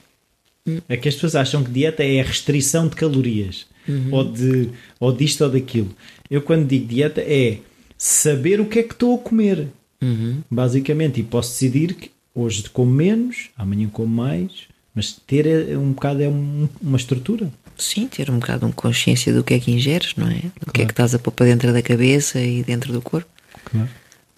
[0.89, 4.09] é que as pessoas acham que dieta é a restrição de calorias uhum.
[4.11, 5.95] ou, de, ou disto ou daquilo.
[6.31, 7.59] Eu, quando digo dieta, é
[7.99, 9.69] saber o que é que estou a comer,
[10.03, 10.41] uhum.
[10.51, 11.21] basicamente.
[11.21, 16.23] E posso decidir que hoje como menos, amanhã como mais, mas ter é, um bocado
[16.23, 17.53] é um, uma estrutura.
[17.77, 20.35] Sim, ter um bocado de consciência do que é que ingeres, não é?
[20.35, 20.73] Do claro.
[20.73, 23.29] que é que estás a pôr para dentro da cabeça e dentro do corpo.
[23.65, 23.89] Claro.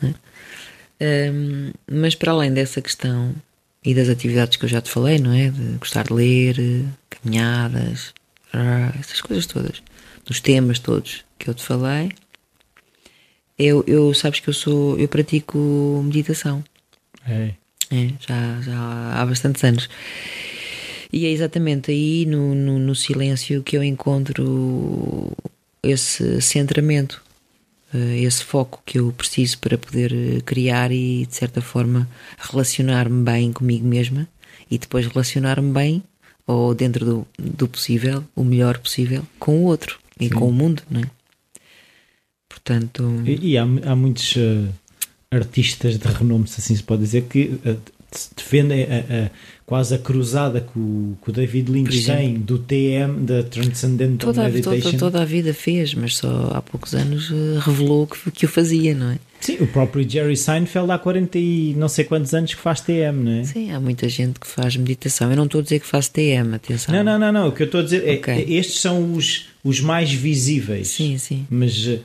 [0.03, 1.31] É?
[1.31, 3.35] Um, mas para além dessa questão
[3.87, 5.49] e das atividades que eu já te falei, não é?
[5.49, 6.57] De gostar de ler,
[7.09, 8.13] caminhadas,
[8.99, 9.81] essas coisas todas,
[10.25, 12.11] dos temas todos que eu te falei.
[13.57, 16.65] Eu, eu sabes que eu sou, eu pratico meditação.
[17.27, 17.53] É.
[17.89, 19.89] É, já, já há bastantes anos.
[21.13, 25.31] E é exatamente aí no, no, no silêncio que eu encontro
[25.81, 27.23] esse centramento,
[28.17, 32.09] esse foco que eu preciso para poder eh, criar e, de certa forma,
[32.39, 34.29] relacionar-me bem comigo mesma
[34.71, 36.03] e depois relacionar-me bem,
[36.47, 40.35] ou dentro do, do possível, o melhor possível, com o outro e Sim.
[40.35, 41.11] com o mundo, não é?
[42.49, 43.23] Portanto.
[43.25, 44.69] E, e há, há muitos uh,
[45.31, 47.81] artistas de renome, se assim se pode dizer, que uh,
[48.37, 49.31] defendem a, a,
[49.67, 54.49] quase a cruzada que o, que o David Lynch tem do TM, da Transcendental toda
[54.49, 54.91] Meditation.
[54.93, 58.49] Toda, toda, a vida fez, mas só há poucos anos uh, revelou que, que o
[58.49, 59.19] fazia, não é?
[59.41, 63.13] Sim, o próprio Jerry Seinfeld há 40 e não sei quantos anos que faz TM,
[63.13, 63.45] não é?
[63.45, 65.31] Sim, há muita gente que faz meditação.
[65.31, 66.95] Eu não estou a dizer que faço TM, atenção.
[66.95, 67.49] Não, não, não, não.
[67.49, 68.35] O que eu estou a dizer é okay.
[68.35, 70.89] é estes são os, os mais visíveis.
[70.89, 71.47] Sim, sim.
[71.51, 72.01] Mas uh,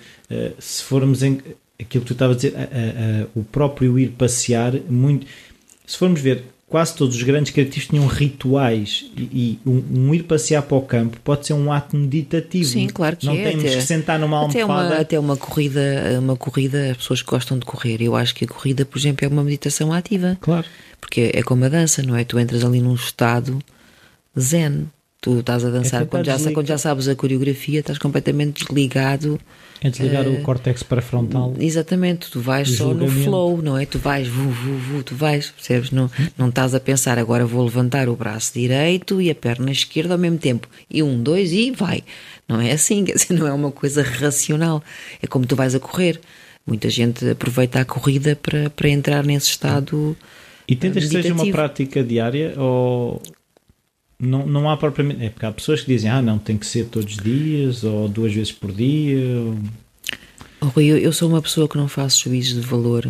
[0.60, 1.40] se formos em
[1.80, 5.26] aquilo que tu estavas a dizer, uh, uh, o próprio ir passear, muito.
[5.86, 10.24] Se formos ver, quase todos os grandes criativos tinham rituais e, e um, um, ir
[10.24, 12.64] passear para o campo pode ser um ato meditativo.
[12.64, 13.50] Sim, claro que não é.
[13.50, 14.64] Temos até, que sentar numa almofada.
[14.64, 15.82] Até uma, até uma corrida,
[16.18, 18.02] uma corrida, as pessoas que gostam de correr.
[18.02, 20.38] Eu acho que a corrida, por exemplo, é uma meditação ativa.
[20.40, 20.66] Claro.
[21.02, 22.24] Porque é como a dança, não é?
[22.24, 23.60] Tu entras ali num estado
[24.40, 24.88] zen.
[25.20, 28.64] Tu estás a é dançar, é quando, já, quando já sabes a coreografia, estás completamente
[28.64, 29.38] desligado
[29.84, 31.56] é desligar uh, o córtex pré-frontal.
[31.60, 33.84] Exatamente, tu vais só no flow, não é?
[33.84, 35.90] Tu vais, vu, vu, vu, tu vais, percebes?
[35.90, 40.14] Não, não estás a pensar, agora vou levantar o braço direito e a perna esquerda
[40.14, 40.68] ao mesmo tempo.
[40.88, 42.04] E um, dois e vai.
[42.48, 44.84] Não é assim, quer dizer, não é uma coisa racional.
[45.20, 46.22] É como tu vais a correr.
[46.66, 50.16] Muita gente aproveita a corrida para, para entrar nesse estado.
[50.68, 53.20] E tentas que seja uma prática diária ou
[54.22, 55.26] não, não há propriamente.
[55.26, 58.08] É porque há pessoas que dizem, ah, não, tem que ser todos os dias ou
[58.08, 59.20] duas vezes por dia.
[60.62, 63.10] Oh, Rui, eu, eu sou uma pessoa que não faço juízo de valor.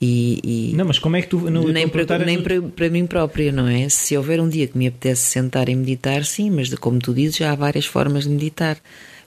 [0.00, 1.38] E, e, não, mas como é que tu.
[1.50, 3.86] No, nem para, nem para, para mim própria, não é?
[3.90, 7.36] Se houver um dia que me apetece sentar e meditar, sim, mas como tu dizes,
[7.36, 8.78] já há várias formas de meditar.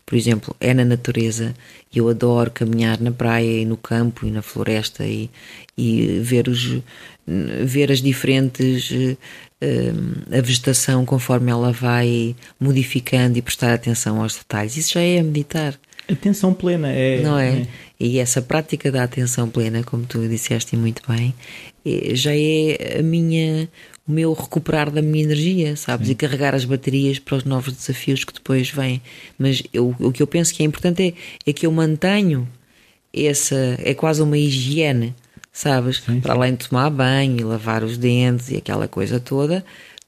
[0.04, 1.54] Por exemplo, é na natureza.
[1.94, 5.30] Eu adoro caminhar na praia e no campo e na floresta e,
[5.78, 6.82] e ver, os,
[7.26, 8.92] ver as diferentes
[10.32, 14.78] a vegetação conforme ela vai modificando e prestar atenção aos detalhes.
[14.78, 15.80] Isso já é meditar.
[16.10, 17.22] Atenção plena, é.
[17.22, 17.62] Não é?
[17.62, 17.68] é?
[18.00, 21.34] E essa prática da atenção plena, como tu disseste muito bem,
[21.86, 23.70] é, já é a minha,
[24.06, 26.08] o meu recuperar da minha energia, sabes?
[26.08, 26.14] Sim.
[26.14, 29.02] E carregar as baterias para os novos desafios que depois vêm.
[29.38, 31.16] Mas eu, o que eu penso que é importante
[31.46, 32.48] é, é que eu mantenho
[33.14, 33.78] essa.
[33.80, 35.16] é quase uma higiene
[35.54, 36.02] sabes?
[36.04, 36.20] Sim.
[36.20, 39.64] Para além de tomar banho e lavar os dentes e aquela coisa toda,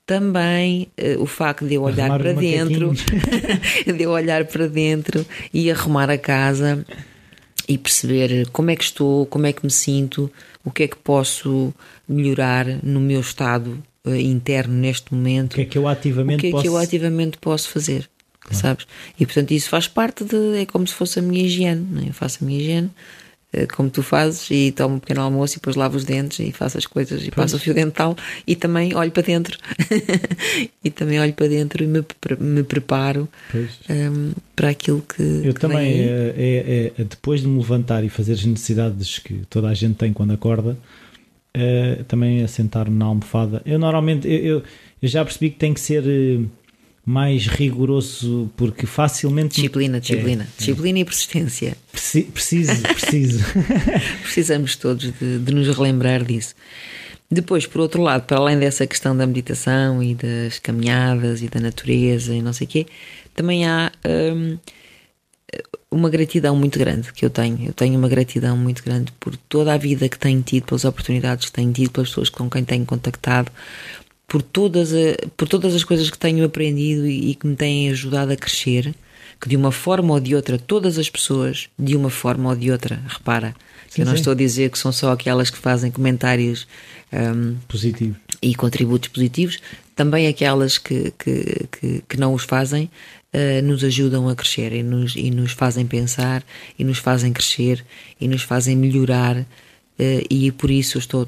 [0.06, 2.94] também uh, o facto de eu olhar Arrumar para dentro,
[3.86, 6.84] de eu olhar para dentro e arrumar a casa
[7.68, 10.32] e perceber como é que estou, como é que me sinto,
[10.64, 11.74] o que é que posso
[12.08, 15.54] melhorar no meu estado uh, interno neste momento.
[15.54, 16.64] O que é que eu ativamente o que é posso...
[16.64, 18.10] que eu ativamente posso fazer?
[18.40, 18.58] Claro.
[18.58, 18.88] Sabes?
[19.20, 20.60] E portanto, isso faz parte de.
[20.60, 21.88] É como se fosse a minha higiene.
[21.92, 22.10] Não é?
[22.10, 22.92] Eu faço a minha higiene,
[23.76, 26.78] como tu fazes e tomo um pequeno almoço e depois lavo os dentes e faço
[26.78, 27.36] as coisas e pois.
[27.36, 28.16] passo o fio dental
[28.46, 29.58] e também olho para dentro.
[30.84, 32.06] E também olho para dentro e me,
[32.40, 37.48] me preparo um, ehm, para aquilo que eu que também é, é, é, depois de
[37.48, 40.78] me levantar e fazer as necessidades que toda a gente tem quando acorda
[41.56, 43.62] é, também é sentar-me na almofada.
[43.66, 44.64] Eu normalmente eu, eu,
[45.02, 46.44] eu já percebi que tem que ser eh,
[47.06, 49.56] mais rigoroso, porque facilmente.
[49.56, 50.44] Disciplina, disciplina.
[50.44, 51.02] É, disciplina é.
[51.02, 51.78] e persistência.
[51.92, 53.46] preciso, preciso.
[54.24, 56.56] Precisamos todos de, de, nos relembrar disso.
[57.30, 61.60] Depois, por outro lado, para além dessa questão da meditação e das caminhadas e da
[61.60, 62.86] natureza e não sei o quê,
[63.36, 64.58] também há hum,
[65.92, 67.68] uma gratidão muito grande que eu tenho.
[67.68, 71.46] Eu tenho uma gratidão muito grande por toda a vida que tenho tido, pelas oportunidades
[71.48, 73.52] que tenho tido, pelas pessoas com quem tenho contactado,
[74.28, 77.90] por todas, a, por todas as coisas que tenho aprendido e, e, que me têm
[77.90, 78.94] ajudado a crescer,
[79.40, 82.72] que de uma forma ou de outra, todas as pessoas, de uma forma ou de
[82.72, 83.56] outra, repara,
[83.88, 84.20] sim, eu não sim.
[84.20, 86.68] estou a dizer que são só aquelas que fazem comentários
[87.14, 89.60] um, positivos e contributos positivos,
[89.96, 92.90] também aquelas que, que, que, que não os fazem
[93.34, 96.44] uh, nos ajudam a crescer e nos, e nos fazem pensar
[96.78, 97.86] e nos fazem crescer
[98.20, 99.46] e nos fazem melhorar, uh,
[100.30, 101.28] e por isso eu estou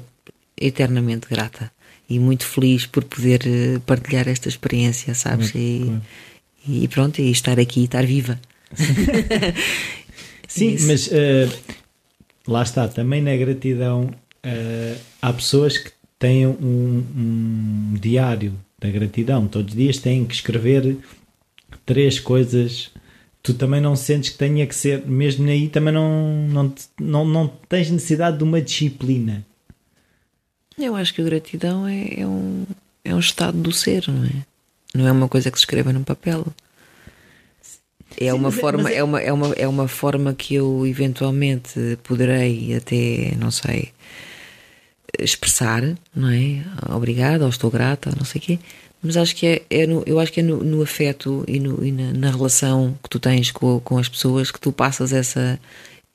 [0.60, 1.70] eternamente grata
[2.08, 5.52] e muito feliz por poder eh, partilhar esta experiência, sabes?
[5.54, 6.00] e,
[6.66, 8.40] e, pronto, e estar aqui, estar viva.
[10.48, 11.50] Sim, mas uh,
[12.46, 19.46] lá está, também na gratidão uh, há pessoas que têm um, um, diário da gratidão,
[19.46, 20.96] todos os dias têm que escrever
[21.84, 22.90] três coisas.
[23.42, 27.48] Tu também não sentes que tenha que ser, mesmo aí também não, não, não, não
[27.68, 29.44] tens necessidade de uma disciplina
[30.86, 32.66] eu acho que a gratidão é, é, um,
[33.04, 34.30] é um estado do ser, não é?
[34.94, 36.46] Não é uma coisa que se escreva num papel.
[38.16, 39.04] É uma é- forma, é- é...
[39.04, 43.92] uma, é, uma, é uma forma que eu eventualmente poderei até, não sei,
[45.18, 45.82] expressar,
[46.14, 46.64] não é?
[46.94, 48.58] Obrigada, ou estou grata, ou não sei o quê.
[49.02, 51.84] Mas acho que é, é no, eu acho que é no, no afeto e, no,
[51.84, 55.58] e na, na relação que tu tens com, com as pessoas que tu passas essa,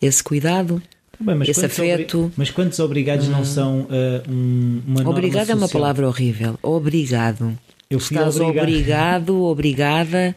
[0.01, 0.81] esse cuidado.
[1.23, 2.25] Bem, mas Esse afeto.
[2.25, 2.31] Hum.
[2.35, 6.57] Mas quantos obrigados não são ah, um, uma Obrigado é uma palavra horrível.
[6.61, 7.57] Obrigado.
[7.89, 9.41] Eu fui Estás obrigado.
[9.43, 10.35] obrigada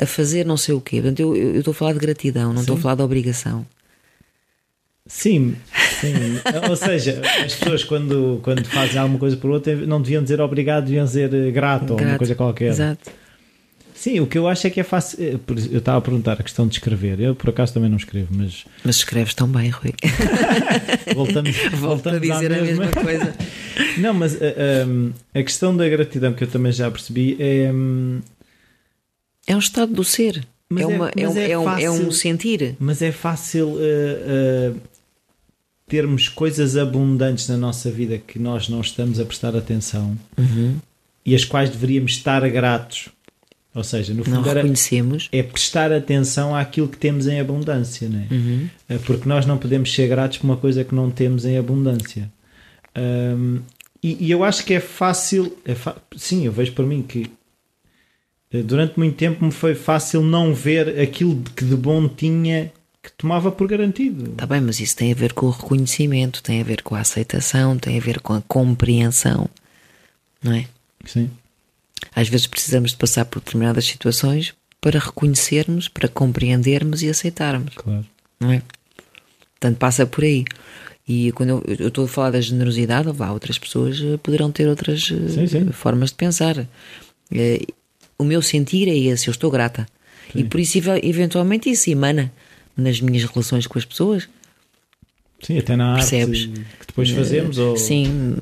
[0.00, 0.96] a fazer não sei o quê.
[0.96, 3.66] Portanto, eu, eu, eu estou a falar de gratidão, não estou a falar de obrigação.
[5.06, 5.56] Sim,
[6.00, 6.12] sim.
[6.68, 10.84] Ou seja, as pessoas quando, quando fazem alguma coisa por outra não deviam dizer obrigado,
[10.84, 12.18] deviam dizer eh, grato, ou uma Grato.
[12.18, 12.68] coisa qualquer.
[12.68, 13.10] Exato.
[13.98, 15.18] Sim, o que eu acho é que é fácil.
[15.20, 15.38] eh,
[15.72, 17.18] Eu estava a perguntar a questão de escrever.
[17.18, 19.92] Eu por acaso também não escrevo, mas Mas escreves tão bem, Rui.
[21.14, 23.34] voltamos, a voltamos à dizer a mesma coisa.
[23.98, 27.70] Não, mas eh, um, a questão da gratidão que eu também já percebi é.
[27.72, 28.20] hum,
[29.46, 30.46] É um estado do ser.
[30.70, 32.76] Mas é, é- uma, é, um, é é, um, é um sentir.
[32.78, 34.72] Mas é fácil eh, eh,
[35.88, 40.76] termos coisas abundantes na nossa vida que nós não estamos a prestar atenção Uhum.
[41.24, 43.08] e as quais deveríamos estar gratos.
[43.78, 45.28] Ou seja, no Não fundo era, reconhecemos.
[45.30, 48.26] é prestar atenção àquilo que temos em abundância, não é?
[48.34, 48.68] Uhum.
[48.88, 52.28] Eh, Porque nós não podemos ser gratos por uma coisa que não temos em abundância.
[52.92, 53.60] Ahm,
[54.02, 55.76] e, e eu acho que é fácil, é
[56.16, 57.30] sim, eu vejo por mim que
[58.52, 63.12] eh, durante muito tempo me foi fácil não ver aquilo que de bom tinha que
[63.12, 64.32] tomava por garantido.
[64.32, 67.00] Está bem, mas isso tem a ver com o reconhecimento, tem a ver com a
[67.00, 69.48] aceitação, tem a ver com a compreensão.
[70.42, 70.66] Não é?
[71.04, 71.30] Sim.
[72.14, 77.74] Às vezes precisamos de passar por determinadas situações para reconhecermos, para compreendermos e aceitarmos.
[77.74, 78.06] Claro.
[78.40, 78.62] não é?
[79.60, 80.44] Portanto, passa por aí.
[81.06, 84.68] E quando eu, eu estou a falar da generosidade, vá, outras pessoas eh, poderão ter
[84.68, 85.72] outras eh, Sim, sim.
[85.72, 86.66] formas de pensar.
[87.32, 87.60] Eh,
[88.18, 89.86] O meu sentir é esse, eu estou grata.
[90.34, 92.30] E por isso, eve- eventualmente, isso emana
[92.76, 94.28] nas minhas relações com as pessoas.
[95.40, 96.46] Sim, até na arte Percebes?
[96.46, 97.58] que depois fazemos.
[97.58, 97.76] Ou...
[97.76, 98.34] Sim,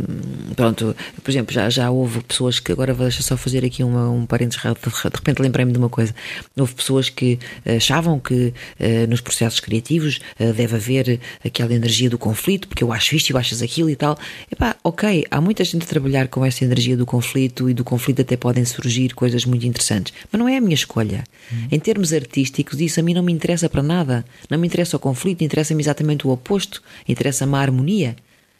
[0.56, 0.96] pronto.
[1.22, 2.72] Por exemplo, já, já houve pessoas que.
[2.72, 4.62] Agora deixa só fazer aqui uma, um parênteses.
[4.62, 6.14] De de repente lembrei-me de uma coisa.
[6.56, 12.08] Houve pessoas que eh, achavam que eh, nos processos criativos eh, deve haver aquela energia
[12.08, 14.18] do conflito, porque eu acho isto e eu achas aquilo e tal.
[14.50, 18.22] Epá, ok, há muita gente a trabalhar com essa energia do conflito e do conflito
[18.22, 20.14] até podem surgir coisas muito interessantes.
[20.32, 21.24] Mas não é a minha escolha.
[21.70, 24.24] Em termos artísticos, isso a mim não me interessa para nada.
[24.50, 26.82] Não me interessa o conflito, interessa-me exatamente o oposto.
[27.08, 28.16] Interessa-me a harmonia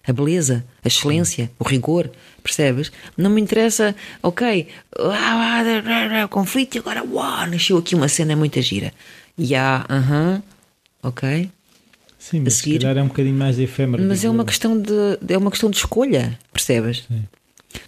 [0.09, 2.09] a beleza, a excelência, o rigor,
[2.41, 2.93] percebes?
[3.17, 3.93] Não me interessa,
[4.23, 4.69] ok,
[6.31, 8.93] conflito e agora, uau, nasceu aqui uma cena muito gira.
[9.37, 10.43] E há, aham,
[11.03, 11.51] ok.
[12.19, 14.03] Sim, mas a se seguir- calhar é um bocadinho mais efêmero.
[14.05, 14.47] Mas é uma eu.
[14.47, 14.93] questão de,
[15.29, 17.05] é uma questão de escolha, percebes?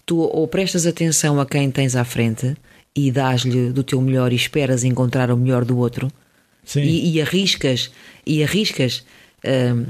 [0.05, 2.57] Tu ou prestas atenção a quem tens à frente
[2.95, 6.11] e dás-lhe do teu melhor e esperas encontrar o melhor do outro,
[6.65, 6.83] Sim.
[6.83, 7.91] e, e arriscas
[8.27, 9.05] e arriscas
[9.45, 9.87] hum,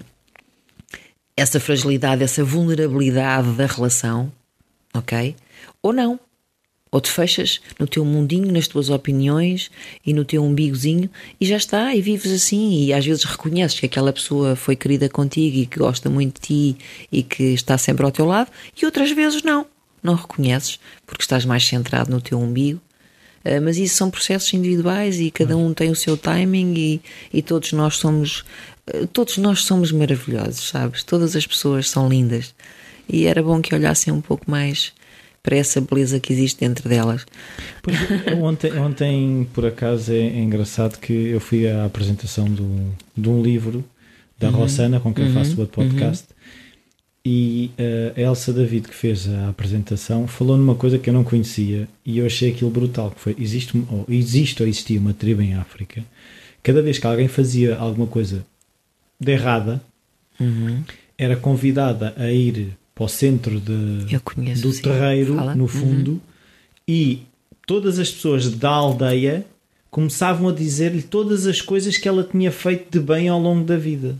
[1.39, 4.33] essa fragilidade, essa vulnerabilidade da relação,
[4.93, 5.37] ok?
[5.81, 6.19] Ou não.
[6.91, 9.71] Ou te fechas no teu mundinho, nas tuas opiniões
[10.05, 11.09] e no teu umbigozinho
[11.39, 12.85] e já está, e vives assim.
[12.85, 16.47] E às vezes reconheces que aquela pessoa foi querida contigo e que gosta muito de
[16.75, 16.79] ti
[17.13, 18.51] e que está sempre ao teu lado,
[18.81, 19.67] e outras vezes não.
[20.03, 22.81] Não reconheces porque estás mais centrado no teu umbigo
[23.45, 27.01] Uh, mas isso são processos individuais e cada um tem o seu timing e,
[27.33, 28.45] e todos nós somos
[29.13, 31.03] todos nós somos maravilhosos, sabes?
[31.03, 32.55] Todas as pessoas são lindas.
[33.09, 34.93] E era bom que olhassem um pouco mais
[35.43, 37.25] para essa beleza que existe dentro delas.
[37.83, 37.97] Pois,
[38.39, 43.43] ontem, ontem, por acaso, é, é engraçado que eu fui à apresentação do, de um
[43.43, 43.85] livro
[44.39, 46.27] da Rossana, com quem faço o outro podcast,
[47.25, 51.25] e eh, a Elsa David, que fez a apresentação, falou numa coisa que eu não
[51.25, 55.43] conhecia e eu achei aquilo brutal, que foi, existe, ou existe ou existia uma tribo
[55.43, 56.03] em África,
[56.63, 58.47] cada vez que alguém fazia alguma coisa
[59.21, 59.81] de errada,
[61.17, 64.83] era convidada a ir para o centro de, conheço, do sim.
[64.83, 65.55] terreiro, Fala.
[65.55, 65.69] no Uhum.
[65.69, 66.23] fundo,
[66.87, 67.23] e
[67.67, 69.45] todas as pessoas da aldeia
[69.91, 73.77] começavam a dizer-lhe todas as coisas que ela tinha feito de bem ao longo da
[73.77, 74.17] vida.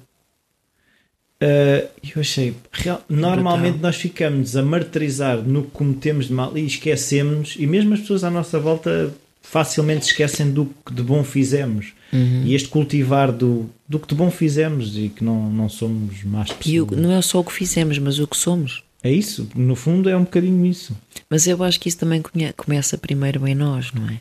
[1.41, 6.67] Uh, eu achei, real- normalmente nós ficamos a martirizar no que cometemos de mal e
[6.67, 9.15] esquecemos, e mesmo as pessoas à nossa volta
[9.51, 11.95] facilmente esquecem do que de bom fizemos.
[12.13, 12.43] Uhum.
[12.45, 16.53] E este cultivar do, do que de bom fizemos e que não, não somos más
[16.53, 16.93] pessoas.
[16.93, 18.85] E não é só o que fizemos, mas o que somos.
[19.03, 20.95] É isso, no fundo é um bocadinho isso.
[21.31, 22.23] Mas eu acho que isso também
[22.57, 24.21] começa primeiro em nós, não é?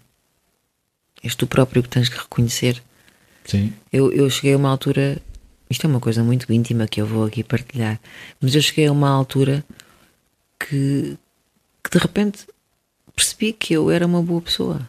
[1.22, 2.82] És tu próprio que tens que reconhecer.
[3.44, 3.74] Sim.
[3.92, 5.22] Eu, eu cheguei a uma altura,
[5.70, 8.00] isto é uma coisa muito íntima que eu vou aqui partilhar,
[8.40, 9.66] mas eu cheguei a uma altura
[10.60, 11.18] que,
[11.84, 12.46] que de repente
[13.16, 14.88] percebi que eu era uma boa pessoa,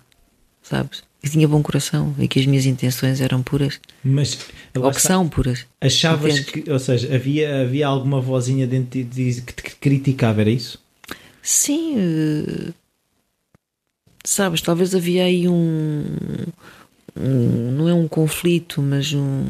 [0.68, 1.02] sabes?
[1.20, 3.80] Que tinha bom coração e que as minhas intenções eram puras.
[4.04, 4.38] Mas
[4.76, 5.66] ou que são puras.
[5.80, 6.62] Achavas Entende?
[6.62, 10.78] que, ou seja, havia, havia alguma vozinha dentro de ti que te criticava, era isso?
[11.42, 12.74] Sim, uh,
[14.24, 16.04] sabes, talvez havia aí um,
[17.16, 19.44] um, não é um conflito, mas um,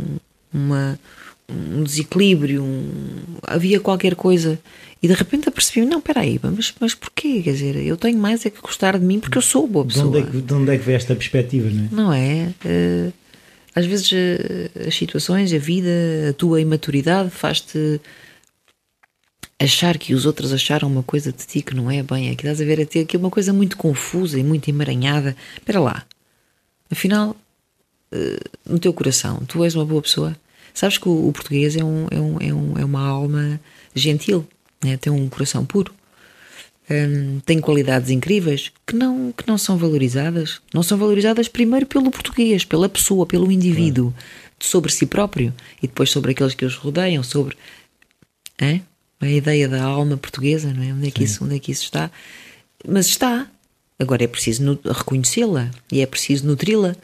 [0.52, 0.98] uma,
[1.50, 2.90] um desequilíbrio, um,
[3.42, 4.58] havia qualquer coisa
[5.02, 7.42] e de repente apercebi-me, não, peraí, mas, mas porquê?
[7.42, 10.10] Quer dizer, eu tenho mais é que gostar de mim porque eu sou boa pessoa.
[10.10, 11.88] De onde é que, de onde é que vê esta perspectiva, não é?
[11.92, 12.54] Não é?
[12.64, 13.12] Uh,
[13.74, 15.88] às vezes uh, as situações, a vida,
[16.30, 18.00] a tua imaturidade faz-te
[19.60, 22.30] achar que os outros acharam uma coisa de ti que não é bem.
[22.30, 25.36] Aqui estás a ver aqui é uma coisa muito confusa e muito emaranhada.
[25.56, 26.04] Espera lá.
[26.90, 27.36] Afinal,
[28.12, 30.36] uh, no teu coração, tu és uma boa pessoa.
[30.74, 33.60] Sabes que o, o português é, um, é, um, é, um, é uma alma
[33.94, 34.46] gentil
[34.82, 34.96] né?
[34.96, 35.92] tem um coração puro,
[36.90, 40.60] um, tem qualidades incríveis que não, que não são valorizadas.
[40.72, 44.14] Não são valorizadas primeiro pelo português, pela pessoa, pelo indivíduo,
[44.58, 47.56] sobre si próprio e depois sobre aqueles que os rodeiam, sobre
[49.20, 50.92] a ideia da alma portuguesa, não é?
[50.92, 52.10] Onde é que, isso, onde é que isso está?
[52.86, 53.46] Mas está,
[54.00, 56.94] Agora é preciso reconhecê-la e é preciso nutri-la.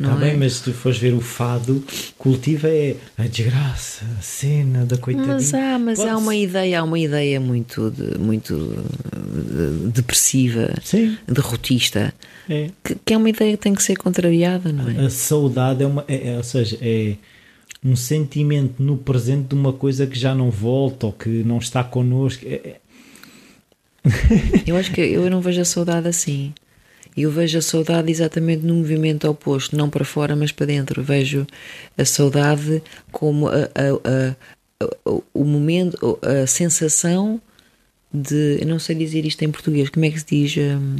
[0.00, 0.34] Está bem, é?
[0.34, 1.84] mas se tu fores ver o fado,
[2.16, 5.34] cultiva é a desgraça, a cena da coitadinha.
[5.34, 11.18] Mas há, mas há uma ideia, há uma ideia muito, de, muito de, depressiva, Sim.
[11.26, 12.14] derrotista,
[12.48, 12.70] é.
[12.82, 15.04] Que, que, é uma ideia que tem que ser contrariada, não é?
[15.04, 17.16] A saudade é uma, é, é, ou seja, é
[17.84, 21.84] um sentimento no presente de uma coisa que já não volta ou que não está
[21.84, 22.42] connosco.
[22.46, 22.76] É, é
[24.66, 26.52] eu acho que eu não vejo a saudade assim.
[27.16, 31.02] Eu vejo a saudade exatamente no movimento oposto, não para fora, mas para dentro.
[31.02, 31.46] Vejo
[31.96, 34.34] a saudade como a, a,
[34.84, 37.40] a, o momento, a sensação
[38.12, 38.58] de.
[38.60, 40.56] Eu não sei dizer isto em português, como é que se diz?
[40.56, 40.96] Um,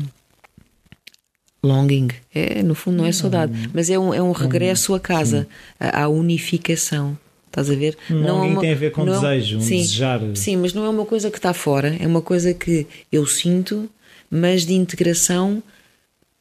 [1.63, 2.09] longing.
[2.35, 5.47] É, no fundo, não é saudade, mas é um, é um regresso a casa,
[5.79, 7.17] à unificação.
[7.49, 7.97] Estás a ver?
[8.09, 10.21] Não, não é uma, tem a ver com não, desejo, um sim, desejar.
[10.35, 13.89] Sim, mas não é uma coisa que está fora, é uma coisa que eu sinto,
[14.31, 15.63] mas de integração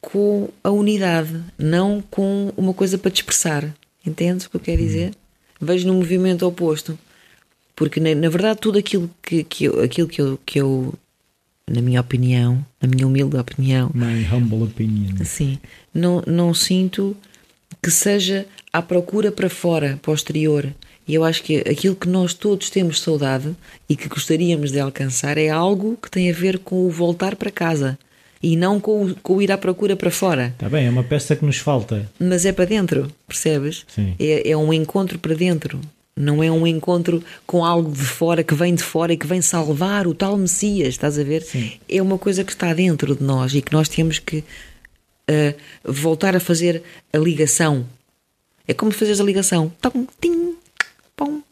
[0.00, 3.74] com a unidade, não com uma coisa para dispersar.
[4.06, 5.10] Entendes o que eu quero dizer?
[5.10, 5.66] Hum.
[5.66, 6.98] Vejo no movimento oposto.
[7.74, 10.94] Porque, na, na, verdade, tudo aquilo que, que, eu, aquilo que, eu, que eu,
[11.68, 13.90] na minha opinião, na minha humilde opinião.
[13.94, 15.24] My humble opinion.
[15.24, 15.58] Sim,
[15.94, 17.16] não, não sinto
[17.82, 20.72] que seja à procura para fora, posterior.
[21.08, 23.56] E eu acho que aquilo que nós todos temos saudade
[23.88, 27.50] e que gostaríamos de alcançar é algo que tem a ver com o voltar para
[27.50, 27.98] casa
[28.42, 30.48] e não com o, com o ir à procura para fora.
[30.48, 32.08] Está bem, é uma peça que nos falta.
[32.20, 33.84] Mas é para dentro, percebes?
[33.88, 34.14] Sim.
[34.18, 35.80] É, é um encontro para dentro.
[36.14, 39.40] Não é um encontro com algo de fora que vem de fora e que vem
[39.40, 41.42] salvar o tal Messias, estás a ver?
[41.42, 41.72] Sim.
[41.88, 45.54] É uma coisa que está dentro de nós e que nós temos que uh,
[45.84, 46.82] voltar a fazer
[47.12, 47.86] a ligação.
[48.66, 49.72] É como fazeres a ligação.
[49.80, 50.56] Tom, tim,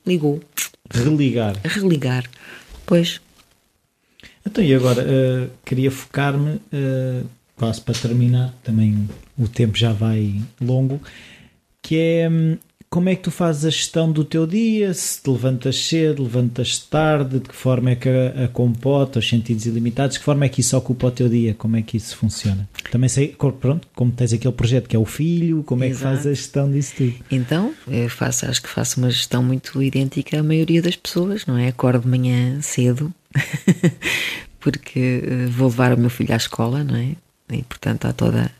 [0.07, 0.41] ligou.
[0.91, 1.57] Religar.
[1.65, 2.25] Religar.
[2.85, 3.21] Pois.
[4.47, 7.27] Então, e agora, uh, queria focar-me, uh,
[7.57, 11.01] quase para terminar, também o tempo já vai longo,
[11.83, 12.57] que é um,
[12.97, 14.95] como é que tu fazes a gestão do teu dia?
[14.95, 19.29] Se te levantas cedo, levantas tarde, de que forma é que a, a compota, os
[19.29, 21.53] sentidos ilimitados, de que forma é que isso ocupa o teu dia?
[21.53, 22.67] Como é que isso funciona?
[22.91, 25.95] Também sei, pronto, como tens aquele projeto que é o filho, como Exato.
[25.95, 27.15] é que fazes a gestão disso tudo?
[27.31, 31.59] Então, eu faço, acho que faço uma gestão muito idêntica à maioria das pessoas, não
[31.59, 31.69] é?
[31.69, 33.13] Acordo de manhã cedo,
[34.59, 37.11] porque eh, vou levar o meu filho à escola, não é?
[37.53, 38.51] E portanto há todas uh,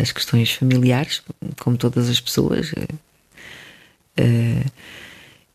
[0.00, 1.20] as questões familiares,
[1.58, 2.86] como todas as pessoas eh,
[4.18, 4.70] Uh,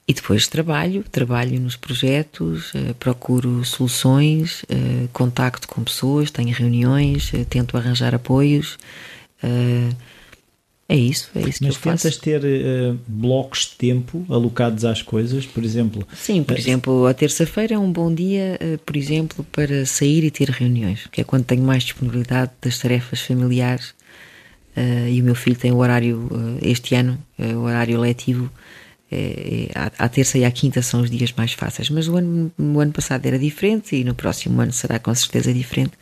[0.08, 7.32] e depois trabalho, trabalho nos projetos, uh, procuro soluções, uh, contacto com pessoas, tenho reuniões,
[7.50, 8.78] tento arranjar apoios.
[10.90, 11.90] é isso, é isso Mas que eu faço.
[11.90, 12.42] Mas tentas ter
[13.06, 16.08] blocos de tempo alocados às coisas, por exemplo?
[16.16, 20.50] Sim, por exemplo, a terça-feira é um bom dia, por exemplo, para sair e ter
[20.50, 23.97] reuniões, que é quando tenho mais disponibilidade das tarefas familiares
[25.10, 28.52] e o meu filho tem o horário, uh, este ano, uh, o horário letivo,
[29.10, 32.80] é, à, terça e à quinta são os dias mais fáceis, mas o ano, o
[32.82, 35.94] ano passado era diferente e no próximo ano será com certeza diferente.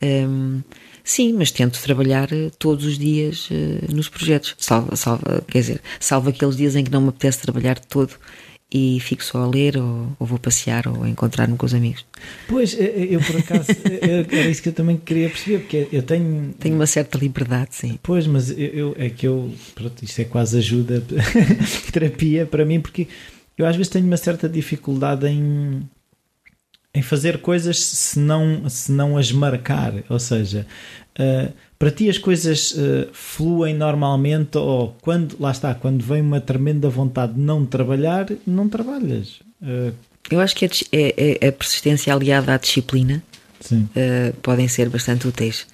[0.00, 0.60] Um, ehm,
[1.02, 2.28] sim, mas tento trabalhar
[2.60, 3.48] todos os dias
[3.92, 7.80] nos projetos, salvo, salvo, quer dizer, salvo aqueles dias em que não me apetece trabalhar
[7.80, 8.12] todo
[8.72, 12.04] e fico só a ler ou, ou vou passear ou encontrar-me com os amigos.
[12.48, 13.66] Pois, eu por acaso,
[14.00, 16.54] era isso que eu também queria perceber, porque eu tenho...
[16.58, 17.98] Tenho uma certa liberdade, sim.
[18.02, 21.04] Pois, mas eu, eu é que eu, pronto, isto é quase ajuda,
[21.92, 23.08] terapia para mim, porque
[23.58, 25.82] eu às vezes tenho uma certa dificuldade em
[26.94, 29.94] em fazer coisas se não, se não as marcar.
[30.08, 30.66] Ou seja,
[31.18, 31.52] uh,
[31.82, 36.88] para ti as coisas uh, fluem normalmente ou quando, lá está, quando vem uma tremenda
[36.88, 39.40] vontade de não trabalhar, não trabalhas.
[39.60, 39.92] Uh,
[40.30, 43.20] Eu acho que é, é, é, a persistência aliada à disciplina
[44.42, 45.66] podem ser bastante úteis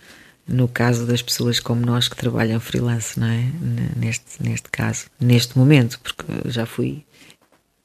[0.46, 3.44] no caso das pessoas como nós que trabalham freelance, não é?
[3.94, 7.04] Neste, neste caso, neste momento, porque já fui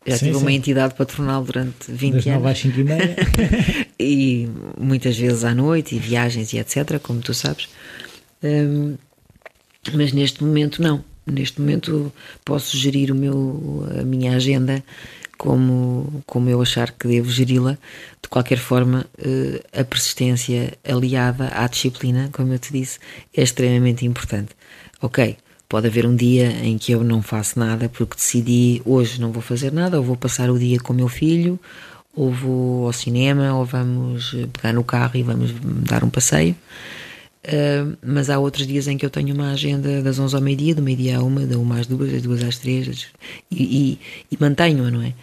[0.06, 0.44] já sim, tive sim.
[0.44, 2.48] uma entidade patronal durante 20 das anos.
[2.48, 3.16] às 5 e meia.
[4.00, 7.70] e muitas vezes à noite, e viagens e etc., como tu sabes.
[8.44, 8.96] Um,
[9.94, 11.04] mas neste momento não.
[11.26, 12.12] Neste momento
[12.44, 14.84] posso gerir o meu, a minha agenda
[15.38, 17.78] como, como eu achar que devo geri-la.
[18.22, 23.00] De qualquer forma, uh, a persistência aliada à disciplina, como eu te disse,
[23.36, 24.50] é extremamente importante.
[25.02, 25.38] Ok,
[25.74, 29.42] Pode haver um dia em que eu não faço nada porque decidi hoje não vou
[29.42, 31.60] fazer nada, ou vou passar o dia com o meu filho,
[32.16, 36.56] ou vou ao cinema, ou vamos pegar no carro e vamos dar um passeio.
[37.46, 40.74] Uh, mas há outros dias em que eu tenho uma agenda das 11 ao meio-dia,
[40.74, 43.08] do meio-dia à uma, da uma às duas, das duas às três,
[43.52, 44.00] e, e,
[44.32, 45.14] e mantenho-a, não é?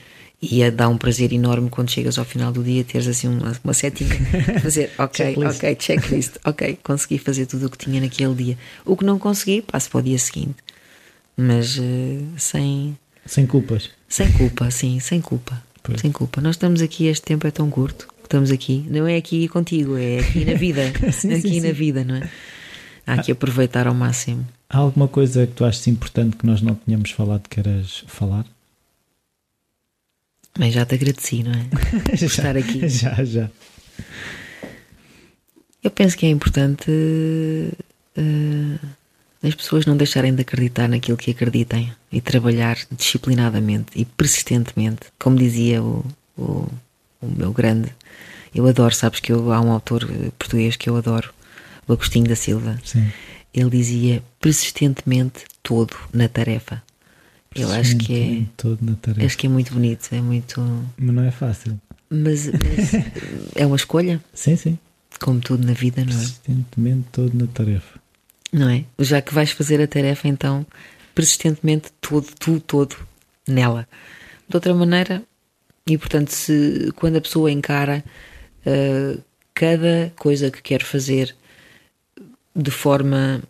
[0.42, 3.52] E é, dá um prazer enorme quando chegas ao final do dia teres assim uma,
[3.62, 4.16] uma setinha,
[4.62, 5.56] fazer ok, checklist.
[5.56, 8.58] ok, checklist, ok, consegui fazer tudo o que tinha naquele dia.
[8.86, 10.56] O que não consegui, passo para o dia seguinte.
[11.36, 12.96] Mas uh, sem.
[13.26, 13.90] Sem culpas.
[14.08, 15.62] Sem culpa, sim, sem culpa.
[15.82, 16.00] Pois.
[16.00, 16.40] Sem culpa.
[16.40, 20.20] Nós estamos aqui, este tempo é tão curto, estamos aqui, não é aqui contigo, é
[20.20, 20.82] aqui na vida.
[21.12, 21.72] sim, aqui sim, na sim.
[21.72, 22.30] vida, não é?
[23.04, 24.46] Há que aproveitar ao máximo.
[24.68, 28.46] Há alguma coisa que tu achas importante que nós não tínhamos falado que queres falar?
[30.56, 31.64] Bem, já te agradeci, não é?
[32.06, 32.88] Por já, estar aqui.
[32.88, 33.50] Já, já.
[35.82, 36.88] Eu penso que é importante
[38.16, 38.86] uh,
[39.42, 45.08] as pessoas não deixarem de acreditar naquilo que acreditem e trabalhar disciplinadamente e persistentemente.
[45.18, 46.04] Como dizia o,
[46.38, 46.68] o,
[47.20, 47.92] o meu grande,
[48.54, 51.32] eu adoro, sabes que eu, há um autor eh, português que eu adoro,
[51.86, 52.78] o Agostinho da Silva.
[52.84, 53.10] Sim.
[53.52, 56.82] Ele dizia persistentemente todo na tarefa.
[57.54, 58.46] Eu acho que é.
[58.56, 59.26] Todo na tarefa.
[59.26, 60.60] Acho que é muito bonito, é muito.
[60.96, 61.80] Mas não é fácil.
[62.08, 62.94] Mas, mas
[63.56, 64.22] é uma escolha?
[64.32, 64.78] Sim, sim.
[65.18, 66.16] Como tudo na vida, não é?
[66.16, 68.00] Persistentemente todo na tarefa.
[68.52, 68.84] Não é?
[68.98, 70.66] Já que vais fazer a tarefa, então,
[71.14, 72.96] persistentemente todo, tu todo
[73.46, 73.86] nela.
[74.48, 75.22] De outra maneira,
[75.86, 78.04] e portanto, se quando a pessoa encara
[78.66, 79.22] uh,
[79.54, 81.34] cada coisa que quer fazer
[82.54, 83.42] de forma.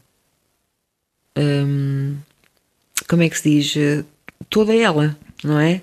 [1.37, 2.17] Um,
[3.09, 4.05] como é que se diz, eh,
[4.49, 5.83] toda ela, não é?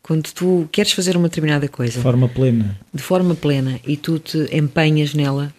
[0.00, 4.20] Quando tu queres fazer uma determinada coisa de forma plena, de forma plena e tu
[4.20, 5.52] te empenhas nela,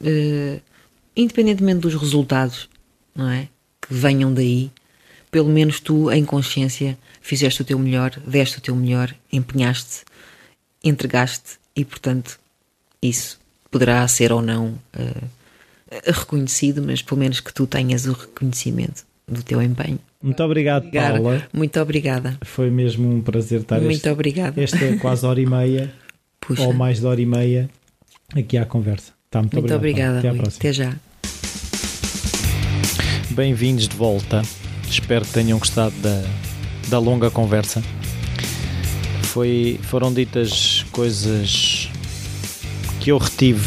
[0.00, 0.60] uh,
[1.16, 2.68] independentemente dos resultados,
[3.14, 3.48] não é?
[3.80, 4.70] Que venham daí,
[5.30, 10.04] pelo menos tu, em consciência, fizeste o teu melhor, deste o teu melhor, empenhaste,
[10.82, 12.38] entregaste e, portanto,
[13.02, 13.38] isso
[13.70, 15.28] poderá ser ou não uh,
[16.06, 19.98] reconhecido, mas pelo menos que tu tenhas o reconhecimento do teu empenho.
[20.22, 21.14] Muito obrigado, obrigada.
[21.14, 21.48] Paula.
[21.52, 22.38] Muito obrigada.
[22.42, 24.60] Foi mesmo um prazer estar Muito este, obrigada.
[24.60, 25.92] Esta é quase hora e meia,
[26.40, 26.62] Puxa.
[26.62, 27.68] ou mais de hora e meia,
[28.34, 29.12] aqui à conversa.
[29.30, 30.16] Tá, muito, muito obrigado.
[30.16, 30.18] obrigada.
[30.18, 30.58] Até, à próxima.
[30.58, 30.96] Até já.
[33.30, 34.42] Bem-vindos de volta.
[34.88, 36.24] Espero que tenham gostado da,
[36.88, 37.82] da longa conversa.
[39.36, 41.90] Foi, foram ditas coisas
[43.00, 43.66] que eu retive,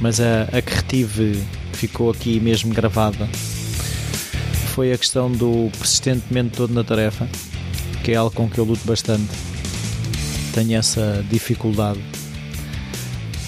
[0.00, 1.40] mas a, a que retive
[1.72, 3.28] ficou aqui mesmo gravada
[4.74, 7.28] foi a questão do persistentemente todo na tarefa,
[8.02, 9.30] que é algo com que eu luto bastante.
[10.52, 12.00] Tenho essa dificuldade.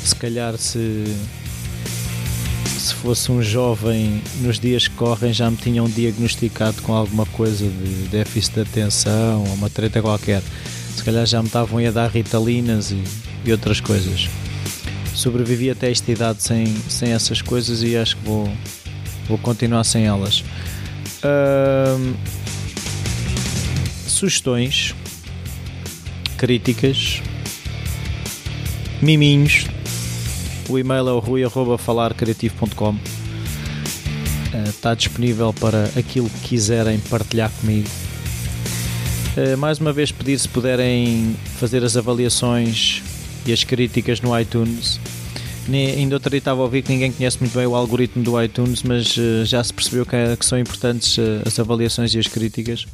[0.05, 1.05] Se calhar se
[2.65, 7.67] se fosse um jovem nos dias que correm já me tinham diagnosticado com alguma coisa
[7.67, 10.45] de déficit de atenção ou uma treta qualquer.
[10.99, 13.01] Se calhar já me estavam a dar ritalinas e,
[13.45, 14.29] e outras coisas.
[15.15, 18.53] Sobrevivi até esta idade sem, sem essas coisas e acho que vou,
[19.29, 20.43] vou continuar sem elas.
[24.09, 24.93] Sugestões,
[26.37, 27.23] críticas,
[29.01, 29.67] miminhos.
[30.69, 32.91] O e-mail é o rui.falarcreativo.com.
[32.91, 32.99] Uh,
[34.69, 37.89] está disponível para aquilo que quiserem partilhar comigo.
[39.39, 43.03] Uh, mais uma vez, pedir se puderem fazer as avaliações
[43.47, 44.99] e as críticas no iTunes
[45.71, 48.83] Ainda outro dia estava a ouvir que ninguém conhece muito bem o algoritmo do iTunes,
[48.83, 52.87] mas uh, já se percebeu que, são importantes uh, as avaliações e as críticas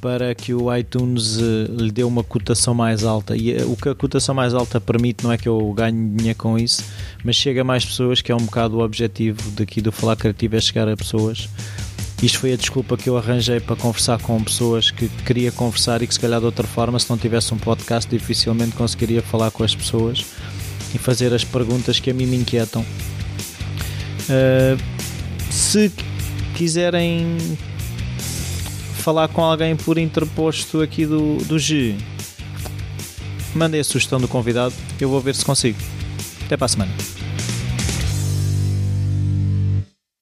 [0.00, 3.36] para que o iTunes lhe dê uma cotação mais alta.
[3.36, 6.58] E o que a cotação mais alta permite não é que eu ganhe dinheiro com
[6.58, 6.84] isso,
[7.22, 10.56] mas chega a mais pessoas, que é um bocado o objetivo daqui do Falar Criativo,
[10.56, 11.48] é chegar a pessoas
[12.22, 16.06] Isto foi a desculpa que eu arranjei para conversar com pessoas que queria conversar e
[16.06, 19.64] que se calhar de outra forma, se não tivesse um podcast, dificilmente conseguiria falar com
[19.64, 20.24] as pessoas
[20.94, 22.82] e fazer as perguntas que a mim me inquietam.
[24.30, 24.80] Uh,
[25.50, 25.92] se
[26.54, 27.38] quiserem
[28.98, 31.96] falar com alguém por interposto aqui do, do G,
[33.52, 35.78] mandem a sugestão do convidado, eu vou ver se consigo.
[36.46, 37.11] Até para a semana.